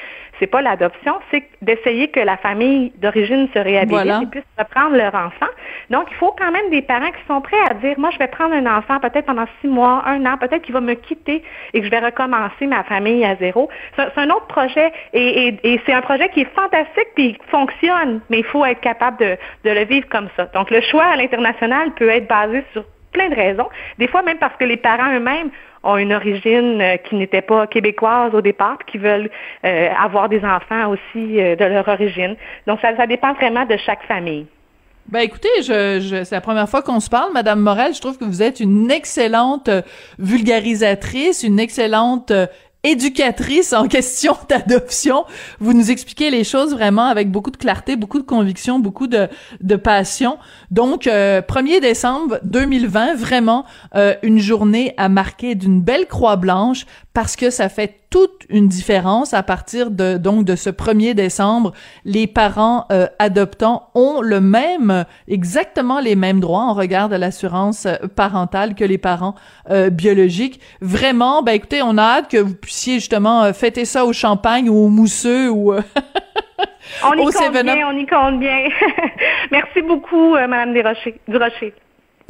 c'est 0.41 0.47
pas 0.47 0.63
l'adoption, 0.63 1.19
c'est 1.29 1.43
d'essayer 1.61 2.07
que 2.07 2.19
la 2.19 2.35
famille 2.35 2.91
d'origine 2.97 3.47
se 3.53 3.59
réhabilite 3.59 4.23
et 4.23 4.25
puisse 4.25 4.43
reprendre 4.57 4.95
leur 4.95 5.13
enfant. 5.13 5.51
Donc, 5.91 6.07
il 6.09 6.15
faut 6.15 6.33
quand 6.35 6.51
même 6.51 6.67
des 6.71 6.81
parents 6.81 7.11
qui 7.11 7.23
sont 7.27 7.41
prêts 7.41 7.61
à 7.69 7.75
dire, 7.75 7.93
moi, 7.99 8.09
je 8.09 8.17
vais 8.17 8.27
prendre 8.27 8.55
un 8.55 8.65
enfant 8.65 8.99
peut-être 8.99 9.27
pendant 9.27 9.45
six 9.61 9.67
mois, 9.67 10.01
un 10.07 10.25
an, 10.25 10.39
peut-être 10.39 10.63
qu'il 10.63 10.73
va 10.73 10.81
me 10.81 10.95
quitter 10.95 11.43
et 11.73 11.79
que 11.79 11.85
je 11.85 11.91
vais 11.91 11.99
recommencer 11.99 12.65
ma 12.65 12.83
famille 12.85 13.23
à 13.23 13.35
zéro. 13.35 13.69
C'est 13.95 14.17
un 14.17 14.31
autre 14.31 14.47
projet 14.47 14.91
et, 15.13 15.79
c'est 15.85 15.93
un 15.93 16.01
projet 16.01 16.27
qui 16.29 16.41
est 16.41 16.55
fantastique 16.55 17.09
puis 17.13 17.33
qui 17.33 17.47
fonctionne, 17.49 18.21
mais 18.31 18.39
il 18.39 18.45
faut 18.45 18.65
être 18.65 18.81
capable 18.81 19.17
de, 19.17 19.37
de 19.63 19.69
le 19.69 19.85
vivre 19.85 20.07
comme 20.09 20.29
ça. 20.35 20.45
Donc, 20.55 20.71
le 20.71 20.81
choix 20.81 21.05
à 21.05 21.17
l'international 21.17 21.91
peut 21.91 22.09
être 22.09 22.27
basé 22.27 22.63
sur 22.73 22.83
plein 23.11 23.29
de 23.29 23.35
raisons. 23.35 23.69
Des 23.99 24.07
fois, 24.07 24.23
même 24.23 24.37
parce 24.39 24.55
que 24.55 24.63
les 24.63 24.77
parents 24.77 25.13
eux-mêmes 25.13 25.51
ont 25.83 25.97
une 25.97 26.13
origine 26.13 26.81
euh, 26.81 26.97
qui 26.97 27.15
n'était 27.15 27.41
pas 27.41 27.67
québécoise 27.67 28.33
au 28.33 28.41
départ, 28.41 28.77
qui 28.85 28.97
veulent 28.97 29.29
euh, 29.65 29.89
avoir 29.99 30.29
des 30.29 30.43
enfants 30.43 30.89
aussi 30.89 31.39
euh, 31.39 31.55
de 31.55 31.65
leur 31.65 31.87
origine. 31.87 32.35
Donc, 32.67 32.79
ça, 32.81 32.95
ça 32.95 33.07
dépend 33.07 33.33
vraiment 33.33 33.65
de 33.65 33.77
chaque 33.77 34.03
famille. 34.03 34.45
Ben 35.07 35.21
écoutez, 35.21 35.49
je, 35.59 35.99
je 35.99 36.23
c'est 36.23 36.35
la 36.35 36.41
première 36.41 36.69
fois 36.69 36.83
qu'on 36.83 36.99
se 36.99 37.09
parle, 37.09 37.33
Madame 37.33 37.59
Morel. 37.59 37.93
Je 37.93 37.99
trouve 37.99 38.17
que 38.19 38.23
vous 38.23 38.43
êtes 38.43 38.59
une 38.59 38.91
excellente 38.91 39.69
vulgarisatrice, 40.19 41.43
une 41.43 41.59
excellente 41.59 42.31
éducatrice 42.83 43.73
en 43.73 43.87
question 43.87 44.35
d'adoption. 44.49 45.25
Vous 45.59 45.73
nous 45.73 45.91
expliquez 45.91 46.29
les 46.29 46.43
choses 46.43 46.71
vraiment 46.71 47.05
avec 47.05 47.31
beaucoup 47.31 47.51
de 47.51 47.57
clarté, 47.57 47.95
beaucoup 47.95 48.19
de 48.19 48.25
conviction, 48.25 48.79
beaucoup 48.79 49.07
de, 49.07 49.27
de 49.61 49.75
passion. 49.75 50.37
Donc, 50.71 51.05
1er 51.05 51.81
décembre 51.81 52.39
2020, 52.43 53.15
vraiment 53.15 53.65
une 54.23 54.39
journée 54.39 54.93
à 54.97 55.09
marquer 55.09 55.55
d'une 55.55 55.81
belle 55.81 56.07
croix 56.07 56.35
blanche 56.35 56.85
parce 57.13 57.35
que 57.35 57.49
ça 57.49 57.67
fait 57.67 57.99
toute 58.09 58.45
une 58.49 58.67
différence 58.67 59.33
à 59.33 59.43
partir 59.43 59.91
de 59.91 60.17
donc 60.17 60.45
de 60.45 60.55
ce 60.55 60.69
1er 60.69 61.13
décembre. 61.13 61.73
Les 62.05 62.27
parents 62.27 62.85
euh, 62.91 63.07
adoptants 63.19 63.89
ont 63.95 64.21
le 64.21 64.39
même, 64.39 65.05
exactement 65.27 65.99
les 65.99 66.15
mêmes 66.15 66.39
droits 66.39 66.63
en 66.63 66.73
regard 66.73 67.09
de 67.09 67.15
l'assurance 67.15 67.85
euh, 67.85 67.95
parentale 68.15 68.75
que 68.75 68.85
les 68.85 68.97
parents 68.97 69.35
euh, 69.69 69.89
biologiques. 69.89 70.61
Vraiment, 70.79 71.41
ben 71.43 71.53
écoutez, 71.53 71.81
on 71.81 71.97
a 71.97 72.03
hâte 72.03 72.29
que 72.29 72.37
vous 72.37 72.55
puissiez 72.55 72.95
justement 72.95 73.51
fêter 73.53 73.85
ça 73.85 74.05
au 74.05 74.13
champagne 74.13 74.69
ou 74.69 74.75
au 74.75 74.89
mousseux 74.89 75.49
ou 75.49 75.73
on 75.73 77.13
y 77.13 77.25
compte 77.33 77.63
bien, 77.63 77.87
on 77.87 77.97
y 77.97 78.05
compte 78.05 78.39
bien. 78.39 78.69
Merci 79.51 79.81
beaucoup, 79.81 80.33
Madame 80.33 80.73
Desrochers, 80.73 81.19
Durocher. 81.27 81.73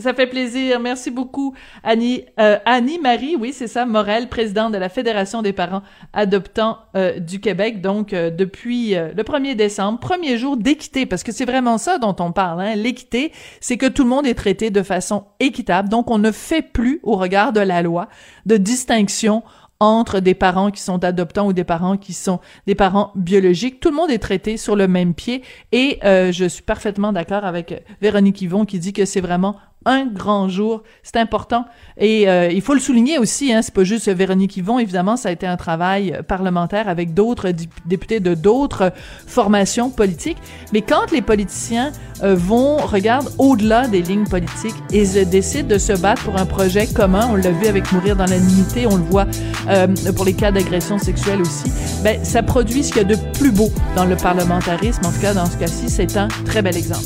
Ça 0.02 0.16
fait 0.16 0.26
plaisir. 0.26 0.80
Merci 0.80 1.12
beaucoup, 1.12 1.54
Annie. 1.84 2.26
Euh, 2.40 2.58
Annie 2.66 2.98
Marie, 2.98 3.36
oui, 3.36 3.54
c'est 3.54 3.68
ça, 3.68 3.86
Morel, 3.86 4.30
présidente 4.30 4.72
de 4.72 4.80
la 4.80 4.90
Fédération 4.90 5.44
des 5.44 5.54
parents 5.54 5.84
adoptants 6.12 6.80
euh, 6.96 7.20
du 7.20 7.40
Québec. 7.40 7.82
Donc, 7.82 8.12
euh, 8.12 8.32
depuis 8.32 8.96
le 8.96 9.24
1er 9.24 9.56
décembre, 9.56 10.00
premier 10.00 10.38
jour 10.40 10.58
d'équité, 10.58 11.06
parce 11.06 11.22
que 11.22 11.32
c'est 11.32 11.46
vraiment 11.46 11.78
ça 11.78 12.00
dont 12.00 12.16
on 12.20 12.32
parle. 12.32 12.62
Hein. 12.62 12.76
L'équité, 12.76 13.32
c'est 13.60 13.78
que 13.78 13.86
tout 13.86 14.02
le 14.02 14.10
monde 14.10 14.26
est 14.26 14.34
traité 14.34 14.72
de 14.72 14.82
façon 14.82 15.26
équitable. 15.40 15.88
Donc, 15.88 16.10
on 16.10 16.18
ne 16.18 16.32
fait 16.32 16.64
plus, 16.64 17.00
au 17.04 17.16
regard 17.16 17.54
de 17.54 17.62
la 17.62 17.84
loi, 17.84 18.08
de 18.48 18.58
distinction 18.58 19.44
entre 19.80 20.20
des 20.20 20.34
parents 20.34 20.72
qui 20.72 20.82
sont 20.82 21.04
adoptants 21.04 21.48
ou 21.48 21.54
des 21.54 21.64
parents 21.64 21.98
qui 21.98 22.14
sont 22.14 22.40
des 22.66 22.76
parents 22.76 23.12
biologiques. 23.16 23.80
Tout 23.80 23.90
le 23.90 23.96
monde 23.96 24.12
est 24.12 24.20
traité 24.20 24.58
sur 24.58 24.76
le 24.76 24.88
même 24.88 25.16
pied 25.16 25.42
et 25.72 25.98
je 26.04 26.46
suis 26.48 26.62
parfaitement 26.62 27.12
d'accord 27.12 27.46
avec 27.46 27.84
Véronique 28.00 28.44
Yvon 28.44 28.66
qui 28.66 28.78
dit 28.78 28.94
que 28.94 29.06
c'est 29.06 29.22
vraiment 29.22 29.56
un 29.86 30.06
grand 30.06 30.48
jour. 30.48 30.84
C'est 31.04 31.18
important. 31.18 31.66
Et 31.98 32.30
euh, 32.30 32.50
il 32.52 32.62
faut 32.62 32.74
le 32.74 32.80
souligner 32.80 33.18
aussi, 33.18 33.52
hein, 33.54 33.62
c'est 33.62 33.74
pas 33.74 33.84
juste 33.84 34.10
Véronique 34.10 34.58
Yvon, 34.58 34.80
évidemment, 34.80 35.18
ça 35.18 35.30
a 35.30 35.32
été 35.32 35.48
un 35.48 35.58
travail 35.58 36.20
parlementaire 36.28 36.88
avec 36.88 37.14
d'autres 37.14 37.52
députés 37.86 38.20
de 38.20 38.34
d'autres 38.34 38.92
formations 39.28 39.90
politiques. 39.90 40.38
Mais 40.74 40.82
quand 40.82 41.12
les 41.12 41.22
politiciens 41.22 41.92
euh, 42.24 42.36
vont, 42.36 42.78
regardent 42.78 43.32
au-delà 43.38 43.88
des 43.88 44.02
lignes 44.02 44.28
politiques 44.28 44.76
et 44.92 45.06
décident 45.26 45.68
de 45.68 45.78
se 45.78 45.94
battre 45.94 46.24
pour 46.24 46.38
un 46.38 46.46
projet 46.46 46.88
commun, 46.88 47.28
on 47.32 47.36
l'a 47.36 47.52
vu 47.52 47.68
avec 47.68 47.92
Mourir 47.92 48.16
dans 48.16 48.26
l'animité, 48.26 48.86
on 48.88 48.98
le 48.98 49.04
voit 49.04 49.26
euh, 49.70 49.88
pour 50.16 50.26
les 50.26 50.34
cas 50.34 50.52
d'agression 50.52 50.98
sexuelle 50.98 51.42
aussi, 51.42 51.72
ben, 52.04 52.24
ça 52.24 52.44
produit 52.44 52.84
ce 52.84 52.94
qu'il 52.94 53.02
y 53.02 53.06
a 53.06 53.16
de 53.16 53.18
plus 53.38 53.52
beau 53.52 53.70
dans 53.96 54.06
le 54.06 54.16
parlementarisme. 54.16 55.06
En 55.06 55.12
tout 55.12 55.22
cas, 55.22 55.34
dans 55.34 55.46
ce 55.46 55.58
cas-ci, 55.58 55.90
c'est 55.90 56.18
un 56.18 56.28
très 56.46 56.62
bel 56.62 56.78
exemple. 56.78 57.06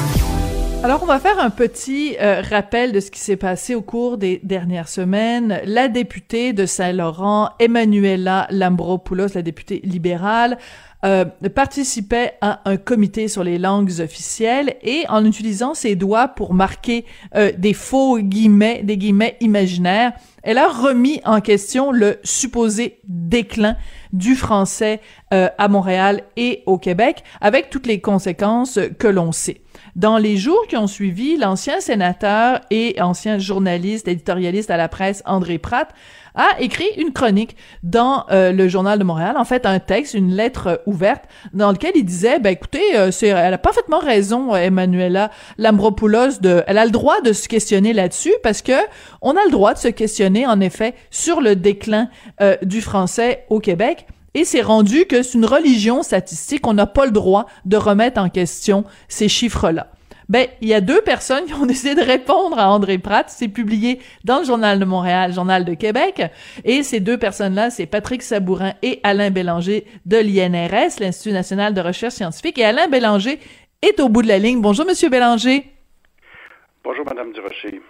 Alors, 0.83 1.03
on 1.03 1.05
va 1.05 1.19
faire 1.19 1.39
un 1.39 1.51
petit 1.51 2.17
euh, 2.19 2.41
rappel 2.41 2.91
de 2.91 2.99
ce 2.99 3.11
qui 3.11 3.19
s'est 3.19 3.35
passé 3.35 3.75
au 3.75 3.83
cours 3.83 4.17
des 4.17 4.39
dernières 4.41 4.89
semaines. 4.89 5.61
La 5.63 5.87
députée 5.87 6.53
de 6.53 6.65
Saint-Laurent, 6.65 7.51
Emmanuela 7.59 8.47
Lambropoulos, 8.49 9.35
la 9.35 9.43
députée 9.43 9.79
libérale, 9.83 10.57
euh, 11.03 11.25
participait 11.55 12.33
à 12.41 12.61
un 12.65 12.77
comité 12.77 13.27
sur 13.27 13.43
les 13.43 13.57
langues 13.57 13.91
officielles 14.01 14.75
et 14.83 15.03
en 15.09 15.25
utilisant 15.25 15.73
ses 15.73 15.95
doigts 15.95 16.27
pour 16.27 16.53
marquer 16.53 17.05
euh, 17.35 17.51
des 17.57 17.73
faux 17.73 18.19
guillemets, 18.19 18.81
des 18.83 18.97
guillemets 18.97 19.35
imaginaires, 19.41 20.13
elle 20.43 20.59
a 20.59 20.67
remis 20.67 21.19
en 21.25 21.41
question 21.41 21.91
le 21.91 22.19
supposé 22.23 22.99
déclin 23.07 23.77
du 24.13 24.35
français 24.35 24.99
euh, 25.33 25.49
à 25.57 25.67
Montréal 25.69 26.21
et 26.37 26.61
au 26.67 26.77
Québec, 26.77 27.23
avec 27.39 27.71
toutes 27.71 27.87
les 27.87 27.99
conséquences 27.99 28.77
que 28.99 29.07
l'on 29.07 29.31
sait. 29.31 29.61
Dans 29.95 30.17
les 30.17 30.37
jours 30.37 30.65
qui 30.69 30.77
ont 30.77 30.87
suivi, 30.87 31.35
l'ancien 31.37 31.81
sénateur 31.81 32.61
et 32.69 33.01
ancien 33.01 33.39
journaliste, 33.39 34.07
éditorialiste 34.07 34.71
à 34.71 34.77
la 34.77 34.87
presse 34.87 35.21
André 35.25 35.57
Pratt 35.57 35.89
a 36.33 36.47
écrit 36.61 36.87
une 36.97 37.11
chronique 37.11 37.57
dans 37.83 38.25
euh, 38.31 38.53
le 38.53 38.69
journal 38.69 38.97
de 38.97 39.03
Montréal, 39.03 39.35
en 39.35 39.43
fait 39.43 39.65
un 39.65 39.79
texte, 39.79 40.13
une 40.13 40.33
lettre 40.33 40.81
ouverte 40.85 41.25
dans 41.53 41.73
lequel 41.73 41.91
il 41.95 42.05
disait 42.05 42.39
ben 42.39 42.51
écoutez, 42.51 42.95
euh, 42.95 43.11
elle 43.21 43.53
a 43.53 43.57
parfaitement 43.57 43.99
raison 43.99 44.55
Emmanuela 44.55 45.29
Lambropoulos 45.57 46.39
de 46.39 46.63
elle 46.67 46.77
a 46.77 46.85
le 46.85 46.91
droit 46.91 47.19
de 47.19 47.33
se 47.33 47.49
questionner 47.49 47.91
là-dessus 47.91 48.33
parce 48.43 48.61
que 48.61 48.71
on 49.21 49.31
a 49.31 49.43
le 49.43 49.51
droit 49.51 49.73
de 49.73 49.79
se 49.79 49.89
questionner 49.89 50.47
en 50.47 50.61
effet 50.61 50.93
sur 51.09 51.41
le 51.41 51.57
déclin 51.57 52.09
du 52.63 52.81
français 52.81 53.45
au 53.49 53.59
Québec. 53.59 54.07
Et 54.33 54.45
c'est 54.45 54.61
rendu 54.61 55.05
que 55.05 55.23
c'est 55.23 55.37
une 55.37 55.45
religion 55.45 56.03
statistique, 56.03 56.65
on 56.65 56.73
n'a 56.73 56.87
pas 56.87 57.05
le 57.05 57.11
droit 57.11 57.47
de 57.65 57.77
remettre 57.77 58.21
en 58.21 58.29
question 58.29 58.85
ces 59.07 59.27
chiffres-là. 59.27 59.87
Ben, 60.29 60.47
il 60.61 60.69
y 60.69 60.73
a 60.73 60.79
deux 60.79 61.01
personnes 61.01 61.43
qui 61.43 61.53
ont 61.53 61.65
décidé 61.65 61.93
de 61.93 62.01
répondre 62.01 62.57
à 62.57 62.69
André 62.69 62.97
Pratt. 62.97 63.29
C'est 63.29 63.49
publié 63.49 63.99
dans 64.23 64.39
le 64.39 64.45
Journal 64.45 64.79
de 64.79 64.85
Montréal, 64.85 65.33
Journal 65.33 65.65
de 65.65 65.73
Québec. 65.73 66.23
Et 66.63 66.83
ces 66.83 67.01
deux 67.01 67.17
personnes-là, 67.17 67.69
c'est 67.69 67.85
Patrick 67.85 68.21
Sabourin 68.21 68.73
et 68.81 69.01
Alain 69.03 69.29
Bélanger 69.29 69.85
de 70.05 70.17
l'INRS, 70.17 71.01
l'Institut 71.01 71.33
national 71.33 71.73
de 71.73 71.81
recherche 71.81 72.13
scientifique. 72.13 72.57
Et 72.57 72.63
Alain 72.63 72.87
Bélanger 72.87 73.39
est 73.81 73.99
au 73.99 74.07
bout 74.07 74.21
de 74.21 74.29
la 74.29 74.37
ligne. 74.37 74.61
Bonjour, 74.61 74.85
Monsieur 74.85 75.09
Bélanger. 75.09 75.65
Bonjour, 76.81 77.03
Madame 77.05 77.33
Durocher. 77.33 77.81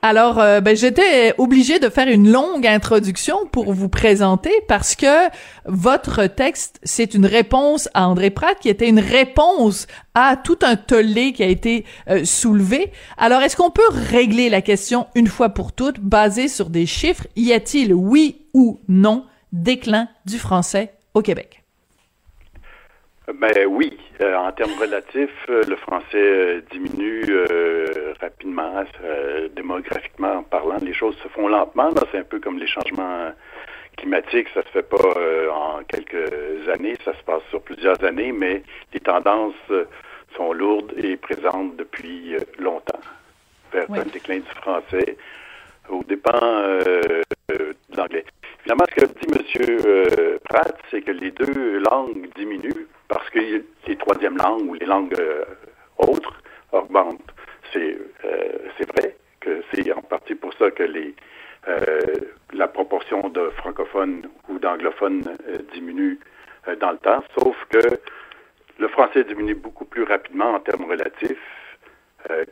Alors, 0.00 0.38
euh, 0.38 0.60
ben, 0.60 0.76
j'étais 0.76 1.34
obligée 1.38 1.80
de 1.80 1.88
faire 1.88 2.06
une 2.06 2.30
longue 2.30 2.68
introduction 2.68 3.46
pour 3.50 3.72
vous 3.72 3.88
présenter 3.88 4.52
parce 4.68 4.94
que 4.94 5.28
votre 5.64 6.26
texte, 6.26 6.78
c'est 6.84 7.14
une 7.14 7.26
réponse 7.26 7.88
à 7.94 8.06
André 8.08 8.30
Pratt 8.30 8.56
qui 8.60 8.68
était 8.68 8.88
une 8.88 9.00
réponse 9.00 9.88
à 10.14 10.36
tout 10.36 10.58
un 10.62 10.76
tollé 10.76 11.32
qui 11.32 11.42
a 11.42 11.48
été 11.48 11.84
euh, 12.08 12.24
soulevé. 12.24 12.92
Alors, 13.16 13.42
est-ce 13.42 13.56
qu'on 13.56 13.70
peut 13.70 13.82
régler 13.90 14.50
la 14.50 14.62
question 14.62 15.08
une 15.16 15.26
fois 15.26 15.48
pour 15.48 15.72
toutes, 15.72 15.98
basée 15.98 16.46
sur 16.46 16.70
des 16.70 16.86
chiffres? 16.86 17.26
Y 17.34 17.52
a-t-il, 17.52 17.92
oui 17.92 18.46
ou 18.54 18.78
non, 18.86 19.24
déclin 19.50 20.08
du 20.26 20.38
français 20.38 20.94
au 21.14 21.22
Québec? 21.22 21.57
Ben 23.34 23.66
oui, 23.66 23.98
euh, 24.22 24.34
en 24.36 24.50
termes 24.52 24.72
relatifs, 24.80 25.46
euh, 25.50 25.62
le 25.68 25.76
français 25.76 26.16
euh, 26.16 26.60
diminue 26.70 27.26
rapidement, 28.20 28.84
démographiquement 29.54 30.42
parlant. 30.44 30.78
Les 30.80 30.94
choses 30.94 31.16
se 31.22 31.28
font 31.28 31.46
lentement. 31.46 31.90
C'est 32.10 32.18
un 32.18 32.24
peu 32.24 32.40
comme 32.40 32.58
les 32.58 32.66
changements 32.66 33.30
climatiques. 33.98 34.48
Ça 34.54 34.62
se 34.62 34.68
fait 34.68 34.82
pas 34.82 34.96
en 35.52 35.82
quelques 35.84 36.68
années, 36.70 36.96
ça 37.04 37.12
se 37.12 37.22
passe 37.22 37.42
sur 37.50 37.60
plusieurs 37.60 38.02
années, 38.02 38.32
mais 38.32 38.62
les 38.94 39.00
tendances 39.00 39.54
sont 40.34 40.52
lourdes 40.52 40.92
et 40.96 41.16
présentes 41.16 41.76
depuis 41.76 42.34
longtemps 42.58 43.00
vers 43.72 43.90
un 43.90 44.04
déclin 44.04 44.38
du 44.38 44.60
français 44.62 45.16
au 45.90 46.02
dépend 46.04 46.40
de 47.48 47.76
l'anglais. 47.96 48.24
Finalement, 48.62 48.84
ce 48.88 48.94
que 48.94 49.06
dit 49.06 49.60
M. 49.60 50.38
Pratt, 50.48 50.76
c'est 50.90 51.02
que 51.02 51.12
les 51.12 51.30
deux 51.30 51.78
langues 51.78 52.28
diminuent 52.34 52.88
parce 53.08 53.28
que 53.30 53.38
les 53.86 53.96
troisièmes 53.96 54.36
langues 54.36 54.68
ou 54.68 54.74
les 54.74 54.86
langues 54.86 55.14
euh, 55.18 55.44
autres 55.96 56.40
augmentent. 56.72 57.32
C'est 57.72 57.96
euh, 58.24 58.58
c'est 58.76 58.88
vrai 58.92 59.16
que 59.40 59.62
c'est 59.72 59.90
en 59.92 60.02
partie 60.02 60.34
pour 60.34 60.52
ça 60.54 60.70
que 60.70 60.82
les 60.82 61.14
euh, 61.66 61.98
la 62.52 62.68
proportion 62.68 63.30
francophones 63.56 64.22
ou 64.48 64.58
d'anglophones 64.58 65.36
diminue 65.74 66.18
dans 66.80 66.92
le 66.92 66.98
temps, 66.98 67.22
sauf 67.38 67.56
que 67.68 67.78
le 68.78 68.88
français 68.88 69.24
diminue 69.24 69.54
beaucoup 69.54 69.84
plus 69.84 70.04
rapidement 70.04 70.54
en 70.54 70.60
termes 70.60 70.84
relatifs 70.84 71.76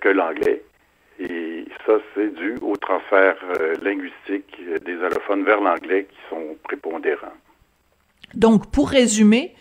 que 0.01 0.09
l'anglais. 0.09 0.63
Et 1.19 1.65
ça, 1.87 1.95
c'est 2.15 2.35
dû 2.35 2.57
au 2.61 2.77
transfert 2.77 3.37
linguistique 3.83 4.61
des 4.85 5.03
allophones 5.03 5.45
vers 5.45 5.63
l'anglais 5.63 6.07
qui 6.11 6.19
sont 6.29 6.57
prépondérants. 6.65 7.33
Donc, 8.35 8.71
pour 8.71 8.91
résumer, 8.91 9.55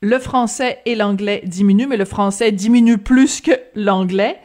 le 0.00 0.18
français 0.18 0.78
et 0.86 0.94
l'anglais 0.94 1.42
diminuent, 1.44 1.86
mais 1.88 1.96
le 1.96 2.04
français 2.04 2.52
diminue 2.52 2.98
plus 2.98 3.40
que 3.40 3.52
l'anglais. 3.74 4.36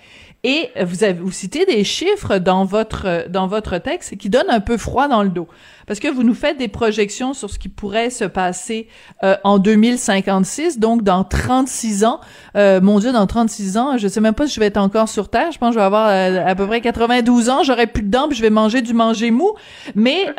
Et 0.43 0.69
vous 0.83 1.03
avez 1.03 1.13
vous 1.13 1.31
citez 1.31 1.67
des 1.67 1.83
chiffres 1.83 2.39
dans 2.39 2.65
votre 2.65 3.29
dans 3.29 3.45
votre 3.45 3.77
texte 3.77 4.17
qui 4.17 4.27
donnent 4.27 4.49
un 4.49 4.59
peu 4.59 4.75
froid 4.75 5.07
dans 5.07 5.21
le 5.21 5.29
dos. 5.29 5.47
Parce 5.85 5.99
que 5.99 6.07
vous 6.07 6.23
nous 6.23 6.33
faites 6.33 6.57
des 6.57 6.67
projections 6.67 7.35
sur 7.35 7.51
ce 7.51 7.59
qui 7.59 7.69
pourrait 7.69 8.09
se 8.09 8.25
passer 8.25 8.87
euh, 9.23 9.35
en 9.43 9.59
2056 9.59 10.79
donc 10.79 11.03
dans 11.03 11.23
36 11.23 12.05
ans. 12.05 12.21
Euh, 12.55 12.81
mon 12.81 12.97
dieu 12.97 13.11
dans 13.11 13.27
36 13.27 13.77
ans 13.77 13.97
je 13.99 14.07
sais 14.07 14.19
même 14.19 14.33
pas 14.33 14.47
si 14.47 14.55
je 14.55 14.59
vais 14.59 14.65
être 14.65 14.77
encore 14.77 15.09
sur 15.09 15.29
terre. 15.29 15.51
Je 15.51 15.59
pense 15.59 15.69
que 15.69 15.73
je 15.75 15.79
vais 15.79 15.85
avoir 15.85 16.07
euh, 16.09 16.43
à 16.43 16.55
peu 16.55 16.65
près 16.65 16.81
92 16.81 17.49
ans. 17.49 17.61
J'aurai 17.61 17.85
plus 17.85 18.01
de 18.01 18.09
dents 18.09 18.27
puis 18.27 18.35
je 18.35 18.41
vais 18.41 18.49
manger 18.49 18.81
du 18.81 18.95
manger 18.95 19.29
mou. 19.29 19.51
Mais 19.93 20.33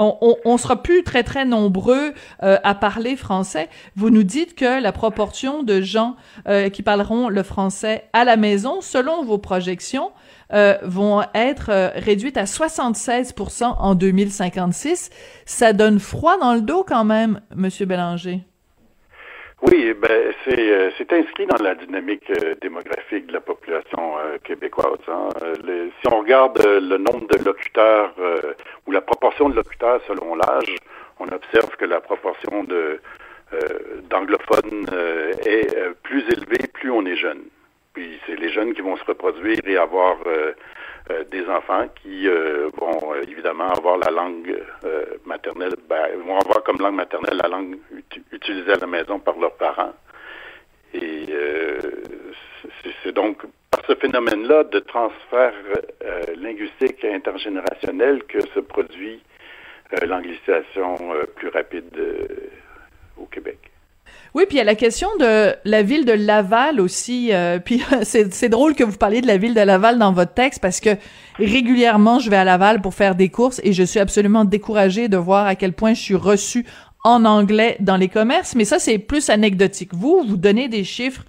on, 0.00 0.36
on, 0.44 0.56
sera 0.56 0.82
plus 0.82 1.04
très 1.04 1.22
très 1.22 1.44
nombreux 1.44 2.14
euh, 2.42 2.58
à 2.64 2.74
parler 2.74 3.16
français. 3.16 3.68
Vous 3.96 4.10
nous 4.10 4.22
dites 4.22 4.54
que 4.54 4.80
la 4.82 4.92
proportion 4.92 5.62
de 5.62 5.80
gens 5.80 6.16
euh, 6.48 6.70
qui 6.70 6.82
parleront 6.82 7.28
le 7.28 7.42
français 7.42 8.08
à 8.12 8.24
la 8.24 8.36
maison, 8.36 8.80
selon 8.80 9.22
vos 9.24 9.38
projections, 9.38 10.10
euh, 10.52 10.78
vont 10.82 11.22
être 11.34 11.92
réduites 11.96 12.36
à 12.36 12.44
76% 12.44 13.76
en 13.78 13.94
2056. 13.94 15.10
Ça 15.44 15.72
donne 15.72 16.00
froid 16.00 16.38
dans 16.38 16.54
le 16.54 16.62
dos 16.62 16.84
quand 16.86 17.04
même, 17.04 17.40
Monsieur 17.54 17.86
Bélanger. 17.86 18.49
Oui, 19.62 19.92
ben 19.92 20.32
c'est 20.44 20.72
euh, 20.72 20.90
c'est 20.96 21.12
inscrit 21.12 21.46
dans 21.46 21.62
la 21.62 21.74
dynamique 21.74 22.30
euh, 22.30 22.54
démographique 22.62 23.26
de 23.26 23.34
la 23.34 23.42
population 23.42 24.16
euh, 24.18 24.38
québécoise. 24.42 24.98
Hein. 25.06 25.28
si 26.00 26.08
on 26.10 26.20
regarde 26.20 26.62
le 26.64 26.96
nombre 26.96 27.26
de 27.28 27.44
locuteurs 27.44 28.14
ou 28.86 28.92
la 28.92 29.02
proportion 29.02 29.50
de 29.50 29.56
locuteurs 29.56 30.00
selon 30.06 30.34
l'âge, 30.34 30.76
on 31.18 31.26
observe 31.28 31.76
que 31.76 31.84
la 31.84 32.00
proportion 32.00 32.64
de 32.64 33.00
d'anglophones 34.08 34.86
est 35.44 35.76
plus 36.04 36.22
élevée 36.30 36.68
plus 36.72 36.90
on 36.90 37.04
est 37.04 37.16
jeune. 37.16 37.42
Puis 37.92 38.20
c'est 38.26 38.36
les 38.36 38.50
jeunes 38.50 38.72
qui 38.72 38.82
vont 38.82 38.96
se 38.96 39.04
reproduire 39.04 39.60
et 39.66 39.76
avoir 39.76 40.16
euh, 40.26 40.52
des 41.30 41.46
enfants 41.48 41.86
qui 42.02 42.28
euh, 42.28 42.70
vont 42.76 43.14
euh, 43.14 43.22
évidemment 43.22 43.70
avoir 43.70 43.98
la 43.98 44.10
langue 44.10 44.56
maternelle, 45.24 45.74
ben, 45.88 46.16
vont 46.26 46.38
avoir 46.38 46.62
comme 46.64 46.78
langue 46.78 46.96
maternelle 46.96 47.38
la 47.42 47.48
langue 47.48 47.78
utilisée 48.32 48.72
à 48.72 48.76
la 48.76 48.86
maison 48.86 49.18
par 49.18 49.38
leurs 49.38 49.54
parents. 49.54 49.94
Et 50.92 51.26
c'est 53.02 53.12
donc 53.12 53.42
par 53.70 53.84
ce 53.86 53.94
phénomène-là 53.94 54.64
de 54.64 54.80
transfert 54.80 55.54
linguistique 56.36 57.04
intergénérationnel 57.04 58.24
que 58.24 58.40
se 58.48 58.60
produit 58.60 59.22
l'anglicisation 60.02 60.96
plus 61.36 61.48
rapide 61.48 61.96
au 63.16 63.26
Québec. 63.26 63.69
Oui, 64.34 64.44
puis 64.46 64.56
il 64.56 64.58
y 64.58 64.62
a 64.62 64.64
la 64.64 64.76
question 64.76 65.08
de 65.18 65.54
la 65.64 65.82
ville 65.82 66.04
de 66.04 66.12
Laval 66.12 66.80
aussi. 66.80 67.32
Euh, 67.32 67.58
puis 67.64 67.82
c'est 68.02 68.48
drôle 68.48 68.74
que 68.74 68.84
vous 68.84 68.96
parliez 68.96 69.20
de 69.20 69.26
la 69.26 69.36
ville 69.36 69.54
de 69.54 69.60
Laval 69.60 69.98
dans 69.98 70.12
votre 70.12 70.34
texte 70.34 70.60
parce 70.60 70.80
que 70.80 70.90
régulièrement 71.38 72.18
je 72.18 72.30
vais 72.30 72.36
à 72.36 72.44
Laval 72.44 72.80
pour 72.80 72.94
faire 72.94 73.14
des 73.14 73.28
courses 73.28 73.60
et 73.64 73.72
je 73.72 73.82
suis 73.82 73.98
absolument 74.00 74.44
découragée 74.44 75.08
de 75.08 75.16
voir 75.16 75.46
à 75.46 75.54
quel 75.56 75.72
point 75.72 75.94
je 75.94 76.00
suis 76.00 76.14
reçue 76.14 76.64
en 77.02 77.24
anglais 77.24 77.76
dans 77.80 77.96
les 77.96 78.08
commerces. 78.08 78.54
Mais 78.54 78.64
ça 78.64 78.78
c'est 78.78 78.98
plus 78.98 79.30
anecdotique. 79.30 79.90
Vous, 79.94 80.22
vous 80.26 80.36
donnez 80.36 80.68
des 80.68 80.84
chiffres 80.84 81.24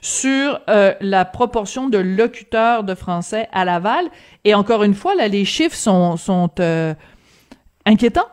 sur 0.00 0.60
euh, 0.70 0.94
la 1.00 1.24
proportion 1.24 1.88
de 1.88 1.98
locuteurs 1.98 2.84
de 2.84 2.94
français 2.94 3.48
à 3.52 3.64
Laval 3.64 4.06
et 4.44 4.54
encore 4.54 4.82
une 4.82 4.94
fois 4.94 5.14
là 5.14 5.28
les 5.28 5.44
chiffres 5.44 5.76
sont 5.76 6.16
sont 6.16 6.50
euh, 6.60 6.94
inquiétants. 7.84 8.28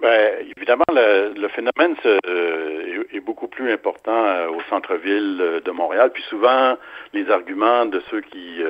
Ben, 0.00 0.46
évidemment, 0.56 0.84
le, 0.90 1.48
phénomène 1.48 1.96
euh, 2.06 3.04
est, 3.12 3.20
beaucoup 3.20 3.48
plus 3.48 3.72
important 3.72 4.26
euh, 4.26 4.48
au 4.48 4.60
centre-ville 4.70 5.38
euh, 5.40 5.60
de 5.60 5.70
Montréal. 5.72 6.10
Puis 6.14 6.22
souvent, 6.24 6.76
les 7.12 7.28
arguments 7.28 7.86
de 7.86 8.00
ceux 8.10 8.20
qui 8.20 8.62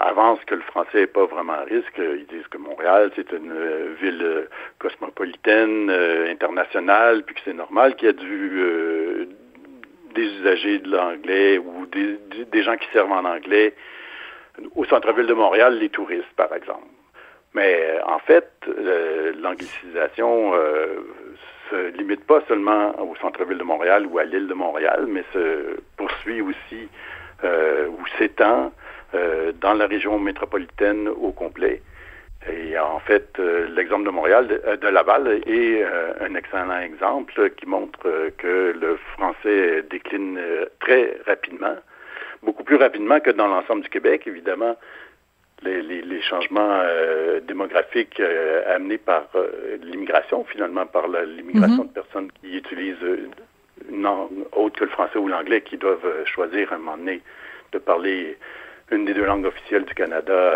avancent 0.00 0.44
que 0.46 0.56
le 0.56 0.62
français 0.62 1.02
n'est 1.02 1.06
pas 1.06 1.26
vraiment 1.26 1.52
à 1.52 1.62
risque, 1.62 1.96
ils 1.98 2.26
disent 2.26 2.48
que 2.48 2.58
Montréal, 2.58 3.12
c'est 3.14 3.30
une 3.30 3.54
ville 4.00 4.48
cosmopolitaine, 4.80 5.88
internationale, 6.28 7.22
puis 7.22 7.36
que 7.36 7.40
c'est 7.44 7.52
normal 7.54 7.94
qu'il 7.94 8.08
y 8.08 8.10
ait 8.10 8.14
du, 8.14 9.28
des 10.12 10.24
usagers 10.40 10.80
de 10.80 10.90
l'anglais 10.90 11.58
ou 11.58 11.86
des, 11.86 12.18
des 12.46 12.62
gens 12.64 12.76
qui 12.76 12.88
servent 12.92 13.12
en 13.12 13.24
anglais 13.24 13.74
au 14.74 14.84
centre-ville 14.86 15.26
de 15.26 15.34
Montréal, 15.34 15.78
les 15.78 15.88
touristes, 15.88 16.34
par 16.36 16.52
exemple. 16.52 16.88
Mais 17.54 17.80
euh, 17.80 18.04
en 18.06 18.18
fait, 18.20 18.50
l'anglicisation 19.40 20.54
euh, 20.54 21.00
se 21.70 21.96
limite 21.96 22.24
pas 22.24 22.42
seulement 22.48 22.98
au 23.00 23.14
centre-ville 23.16 23.58
de 23.58 23.64
Montréal 23.64 24.06
ou 24.06 24.18
à 24.18 24.24
l'île 24.24 24.46
de 24.46 24.54
Montréal, 24.54 25.06
mais 25.08 25.24
se 25.32 25.80
poursuit 25.96 26.40
aussi 26.42 26.88
euh, 27.44 27.86
ou 27.88 28.06
s'étend 28.18 28.70
euh, 29.14 29.52
dans 29.60 29.72
la 29.72 29.86
région 29.86 30.18
métropolitaine 30.18 31.08
au 31.08 31.32
complet. 31.32 31.80
Et 32.50 32.78
en 32.78 32.98
fait, 33.00 33.38
euh, 33.38 33.66
l'exemple 33.74 34.04
de 34.04 34.10
Montréal, 34.10 34.46
de, 34.46 34.88
Laval, 34.88 35.40
est 35.46 35.84
un 36.20 36.34
excellent 36.34 36.80
exemple 36.80 37.50
qui 37.56 37.66
montre 37.66 38.30
que 38.38 38.74
le 38.78 38.96
français 39.14 39.82
décline 39.90 40.38
très 40.80 41.16
rapidement, 41.26 41.76
beaucoup 42.42 42.64
plus 42.64 42.76
rapidement 42.76 43.20
que 43.20 43.30
dans 43.30 43.46
l'ensemble 43.46 43.82
du 43.82 43.88
Québec, 43.88 44.26
évidemment 44.26 44.76
les, 45.62 46.20
changements 46.22 46.80
euh, 46.82 47.40
démographiques 47.40 48.20
euh, 48.20 48.74
amenés 48.74 48.98
par 48.98 49.24
euh, 49.34 49.78
l'immigration, 49.82 50.44
finalement, 50.44 50.86
par 50.86 51.08
l'immigration 51.08 51.82
mhm. 51.82 51.88
de 51.88 51.92
personnes 51.92 52.32
qui 52.40 52.56
utilisent 52.56 52.96
une 53.90 54.02
langue 54.02 54.30
autre 54.52 54.78
que 54.78 54.84
le 54.84 54.90
français 54.90 55.18
ou 55.18 55.28
l'anglais, 55.28 55.62
qui 55.62 55.76
doivent 55.76 56.24
choisir 56.26 56.72
à 56.72 56.76
un 56.76 56.78
moment 56.78 56.96
donné 56.96 57.22
de 57.72 57.78
parler 57.78 58.36
une 58.90 59.04
des 59.04 59.14
deux 59.14 59.24
langues 59.24 59.46
officielles 59.46 59.84
du 59.84 59.94
Canada 59.94 60.52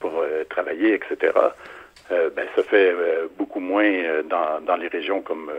pour 0.00 0.24
travailler, 0.50 0.94
etc. 0.94 1.32
ben, 2.10 2.46
ça 2.56 2.62
fait 2.64 2.92
beaucoup 3.38 3.60
moins 3.60 4.22
dans, 4.28 4.60
dans, 4.64 4.76
les 4.76 4.88
régions 4.88 5.22
comme 5.22 5.50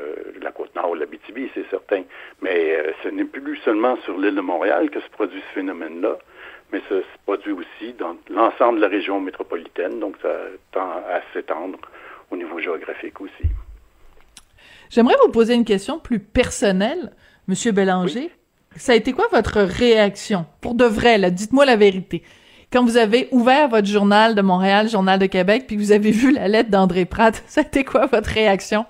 la 0.41 0.51
Côte-Nord 0.51 0.91
ou 0.91 0.95
la 0.95 1.05
BTB, 1.05 1.49
c'est 1.53 1.67
certain. 1.69 2.03
Mais 2.41 2.77
ce 3.03 3.07
n'est 3.07 3.23
plus 3.23 3.55
seulement 3.63 3.95
sur 4.03 4.17
l'île 4.17 4.35
de 4.35 4.41
Montréal 4.41 4.89
que 4.89 4.99
se 4.99 5.09
produit 5.11 5.41
ce 5.49 5.53
phénomène-là 5.53 6.17
mais 6.73 6.81
ça 6.89 6.95
se 6.95 7.17
produit 7.25 7.51
aussi 7.51 7.93
dans 7.99 8.17
l'ensemble 8.31 8.77
de 8.77 8.81
la 8.81 8.89
région 8.89 9.21
métropolitaine, 9.21 9.99
donc 9.99 10.15
ça 10.23 10.33
tend 10.71 10.89
à 10.89 11.21
s'étendre 11.31 11.77
au 12.31 12.35
niveau 12.35 12.59
géographique 12.59 13.21
aussi. 13.21 13.43
J'aimerais 14.89 15.15
vous 15.23 15.31
poser 15.31 15.53
une 15.53 15.65
question 15.65 15.99
plus 15.99 16.19
personnelle, 16.19 17.13
Monsieur 17.47 17.71
Bélanger. 17.71 18.31
Ça 18.75 18.93
a 18.93 18.95
été 18.95 19.13
quoi 19.13 19.27
votre 19.31 19.61
réaction? 19.61 20.47
Pour 20.61 20.73
de 20.73 20.85
vrai, 20.85 21.19
là, 21.19 21.29
dites-moi 21.29 21.63
la 21.65 21.75
vérité. 21.75 22.23
Quand 22.71 22.83
vous 22.83 22.97
avez 22.97 23.27
ouvert 23.29 23.69
votre 23.69 23.87
journal 23.87 24.33
de 24.33 24.41
Montréal, 24.41 24.89
Journal 24.89 25.19
de 25.19 25.27
Québec, 25.27 25.65
puis 25.67 25.77
vous 25.77 25.91
avez 25.91 26.09
vu 26.09 26.31
la 26.31 26.47
lettre 26.47 26.71
d'André 26.71 27.05
Pratt, 27.05 27.43
ça 27.47 27.61
a 27.61 27.63
été 27.63 27.83
quoi 27.83 28.07
votre 28.07 28.29
réaction? 28.29 28.87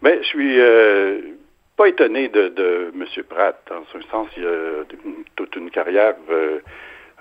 Ben, 0.00 0.18
je 0.22 0.26
suis, 0.26 0.60
euh, 0.60 1.35
pas 1.76 1.88
étonné 1.88 2.28
de, 2.28 2.48
de 2.48 2.92
M. 2.94 3.24
Pratt. 3.28 3.60
Dans 3.68 3.98
un 3.98 4.02
sens, 4.10 4.28
il 4.36 4.46
a 4.46 4.84
toute 5.36 5.56
une 5.56 5.70
carrière 5.70 6.14
euh, 6.30 6.60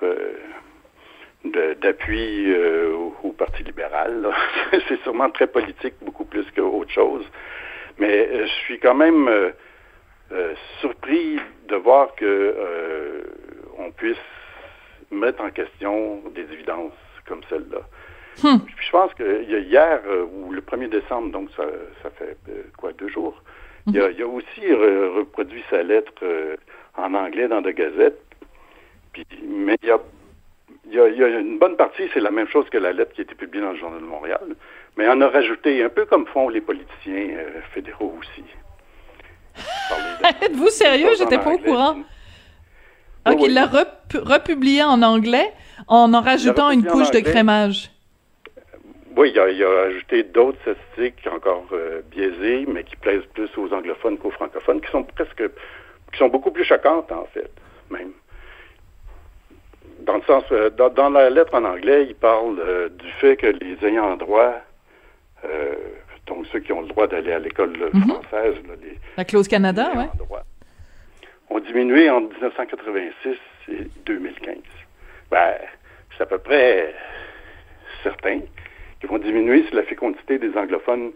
euh, 0.04 1.76
d'appui 1.76 2.52
euh, 2.52 2.96
au, 3.24 3.32
Parti 3.34 3.64
libéral. 3.64 4.30
C'est 4.88 5.02
sûrement 5.02 5.30
très 5.30 5.48
politique, 5.48 5.96
beaucoup 6.02 6.24
plus 6.26 6.46
qu'autre 6.56 6.92
chose. 6.92 7.26
Mais 7.98 8.46
je 8.46 8.52
suis 8.64 8.80
quand 8.80 8.96
même 8.96 9.30
surpris 10.80 11.40
de 11.68 11.76
voir 11.76 12.16
que 12.16 12.56
on 13.78 13.92
puisse 13.92 14.18
mettre 15.12 15.42
en 15.44 15.50
question 15.50 16.22
des 16.34 16.44
évidences 16.44 16.94
comme 17.28 17.42
celle-là. 17.50 17.82
Hmm. 18.44 18.60
Je 18.80 18.92
pense 18.92 19.14
que 19.14 19.44
hier, 19.44 20.02
ou 20.34 20.52
le 20.52 20.62
1er 20.62 20.90
décembre, 20.90 21.32
donc 21.32 21.50
ça, 21.56 21.64
ça 22.04 22.10
fait 22.12 22.38
quoi, 22.78 22.94
deux 22.94 23.10
jours, 23.10 23.42
il 23.88 24.00
a, 24.00 24.28
aussi 24.28 24.74
reproduit 24.74 25.64
sa 25.70 25.84
lettre 25.84 26.14
euh, 26.24 26.56
en 26.98 27.14
anglais 27.14 27.48
dans 27.48 27.62
la 27.62 27.74
Gazette. 27.74 28.20
Puis, 29.14 29.26
mais 29.44 29.78
il 29.84 29.90
y, 29.90 29.92
a, 29.92 30.00
il, 30.90 31.18
y 31.18 31.24
a, 31.24 31.28
une 31.28 31.60
bonne 31.60 31.78
partie, 31.78 32.04
c'est 32.14 32.20
la 32.20 32.32
même 32.32 32.48
chose 32.48 32.70
que 32.70 32.78
la 32.78 32.94
lettre 32.94 33.14
qui 33.14 33.22
a 33.22 33.24
été 33.24 33.36
publiée 33.36 33.64
dans 33.64 33.72
le 33.72 33.78
Journal 33.78 34.02
de 34.02 34.06
Montréal. 34.06 34.56
Mais 34.98 35.08
on 35.08 35.22
a 35.22 35.30
rajouté, 35.30 35.84
un 35.84 35.90
peu 35.90 36.06
comme 36.06 36.26
font 36.28 36.50
les 36.50 36.62
politiciens 36.62 37.38
euh, 37.38 37.62
fédéraux 37.74 38.18
aussi. 38.20 38.44
Êtes-vous 40.42 40.70
sérieux? 40.70 41.10
J'étais 41.18 41.38
pas 41.38 41.54
au 41.54 41.58
courant. 41.58 41.98
Donc, 43.26 43.42
il 43.42 43.54
l'a 43.54 43.66
republié 43.66 44.84
en 44.84 45.02
anglais 45.02 45.52
en 45.88 46.14
en 46.14 46.22
rajoutant 46.22 46.72
une 46.72 46.86
couche 46.86 47.12
de 47.12 47.20
crémage. 47.20 47.92
Oui, 49.18 49.32
il 49.34 49.40
a, 49.40 49.50
il 49.50 49.64
a 49.64 49.82
ajouté 49.84 50.24
d'autres 50.24 50.58
statistiques 50.62 51.28
encore 51.32 51.66
euh, 51.72 52.02
biaisées, 52.12 52.66
mais 52.68 52.84
qui 52.84 52.96
plaisent 52.96 53.26
plus 53.34 53.50
aux 53.58 53.72
anglophones 53.74 54.18
qu'aux 54.18 54.32
francophones, 54.32 54.82
qui 54.82 54.92
sont 54.92 55.04
presque, 55.04 55.44
qui 56.12 56.18
sont 56.18 56.28
beaucoup 56.30 56.52
plus 56.52 56.64
choquantes 56.66 57.12
en 57.12 57.26
fait, 57.34 57.50
même. 57.90 58.12
Dans 60.00 60.16
le 60.18 60.22
sens, 60.24 60.44
euh, 60.52 60.70
dans, 60.70 60.90
dans 60.90 61.10
la 61.10 61.30
lettre 61.30 61.54
en 61.56 61.64
anglais, 61.64 62.06
il 62.08 62.16
parle 62.16 62.60
euh, 62.60 62.90
du 62.90 63.10
fait 63.20 63.38
que 63.38 63.48
les 63.48 63.78
ayants 63.88 64.16
droit, 64.18 64.54
euh, 65.46 65.74
donc 66.28 66.46
ceux 66.52 66.60
qui 66.60 66.74
ont 66.74 66.82
le 66.82 66.88
droit 66.88 67.08
d'aller 67.08 67.32
à 67.32 67.40
l'école 67.40 67.74
Mhm. 67.94 68.04
française, 68.10 68.56
là, 68.68 68.74
les, 68.82 68.98
La 69.18 69.26
clause 69.26 69.48
Canada, 69.48 69.92
ont 71.50 71.60
diminué 71.60 72.10
entre 72.10 72.30
1986 72.34 73.38
et 73.70 73.88
2015. 74.06 74.56
Ben, 75.32 75.54
c'est 76.18 76.24
à 76.24 76.26
peu 76.26 76.38
près 76.40 76.94
certain 78.04 78.40
qu'ils 79.00 79.10
vont 79.10 79.18
diminuer 79.18 79.64
si 79.70 79.76
la 79.76 79.84
fécondité 79.84 80.38
des 80.40 80.56
anglophones 80.58 81.12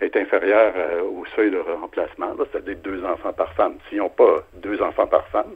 est 0.00 0.16
inférieure 0.16 0.72
euh, 0.76 1.02
au 1.02 1.24
seuil 1.36 1.50
de 1.50 1.58
remplacement, 1.58 2.34
c'est-à-dire 2.50 2.76
deux 2.82 3.04
enfants 3.04 3.32
par 3.32 3.52
femme. 3.54 3.74
S'ils 3.88 3.98
n'ont 3.98 4.08
pas 4.08 4.44
deux 4.54 4.80
enfants 4.82 5.06
par 5.06 5.26
femme, 5.28 5.52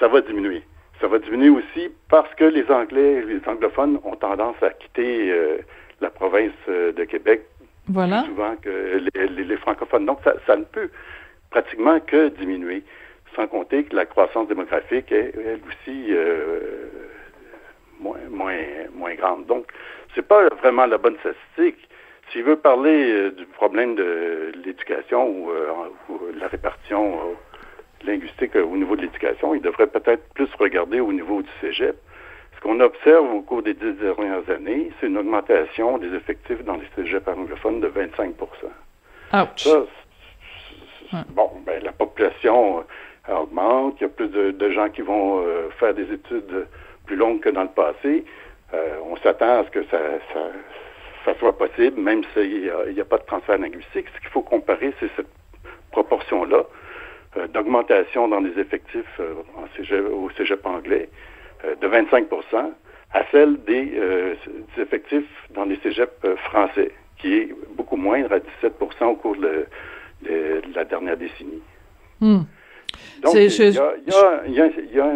ça 0.00 0.08
va 0.08 0.20
diminuer. 0.20 0.62
Ça 1.00 1.08
va 1.08 1.18
diminuer 1.18 1.50
aussi 1.50 1.90
parce 2.08 2.32
que 2.34 2.44
les 2.44 2.68
Anglais, 2.70 3.22
les 3.22 3.40
anglophones 3.46 4.00
ont 4.04 4.16
tendance 4.16 4.60
à 4.62 4.70
quitter 4.70 5.30
euh, 5.30 5.58
la 6.00 6.10
province 6.10 6.52
euh, 6.68 6.92
de 6.92 7.04
Québec 7.04 7.42
Voilà. 7.88 8.22
plus 8.22 8.30
souvent 8.30 8.56
que 8.56 9.00
les, 9.14 9.28
les- 9.28 9.44
les 9.44 9.56
francophones. 9.58 10.06
Donc, 10.06 10.18
ça, 10.24 10.34
ça 10.46 10.56
ne 10.56 10.64
peut 10.64 10.90
pratiquement 11.50 11.98
que 12.00 12.28
diminuer, 12.28 12.82
sans 13.36 13.46
compter 13.46 13.84
que 13.84 13.94
la 13.96 14.06
croissance 14.06 14.48
démographique 14.48 15.10
est 15.12 15.32
elle 15.36 15.60
aussi 15.68 16.06
euh, 16.10 16.88
moins, 18.00 18.18
moins, 18.30 18.56
moins 18.94 19.14
grande. 19.14 19.46
Donc, 19.46 19.66
c'est 20.14 20.26
pas 20.26 20.48
vraiment 20.60 20.86
la 20.86 20.98
bonne 20.98 21.16
statistique. 21.18 21.88
S'il 22.30 22.44
veut 22.44 22.56
parler 22.56 23.10
euh, 23.10 23.30
du 23.30 23.46
problème 23.46 23.94
de 23.94 24.52
l'éducation 24.64 25.26
ou, 25.28 25.50
euh, 25.50 25.70
ou 26.08 26.32
de 26.32 26.38
la 26.38 26.48
répartition 26.48 27.14
euh, 27.14 28.06
linguistique 28.06 28.54
euh, 28.56 28.64
au 28.64 28.76
niveau 28.76 28.96
de 28.96 29.02
l'éducation, 29.02 29.54
il 29.54 29.62
devrait 29.62 29.86
peut-être 29.86 30.22
plus 30.34 30.48
regarder 30.58 31.00
au 31.00 31.12
niveau 31.12 31.42
du 31.42 31.48
cégep. 31.60 31.96
Ce 32.54 32.60
qu'on 32.60 32.80
observe 32.80 33.32
au 33.32 33.40
cours 33.40 33.62
des 33.62 33.74
dix 33.74 33.92
dernières 33.94 34.48
années, 34.50 34.90
c'est 35.00 35.06
une 35.06 35.16
augmentation 35.16 35.96
des 35.98 36.12
effectifs 36.14 36.62
dans 36.64 36.76
les 36.76 36.88
cégeps 36.96 37.28
anglophones 37.28 37.80
de 37.80 37.86
25 37.86 38.34
Ouch. 39.32 39.48
ça, 39.56 39.84
bon, 41.28 41.50
ben, 41.64 41.82
la 41.82 41.92
population 41.92 42.84
euh, 43.28 43.34
augmente, 43.34 43.96
il 44.00 44.02
y 44.02 44.06
a 44.06 44.08
plus 44.08 44.28
de, 44.28 44.50
de 44.50 44.70
gens 44.70 44.88
qui 44.88 45.02
vont 45.02 45.40
euh, 45.40 45.68
faire 45.78 45.94
des 45.94 46.10
études 46.12 46.66
plus 47.06 47.16
longues 47.16 47.40
que 47.40 47.50
dans 47.50 47.62
le 47.62 47.68
passé. 47.68 48.24
Euh, 48.74 48.98
on 49.04 49.16
s'attend 49.18 49.60
à 49.60 49.64
ce 49.64 49.70
que 49.70 49.84
ça, 49.86 49.98
soit 51.38 51.56
possible, 51.56 52.00
même 52.00 52.22
s'il 52.32 52.70
n'y 52.92 53.00
a, 53.00 53.04
pas 53.04 53.18
de 53.18 53.24
transfert 53.24 53.58
linguistique. 53.58 54.06
Ce 54.14 54.20
qu'il 54.20 54.30
faut 54.30 54.42
comparer, 54.42 54.94
c'est 54.98 55.10
cette 55.16 55.28
proportion-là 55.92 56.64
euh, 57.36 57.46
d'augmentation 57.48 58.28
dans 58.28 58.40
les 58.40 58.58
effectifs 58.58 59.20
euh, 59.20 59.34
au 60.10 60.30
cégep 60.30 60.64
anglais 60.64 61.08
de 61.80 61.88
25% 61.88 62.72
à 63.14 63.22
celle 63.32 63.60
des, 63.64 64.00
effectifs 64.78 65.24
dans 65.50 65.64
les 65.64 65.76
cégeps 65.82 66.12
français, 66.44 66.92
qui 67.18 67.34
est 67.34 67.48
beaucoup 67.76 67.96
moindre 67.96 68.32
à 68.32 68.38
17% 68.38 69.04
au 69.06 69.16
cours 69.16 69.36
de 69.36 69.66
la 70.74 70.84
dernière 70.84 71.16
décennie. 71.16 71.62
Hmm. 72.20 72.42
Donc, 73.22 73.32
il 73.34 73.50
je- 73.50 74.10
y 74.46 75.00
a, 75.00 75.14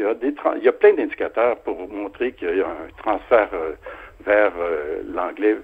y 0.00 0.62
y 0.62 0.66
y 0.66 0.70
plein 0.72 0.92
d'indicateurs 0.94 1.56
pour 1.58 1.88
montrer 1.88 2.32
qu'il 2.32 2.56
y 2.56 2.60
a 2.60 2.66
un 2.66 2.88
transfert 3.02 3.48
euh, 3.52 3.72
vers 4.24 4.52
euh, 4.58 5.02
l'anglais 5.14 5.56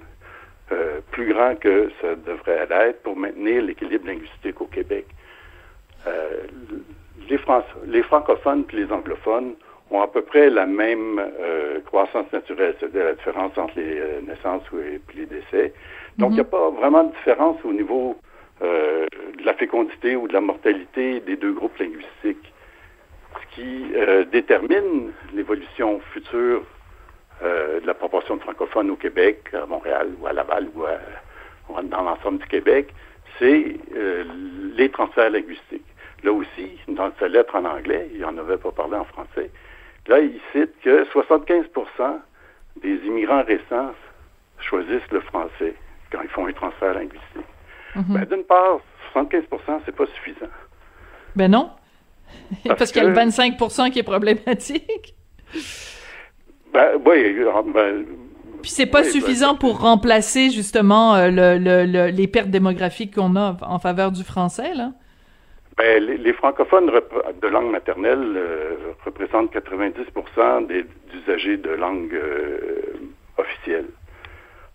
euh, 0.72 1.00
plus 1.12 1.32
grand 1.32 1.54
que 1.56 1.90
ça 2.00 2.14
devrait 2.14 2.66
l'être 2.68 3.02
pour 3.02 3.16
maintenir 3.16 3.62
l'équilibre 3.62 4.06
linguistique 4.06 4.60
au 4.60 4.66
Québec. 4.66 5.06
Les, 7.28 7.38
Franc- 7.38 7.64
les 7.86 8.02
francophones 8.02 8.64
et 8.72 8.76
les 8.76 8.92
anglophones 8.92 9.54
ont 9.90 10.00
à 10.02 10.08
peu 10.08 10.22
près 10.22 10.48
la 10.50 10.66
même 10.66 11.20
croissance 11.86 12.30
naturelle, 12.32 12.74
c'est-à-dire 12.78 13.04
la 13.04 13.14
différence 13.14 13.56
entre 13.58 13.74
les 13.76 14.00
naissances 14.26 14.62
et 14.74 15.00
les 15.16 15.26
décès. 15.26 15.72
Donc, 16.18 16.30
il 16.32 16.34
n'y 16.34 16.40
a 16.40 16.44
pas 16.44 16.70
vraiment 16.70 17.04
de 17.04 17.12
différence 17.12 17.56
au 17.64 17.72
niveau 17.72 18.16
euh, 18.62 19.06
de 19.38 19.44
la 19.44 19.54
fécondité 19.54 20.16
ou 20.16 20.28
de 20.28 20.32
la 20.32 20.40
mortalité 20.40 21.20
des 21.20 21.36
deux 21.36 21.52
groupes 21.52 21.78
linguistiques. 21.78 22.52
Ce 23.40 23.54
qui 23.54 23.86
euh, 23.94 24.24
détermine 24.24 25.12
l'évolution 25.32 26.00
future 26.12 26.62
euh, 27.42 27.80
de 27.80 27.86
la 27.86 27.94
proportion 27.94 28.36
de 28.36 28.42
francophones 28.42 28.90
au 28.90 28.96
Québec, 28.96 29.48
à 29.52 29.66
Montréal 29.66 30.08
ou 30.20 30.26
à 30.26 30.32
Laval 30.32 30.68
ou 30.74 30.84
dans 31.84 32.02
l'ensemble 32.02 32.38
du 32.38 32.46
Québec, 32.46 32.92
c'est 33.38 33.76
les 34.74 34.88
transferts 34.88 35.30
linguistiques. 35.30 35.84
Là 36.24 36.32
aussi, 36.32 36.78
dans 36.88 37.12
sa 37.20 37.28
lettre 37.28 37.54
en 37.54 37.64
anglais, 37.64 38.08
il 38.12 38.20
n'en 38.20 38.36
avait 38.38 38.56
pas 38.56 38.72
parlé 38.72 38.96
en 38.96 39.04
français, 39.04 39.50
là, 40.08 40.18
il 40.20 40.40
cite 40.52 40.72
que 40.82 41.04
75% 41.04 42.20
des 42.82 42.96
immigrants 43.06 43.44
récents 43.44 43.94
choisissent 44.60 45.10
le 45.12 45.20
français 45.20 45.74
quand 46.10 46.20
ils 46.22 46.30
font 46.30 46.46
un 46.46 46.52
transfert 46.52 46.94
linguistique. 46.94 47.46
Ben, 47.96 48.24
D'une 48.26 48.44
part, 48.44 48.80
75 49.12 49.42
c'est 49.84 49.94
pas 49.96 50.06
suffisant. 50.06 50.46
Ben 51.36 51.50
non. 51.50 51.70
Parce 52.64 52.78
Parce, 52.78 52.92
qu'il 52.92 53.02
y 53.02 53.06
a 53.06 53.08
le 53.08 53.14
que- 53.14 53.20
25% 53.20 53.90
qui 53.90 53.98
est 53.98 54.02
problématique. 54.02 55.14
Ben, 56.72 56.90
oui, 57.04 57.34
ben, 57.74 58.04
Puis 58.62 58.70
c'est 58.70 58.86
pas 58.86 59.00
Oui, 59.02 59.10
suffisant 59.10 59.54
pour 59.54 59.80
remplacer 59.80 60.50
justement 60.50 61.14
euh, 61.14 61.28
le, 61.30 61.58
le- 61.58 61.86
le- 61.86 62.08
les 62.10 62.28
pertes 62.28 62.50
démographiques 62.50 63.14
qu'on 63.14 63.34
a 63.36 63.56
en 63.62 63.78
faveur 63.78 64.12
du 64.12 64.22
français, 64.24 64.74
là. 64.74 64.92
Ben, 65.78 66.02
les, 66.04 66.18
les 66.18 66.32
francophones 66.32 66.90
de 66.90 67.48
langue 67.48 67.70
maternelle 67.70 68.34
euh, 68.36 68.74
représentent 69.04 69.54
90% 69.54 70.66
des 70.66 70.84
usagers 71.14 71.56
de 71.56 71.70
langue 71.70 72.12
euh, 72.14 72.58
officielle. 73.38 73.86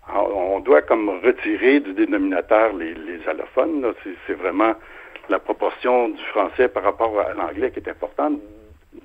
On 0.10 0.60
doit 0.60 0.82
comme 0.82 1.10
retirer 1.10 1.80
du 1.80 1.94
dénominateur 1.94 2.74
les, 2.74 2.94
les 2.94 3.28
allophones. 3.28 3.94
C'est, 4.28 4.34
vraiment 4.34 4.74
la 5.30 5.40
proportion 5.40 6.10
du 6.10 6.24
français 6.26 6.68
par 6.68 6.84
rapport 6.84 7.18
à 7.20 7.34
l'anglais 7.34 7.72
qui 7.72 7.80
est 7.80 7.90
importante. 7.90 8.40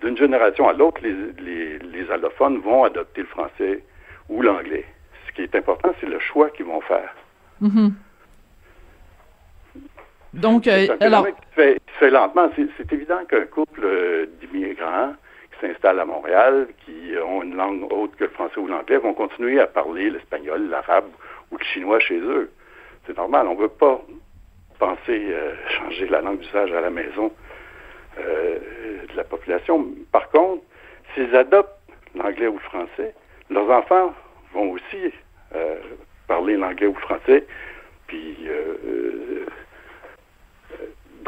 D'une 0.03 0.17
génération 0.17 0.69
à 0.69 0.73
l'autre, 0.73 1.01
les, 1.03 1.15
les, 1.43 1.79
les 1.79 2.11
allophones 2.11 2.59
vont 2.59 2.85
adopter 2.85 3.23
le 3.23 3.29
français 3.29 3.85
ou 4.29 4.43
l'anglais. 4.43 4.85
Ce 5.27 5.33
qui 5.33 5.43
est 5.43 5.55
important, 5.55 5.95
c'est 6.01 6.09
le 6.09 6.19
choix 6.19 6.51
qu'ils 6.51 6.67
vont 6.67 6.81
faire. 6.81 7.15
Mhm. 7.61 7.95
Donc, 10.35 10.67
euh, 10.67 10.87
alors, 11.01 11.27
qui 11.27 11.33
se 11.33 11.55
fait, 11.55 11.75
qui 11.87 11.95
se 11.95 11.99
fait 11.99 12.11
lentement. 12.11 12.51
C'est, 12.57 12.93
évident 12.93 13.25
qu'un 13.29 13.47
couple 13.47 14.29
d'immigrants 14.41 15.15
s'installent 15.61 16.01
à 16.01 16.05
Montréal, 16.05 16.69
qui 16.85 17.13
ont 17.25 17.43
une 17.43 17.57
langue 17.57 17.93
autre 17.93 18.17
que 18.17 18.25
le 18.25 18.31
français 18.31 18.59
ou 18.59 18.67
l'anglais, 18.67 18.99
vont 18.99 19.15
continuer 19.15 19.61
à 19.61 19.67
parler 19.67 20.11
l'espagnol, 20.11 20.69
l'arabe 20.69 21.09
ou 21.51 21.57
le 21.57 21.65
chinois 21.65 22.01
chez 22.01 22.19
eux. 22.19 22.51
C'est 23.07 23.17
normal. 23.17 23.47
On 23.47 23.55
ne 23.55 23.61
veut 23.61 23.69
pas 23.69 24.01
penser 24.79 25.27
euh, 25.31 25.55
changer 25.69 26.07
la 26.09 26.21
langue 26.21 26.39
d'usage 26.39 26.73
à 26.73 26.81
la 26.81 26.91
maison 26.91 27.33
euh, 28.19 28.59
de 29.11 29.17
la 29.17 29.25
population. 29.25 29.87
Par 30.13 30.29
contre, 30.31 30.63
s'ils 31.15 31.35
adoptent 31.35 31.79
l'anglais 32.15 32.47
ou 32.47 32.55
le 32.55 32.61
français, 32.61 33.15
leurs 33.51 33.71
enfants 33.71 34.15
vont 34.53 34.71
aussi 34.73 35.13
euh, 35.55 35.77
parler 36.27 36.57
l'anglais 36.57 36.87
ou 36.87 36.95
le 36.95 37.01
français. 37.01 37.47
Puis, 38.07 38.49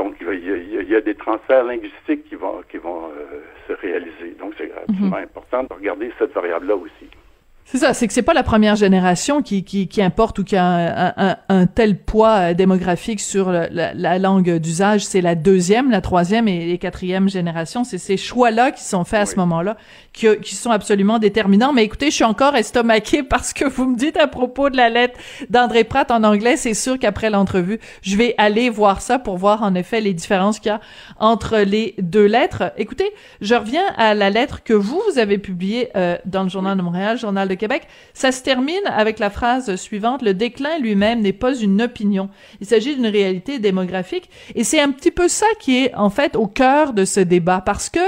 donc, 0.00 0.16
il 0.20 0.26
y, 0.26 0.78
a, 0.78 0.82
y 0.82 0.98
y 0.98 1.02
des 1.02 1.14
transferts 1.14 1.64
linguistiques 1.64 2.24
qui 2.26 2.34
vont, 2.34 2.62
qui 2.70 2.78
vont 2.78 3.08
euh, 3.08 3.42
se 3.68 3.74
réaliser. 3.74 4.34
Donc, 4.40 4.54
c'est 4.56 4.72
absolument 4.72 5.16
important 5.16 5.64
de 5.64 5.74
regarder 5.74 6.10
cette 6.18 6.32
variable-là 6.32 6.74
aussi. 6.74 7.10
C'est 7.72 7.78
ça, 7.78 7.94
c'est 7.94 8.06
que 8.08 8.12
c'est 8.12 8.22
pas 8.22 8.34
la 8.34 8.42
première 8.42 8.74
génération 8.76 9.42
qui, 9.42 9.62
qui, 9.62 9.86
qui 9.86 10.02
importe 10.02 10.38
ou 10.40 10.44
qui 10.44 10.56
a 10.56 10.64
un, 10.64 11.12
un- 11.30 11.36
un 11.48 11.66
tel 11.66 11.96
poids 11.96 12.50
euh, 12.50 12.54
démographique 12.54 13.20
sur 13.20 13.50
la, 13.52 13.68
la 13.94 14.18
langue 14.18 14.58
d'usage, 14.58 15.04
c'est 15.04 15.20
la 15.20 15.34
deuxième, 15.36 15.90
la 15.90 16.00
troisième 16.00 16.48
et 16.48 16.66
les 16.66 16.78
quatrième 16.78 17.28
génération. 17.28 17.84
C'est 17.84 17.98
ces 17.98 18.16
choix-là 18.16 18.72
qui 18.72 18.82
sont 18.82 19.04
faits 19.04 19.20
à 19.20 19.26
ce 19.26 19.36
moment-là, 19.36 19.76
qui, 20.12 20.26
qui 20.42 20.54
sont 20.56 20.70
absolument 20.70 21.18
déterminants. 21.20 21.72
Mais 21.72 21.84
écoutez, 21.84 22.06
je 22.10 22.16
suis 22.16 22.24
encore 22.24 22.56
estomaquée 22.56 23.22
parce 23.30 23.52
que 23.52 23.64
vous 23.64 23.86
me 23.86 23.96
dites 23.96 24.16
à 24.16 24.26
propos 24.26 24.68
de 24.70 24.76
la 24.76 24.88
lettre 24.90 25.18
d'André 25.48 25.84
Pratt 25.84 26.10
en 26.10 26.24
anglais. 26.24 26.56
C'est 26.56 26.74
sûr 26.74 26.98
qu'après 26.98 27.30
l'entrevue, 27.30 27.78
je 28.02 28.16
vais 28.16 28.34
aller 28.38 28.68
voir 28.70 29.00
ça 29.00 29.18
pour 29.20 29.36
voir 29.38 29.62
en 29.62 29.74
effet 29.76 30.00
les 30.00 30.12
différences 30.14 30.58
qu'il 30.58 30.70
y 30.70 30.74
a 30.74 30.80
entre 31.20 31.58
les 31.58 31.94
deux 31.98 32.26
lettres. 32.26 32.72
Écoutez, 32.78 33.10
je 33.40 33.54
reviens 33.54 33.84
à 33.96 34.14
la 34.14 34.30
lettre 34.30 34.64
que 34.64 34.72
vous, 34.74 35.00
vous 35.12 35.18
avez 35.20 35.38
publiée 35.38 35.90
euh, 35.96 36.16
dans 36.24 36.42
le 36.42 36.48
Journal 36.48 36.76
de 36.76 36.82
Montréal, 36.82 37.16
Journal 37.18 37.46
de 37.48 37.59
Québec. 37.60 37.82
Ça 38.14 38.32
se 38.32 38.42
termine 38.42 38.80
avec 38.86 39.18
la 39.18 39.30
phrase 39.30 39.76
suivante, 39.76 40.22
le 40.22 40.34
déclin 40.34 40.78
lui-même 40.78 41.20
n'est 41.20 41.34
pas 41.34 41.54
une 41.54 41.82
opinion. 41.82 42.30
Il 42.60 42.66
s'agit 42.66 42.96
d'une 42.96 43.06
réalité 43.06 43.58
démographique. 43.58 44.30
Et 44.54 44.64
c'est 44.64 44.80
un 44.80 44.90
petit 44.90 45.10
peu 45.10 45.28
ça 45.28 45.46
qui 45.60 45.84
est, 45.84 45.94
en 45.94 46.10
fait, 46.10 46.34
au 46.34 46.46
cœur 46.46 46.92
de 46.92 47.04
ce 47.04 47.20
débat. 47.20 47.60
Parce 47.60 47.90
que, 47.90 48.00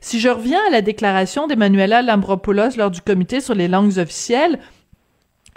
si 0.00 0.20
je 0.20 0.28
reviens 0.28 0.60
à 0.68 0.70
la 0.70 0.80
déclaration 0.80 1.46
d'Emmanuela 1.48 2.02
Lambropoulos 2.02 2.76
lors 2.76 2.90
du 2.90 3.00
comité 3.00 3.40
sur 3.40 3.54
les 3.54 3.68
langues 3.68 3.98
officielles, 3.98 4.58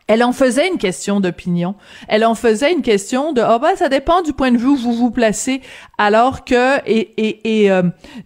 elle 0.07 0.23
en 0.23 0.33
faisait 0.33 0.67
une 0.67 0.77
question 0.77 1.19
d'opinion. 1.19 1.75
Elle 2.07 2.25
en 2.25 2.35
faisait 2.35 2.71
une 2.71 2.81
question 2.81 3.31
de 3.31 3.41
oh 3.41 3.59
ben 3.59 3.75
ça 3.75 3.89
dépend 3.89 4.21
du 4.21 4.33
point 4.33 4.51
de 4.51 4.57
vue 4.57 4.67
où 4.67 4.75
vous 4.75 4.93
vous 4.93 5.11
placez. 5.11 5.61
Alors 5.97 6.43
que 6.43 6.79
et 6.85 7.13
et 7.17 7.63
et, 7.63 7.71
euh, 7.71 7.83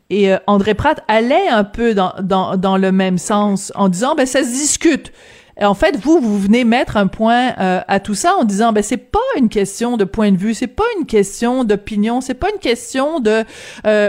et 0.10 0.34
euh, 0.34 0.38
André 0.48 0.74
Pratt 0.74 1.04
allait 1.08 1.48
un 1.50 1.64
peu 1.64 1.94
dans 1.94 2.14
dans 2.22 2.58
dans 2.58 2.78
le 2.78 2.92
même 2.92 3.18
sens 3.18 3.72
en 3.76 3.90
disant 3.90 4.16
ben 4.16 4.26
ça 4.26 4.44
se 4.44 4.50
discute. 4.50 5.12
Et 5.60 5.66
en 5.66 5.74
fait, 5.74 5.98
vous, 5.98 6.20
vous 6.20 6.38
venez 6.40 6.64
mettre 6.64 6.98
un 6.98 7.08
point 7.08 7.54
euh, 7.60 7.80
à 7.88 8.00
tout 8.00 8.14
ça 8.14 8.36
en 8.36 8.44
disant, 8.44 8.74
ben 8.74 8.84
c'est 8.84 9.12
pas 9.12 9.20
une 9.38 9.50
question 9.50 9.98
de 9.98 10.04
point 10.04 10.32
de 10.32 10.38
vue, 10.38 10.54
c'est 10.54 10.68
pas 10.68 10.86
une 11.00 11.06
question 11.06 11.64
d'opinion, 11.64 12.22
c'est 12.22 12.40
pas 12.40 12.50
une 12.54 12.60
question 12.60 13.20
de 13.20 13.44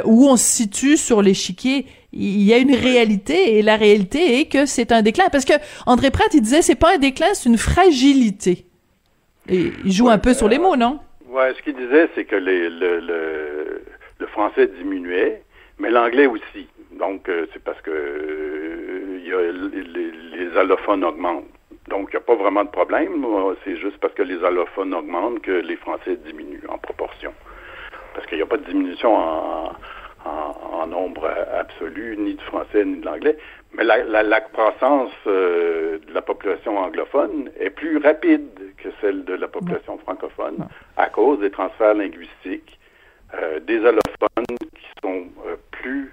où 0.05 0.29
on 0.29 0.37
se 0.37 0.45
situe 0.45 0.97
sur 0.97 1.23
l'échiquier. 1.23 1.87
Il 2.13 2.43
y 2.43 2.55
a 2.55 2.59
une 2.59 2.75
réalité 2.75 3.59
et 3.59 3.63
la 3.63 3.77
réalité 3.77 4.41
est 4.41 4.47
que 4.47 4.65
c'est 4.67 4.93
un 4.93 5.03
déclin. 5.03 5.29
Parce 5.31 5.45
que 5.45 5.53
André 5.87 6.11
Pratt 6.11 6.33
il 6.33 6.41
disait 6.41 6.63
c'est 6.63 6.75
pas 6.75 6.95
un 6.95 6.99
déclin 6.99 7.35
c'est 7.35 7.49
une 7.49 7.59
fragilité. 7.59 8.65
Et 9.49 9.73
il 9.85 9.93
joue 9.93 10.09
un 10.09 10.19
peu 10.19 10.35
sur 10.35 10.49
les 10.49 10.59
mots 10.59 10.77
non? 10.77 11.01
ouais 11.29 11.53
ce 11.55 11.63
qu'il 11.63 11.75
disait 11.75 12.09
c'est 12.15 12.25
que 12.25 12.37
les, 12.37 12.69
le, 12.71 13.01
le, 13.01 13.83
le, 14.19 14.27
français 14.29 14.69
diminuait 14.79 15.43
mais 15.79 15.91
l'anglais 15.91 16.27
aussi. 16.27 16.67
Donc 16.99 17.29
euh, 17.29 17.47
c'est 17.53 17.63
parce 17.63 17.81
que 17.83 17.91
euh, 17.91 19.21
y 19.25 19.33
a, 19.33 19.53
les, 19.71 19.83
les, 19.83 20.13
allophones 20.57 21.05
augmentent. 21.05 21.45
Donc 21.89 22.11
il 22.13 22.17
n'y 22.17 22.23
a 22.23 22.27
pas 22.27 22.35
vraiment 22.35 22.65
de 22.65 22.71
problème 22.71 23.25
c'est 23.65 23.77
juste 23.77 23.99
parce 23.99 24.15
que 24.15 24.23
les 24.23 24.43
allophones 24.45 24.95
augmentent 24.95 25.41
que 25.41 25.51
les 25.53 25.77
français 25.77 26.17
diminuent 26.17 26.69
en 26.69 26.79
proportion. 26.79 27.33
Parce 28.15 28.27
qu'il 28.27 28.37
n'y 28.39 28.43
a 28.43 28.47
pas 28.47 28.57
de 28.57 28.65
diminution 28.65 29.15
en 29.15 30.87
nombre 30.87 31.31
absolu, 31.55 32.17
ni 32.19 32.35
du 32.35 32.45
français 32.45 32.85
ni 32.85 33.01
de 33.01 33.07
l'anglais. 33.07 33.37
Mais 33.75 33.85
la, 33.85 34.23
la, 34.23 34.41
croissance 34.41 35.13
euh, 35.27 35.99
de 35.99 36.15
la 36.15 36.23
population 36.23 36.79
anglophone 36.79 37.51
est 37.61 37.71
plus 37.71 37.99
rapide 37.99 38.49
que 38.79 38.89
celle 39.01 39.25
de 39.25 39.35
la 39.35 39.47
population 39.47 39.99
francophone 39.99 40.67
à 40.97 41.09
cause 41.11 41.39
des 41.41 41.51
transferts 41.51 41.95
linguistiques 41.95 42.79
euh, 43.35 43.61
des 43.61 43.79
allophones 43.79 44.57
qui 44.75 44.87
sont 45.03 45.27
euh, 45.47 45.57
plus 45.71 46.13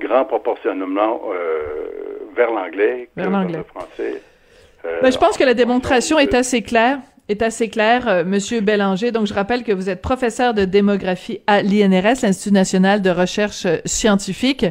grands 0.00 0.24
proportionnellement 0.24 1.22
vers 2.34 2.50
l'anglais 2.50 3.08
que 3.16 3.22
vers 3.22 3.30
le 3.30 3.62
français. 3.64 4.22
Ben, 5.02 5.10
je 5.10 5.18
pense 5.18 5.38
que 5.38 5.44
la 5.44 5.54
démonstration 5.54 6.18
est 6.18 6.34
assez 6.34 6.60
claire 6.62 6.98
est 7.28 7.40
assez 7.40 7.68
clair, 7.70 8.06
euh, 8.06 8.22
Monsieur 8.22 8.60
Bélanger. 8.60 9.10
Donc, 9.10 9.26
je 9.26 9.32
rappelle 9.32 9.64
que 9.64 9.72
vous 9.72 9.88
êtes 9.88 10.02
professeur 10.02 10.52
de 10.52 10.66
démographie 10.66 11.38
à 11.46 11.62
l'INRS, 11.62 12.20
l'Institut 12.22 12.52
national 12.52 13.00
de 13.00 13.08
recherche 13.08 13.64
euh, 13.64 13.78
scientifique. 13.86 14.66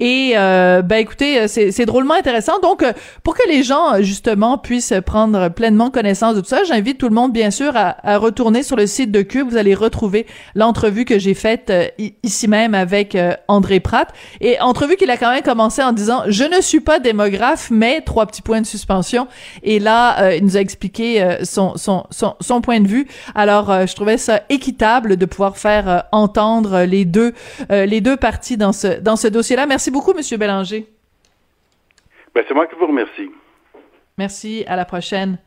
Et, 0.00 0.32
euh, 0.36 0.80
ben, 0.80 0.96
écoutez, 0.96 1.40
euh, 1.40 1.46
c'est 1.48 1.84
drôlement 1.84 2.14
intéressant. 2.14 2.60
Donc, 2.60 2.82
pour 3.22 3.34
que 3.36 3.46
les 3.46 3.62
gens, 3.62 4.00
justement, 4.00 4.56
puissent 4.56 4.94
prendre 5.04 5.50
pleinement 5.50 5.90
connaissance 5.90 6.34
de 6.34 6.40
tout 6.40 6.48
ça, 6.48 6.64
j'invite 6.64 6.96
tout 6.96 7.10
le 7.10 7.14
monde, 7.14 7.32
bien 7.32 7.50
sûr, 7.50 7.76
à, 7.76 7.96
à, 8.02 8.16
retourner 8.16 8.62
sur 8.62 8.76
le 8.76 8.86
site 8.86 9.10
de 9.10 9.20
Cube. 9.20 9.46
Vous 9.50 9.58
allez 9.58 9.74
retrouver 9.74 10.26
l'entrevue 10.54 11.04
que 11.04 11.18
j'ai 11.18 11.34
faite 11.34 11.70
ici 12.22 12.48
même 12.48 12.74
avec 12.74 13.16
André 13.48 13.80
Pratt. 13.80 14.08
Et 14.40 14.58
entrevue 14.60 14.96
qu'il 14.96 15.10
a 15.10 15.18
quand 15.18 15.30
même 15.30 15.42
commencé 15.42 15.82
en 15.82 15.92
disant, 15.92 16.22
je 16.26 16.44
ne 16.44 16.60
suis 16.62 16.80
pas 16.80 17.00
démographe, 17.00 17.70
mais 17.70 18.00
trois 18.00 18.26
petits 18.26 18.42
points 18.42 18.60
de 18.60 18.66
suspension. 18.66 19.28
Et 19.62 19.78
là, 19.78 20.32
il 20.34 20.44
nous 20.44 20.56
a 20.56 20.60
expliqué 20.60 21.38
son, 21.42 21.76
son 21.76 21.97
son, 22.10 22.60
point 22.60 22.80
de 22.80 22.88
vue. 22.88 23.06
Alors, 23.34 23.70
euh, 23.70 23.86
je 23.86 23.94
trouvais 23.94 24.18
ça 24.18 24.42
équitable 24.48 25.16
de 25.16 25.26
pouvoir 25.26 25.56
faire 25.56 25.88
euh, 25.88 25.98
entendre 26.12 26.82
les 26.82 27.04
deux 27.04 27.32
euh, 27.70 27.86
les 27.86 28.00
deux 28.00 28.16
parties 28.16 28.56
dans 28.56 28.72
ce 28.72 29.00
dans 29.00 29.16
ce 29.16 29.28
dossier-là. 29.28 29.66
Merci 29.66 29.90
beaucoup, 29.90 30.12
Monsieur 30.14 30.36
Bélanger. 30.36 30.86
Ben, 32.34 32.44
c'est 32.46 32.54
moi 32.54 32.66
qui 32.66 32.74
vous 32.78 32.86
remercie. 32.86 33.30
Merci. 34.16 34.64
À 34.66 34.76
la 34.76 34.84
prochaine. 34.84 35.38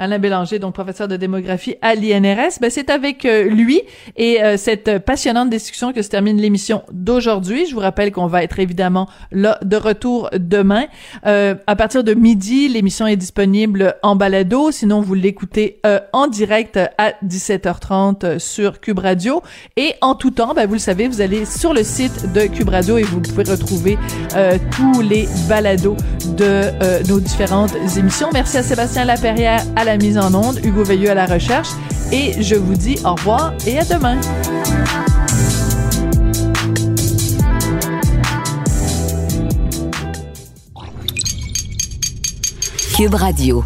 Alain 0.00 0.18
Bélanger, 0.18 0.58
donc 0.58 0.72
professeur 0.72 1.08
de 1.08 1.16
démographie 1.16 1.76
à 1.82 1.94
l'INRS. 1.94 2.58
Ben, 2.60 2.70
c'est 2.70 2.88
avec 2.88 3.26
euh, 3.26 3.44
lui 3.44 3.82
et 4.16 4.42
euh, 4.42 4.56
cette 4.56 4.98
passionnante 5.00 5.50
discussion 5.50 5.92
que 5.92 6.00
se 6.00 6.08
termine 6.08 6.40
l'émission 6.40 6.82
d'aujourd'hui. 6.90 7.66
Je 7.66 7.74
vous 7.74 7.80
rappelle 7.80 8.10
qu'on 8.10 8.26
va 8.26 8.42
être 8.42 8.58
évidemment 8.58 9.08
là 9.30 9.58
de 9.62 9.76
retour 9.76 10.30
demain. 10.32 10.86
Euh, 11.26 11.54
à 11.66 11.76
partir 11.76 12.02
de 12.02 12.14
midi, 12.14 12.68
l'émission 12.68 13.06
est 13.06 13.16
disponible 13.16 13.94
en 14.02 14.16
balado. 14.16 14.70
Sinon, 14.70 15.02
vous 15.02 15.12
l'écoutez 15.12 15.82
en 16.14 16.28
direct 16.28 16.78
à 16.96 17.12
17h30 17.26 18.38
sur 18.38 18.80
Cube 18.80 19.00
Radio. 19.00 19.42
Et 19.76 19.92
en 20.00 20.14
tout 20.14 20.30
temps, 20.30 20.54
ben, 20.54 20.66
vous 20.66 20.74
le 20.74 20.78
savez, 20.78 21.08
vous 21.08 21.20
allez 21.20 21.44
sur 21.44 21.74
le 21.74 21.82
site 21.82 22.32
de 22.32 22.46
Cube 22.46 22.70
Radio 22.70 22.96
et 22.96 23.02
vous 23.02 23.20
pouvez 23.20 23.44
retrouver 23.44 23.98
tous 24.70 25.02
les 25.02 25.28
balados 25.46 25.96
de 26.38 27.06
nos 27.06 27.20
différentes 27.20 27.74
émissions. 27.98 28.30
Merci 28.32 28.56
à 28.56 28.62
Sébastien 28.62 29.04
Laperrière 29.04 29.62
mise 29.96 30.18
en 30.18 30.34
onde, 30.34 30.64
Hugo 30.64 30.84
Veilleux 30.84 31.10
à 31.10 31.14
la 31.14 31.26
recherche, 31.26 31.68
et 32.12 32.42
je 32.42 32.54
vous 32.54 32.74
dis 32.74 32.96
au 33.04 33.14
revoir 33.14 33.54
et 33.66 33.78
à 33.78 33.84
demain. 33.84 34.20
Cube 42.96 43.14
Radio. 43.14 43.64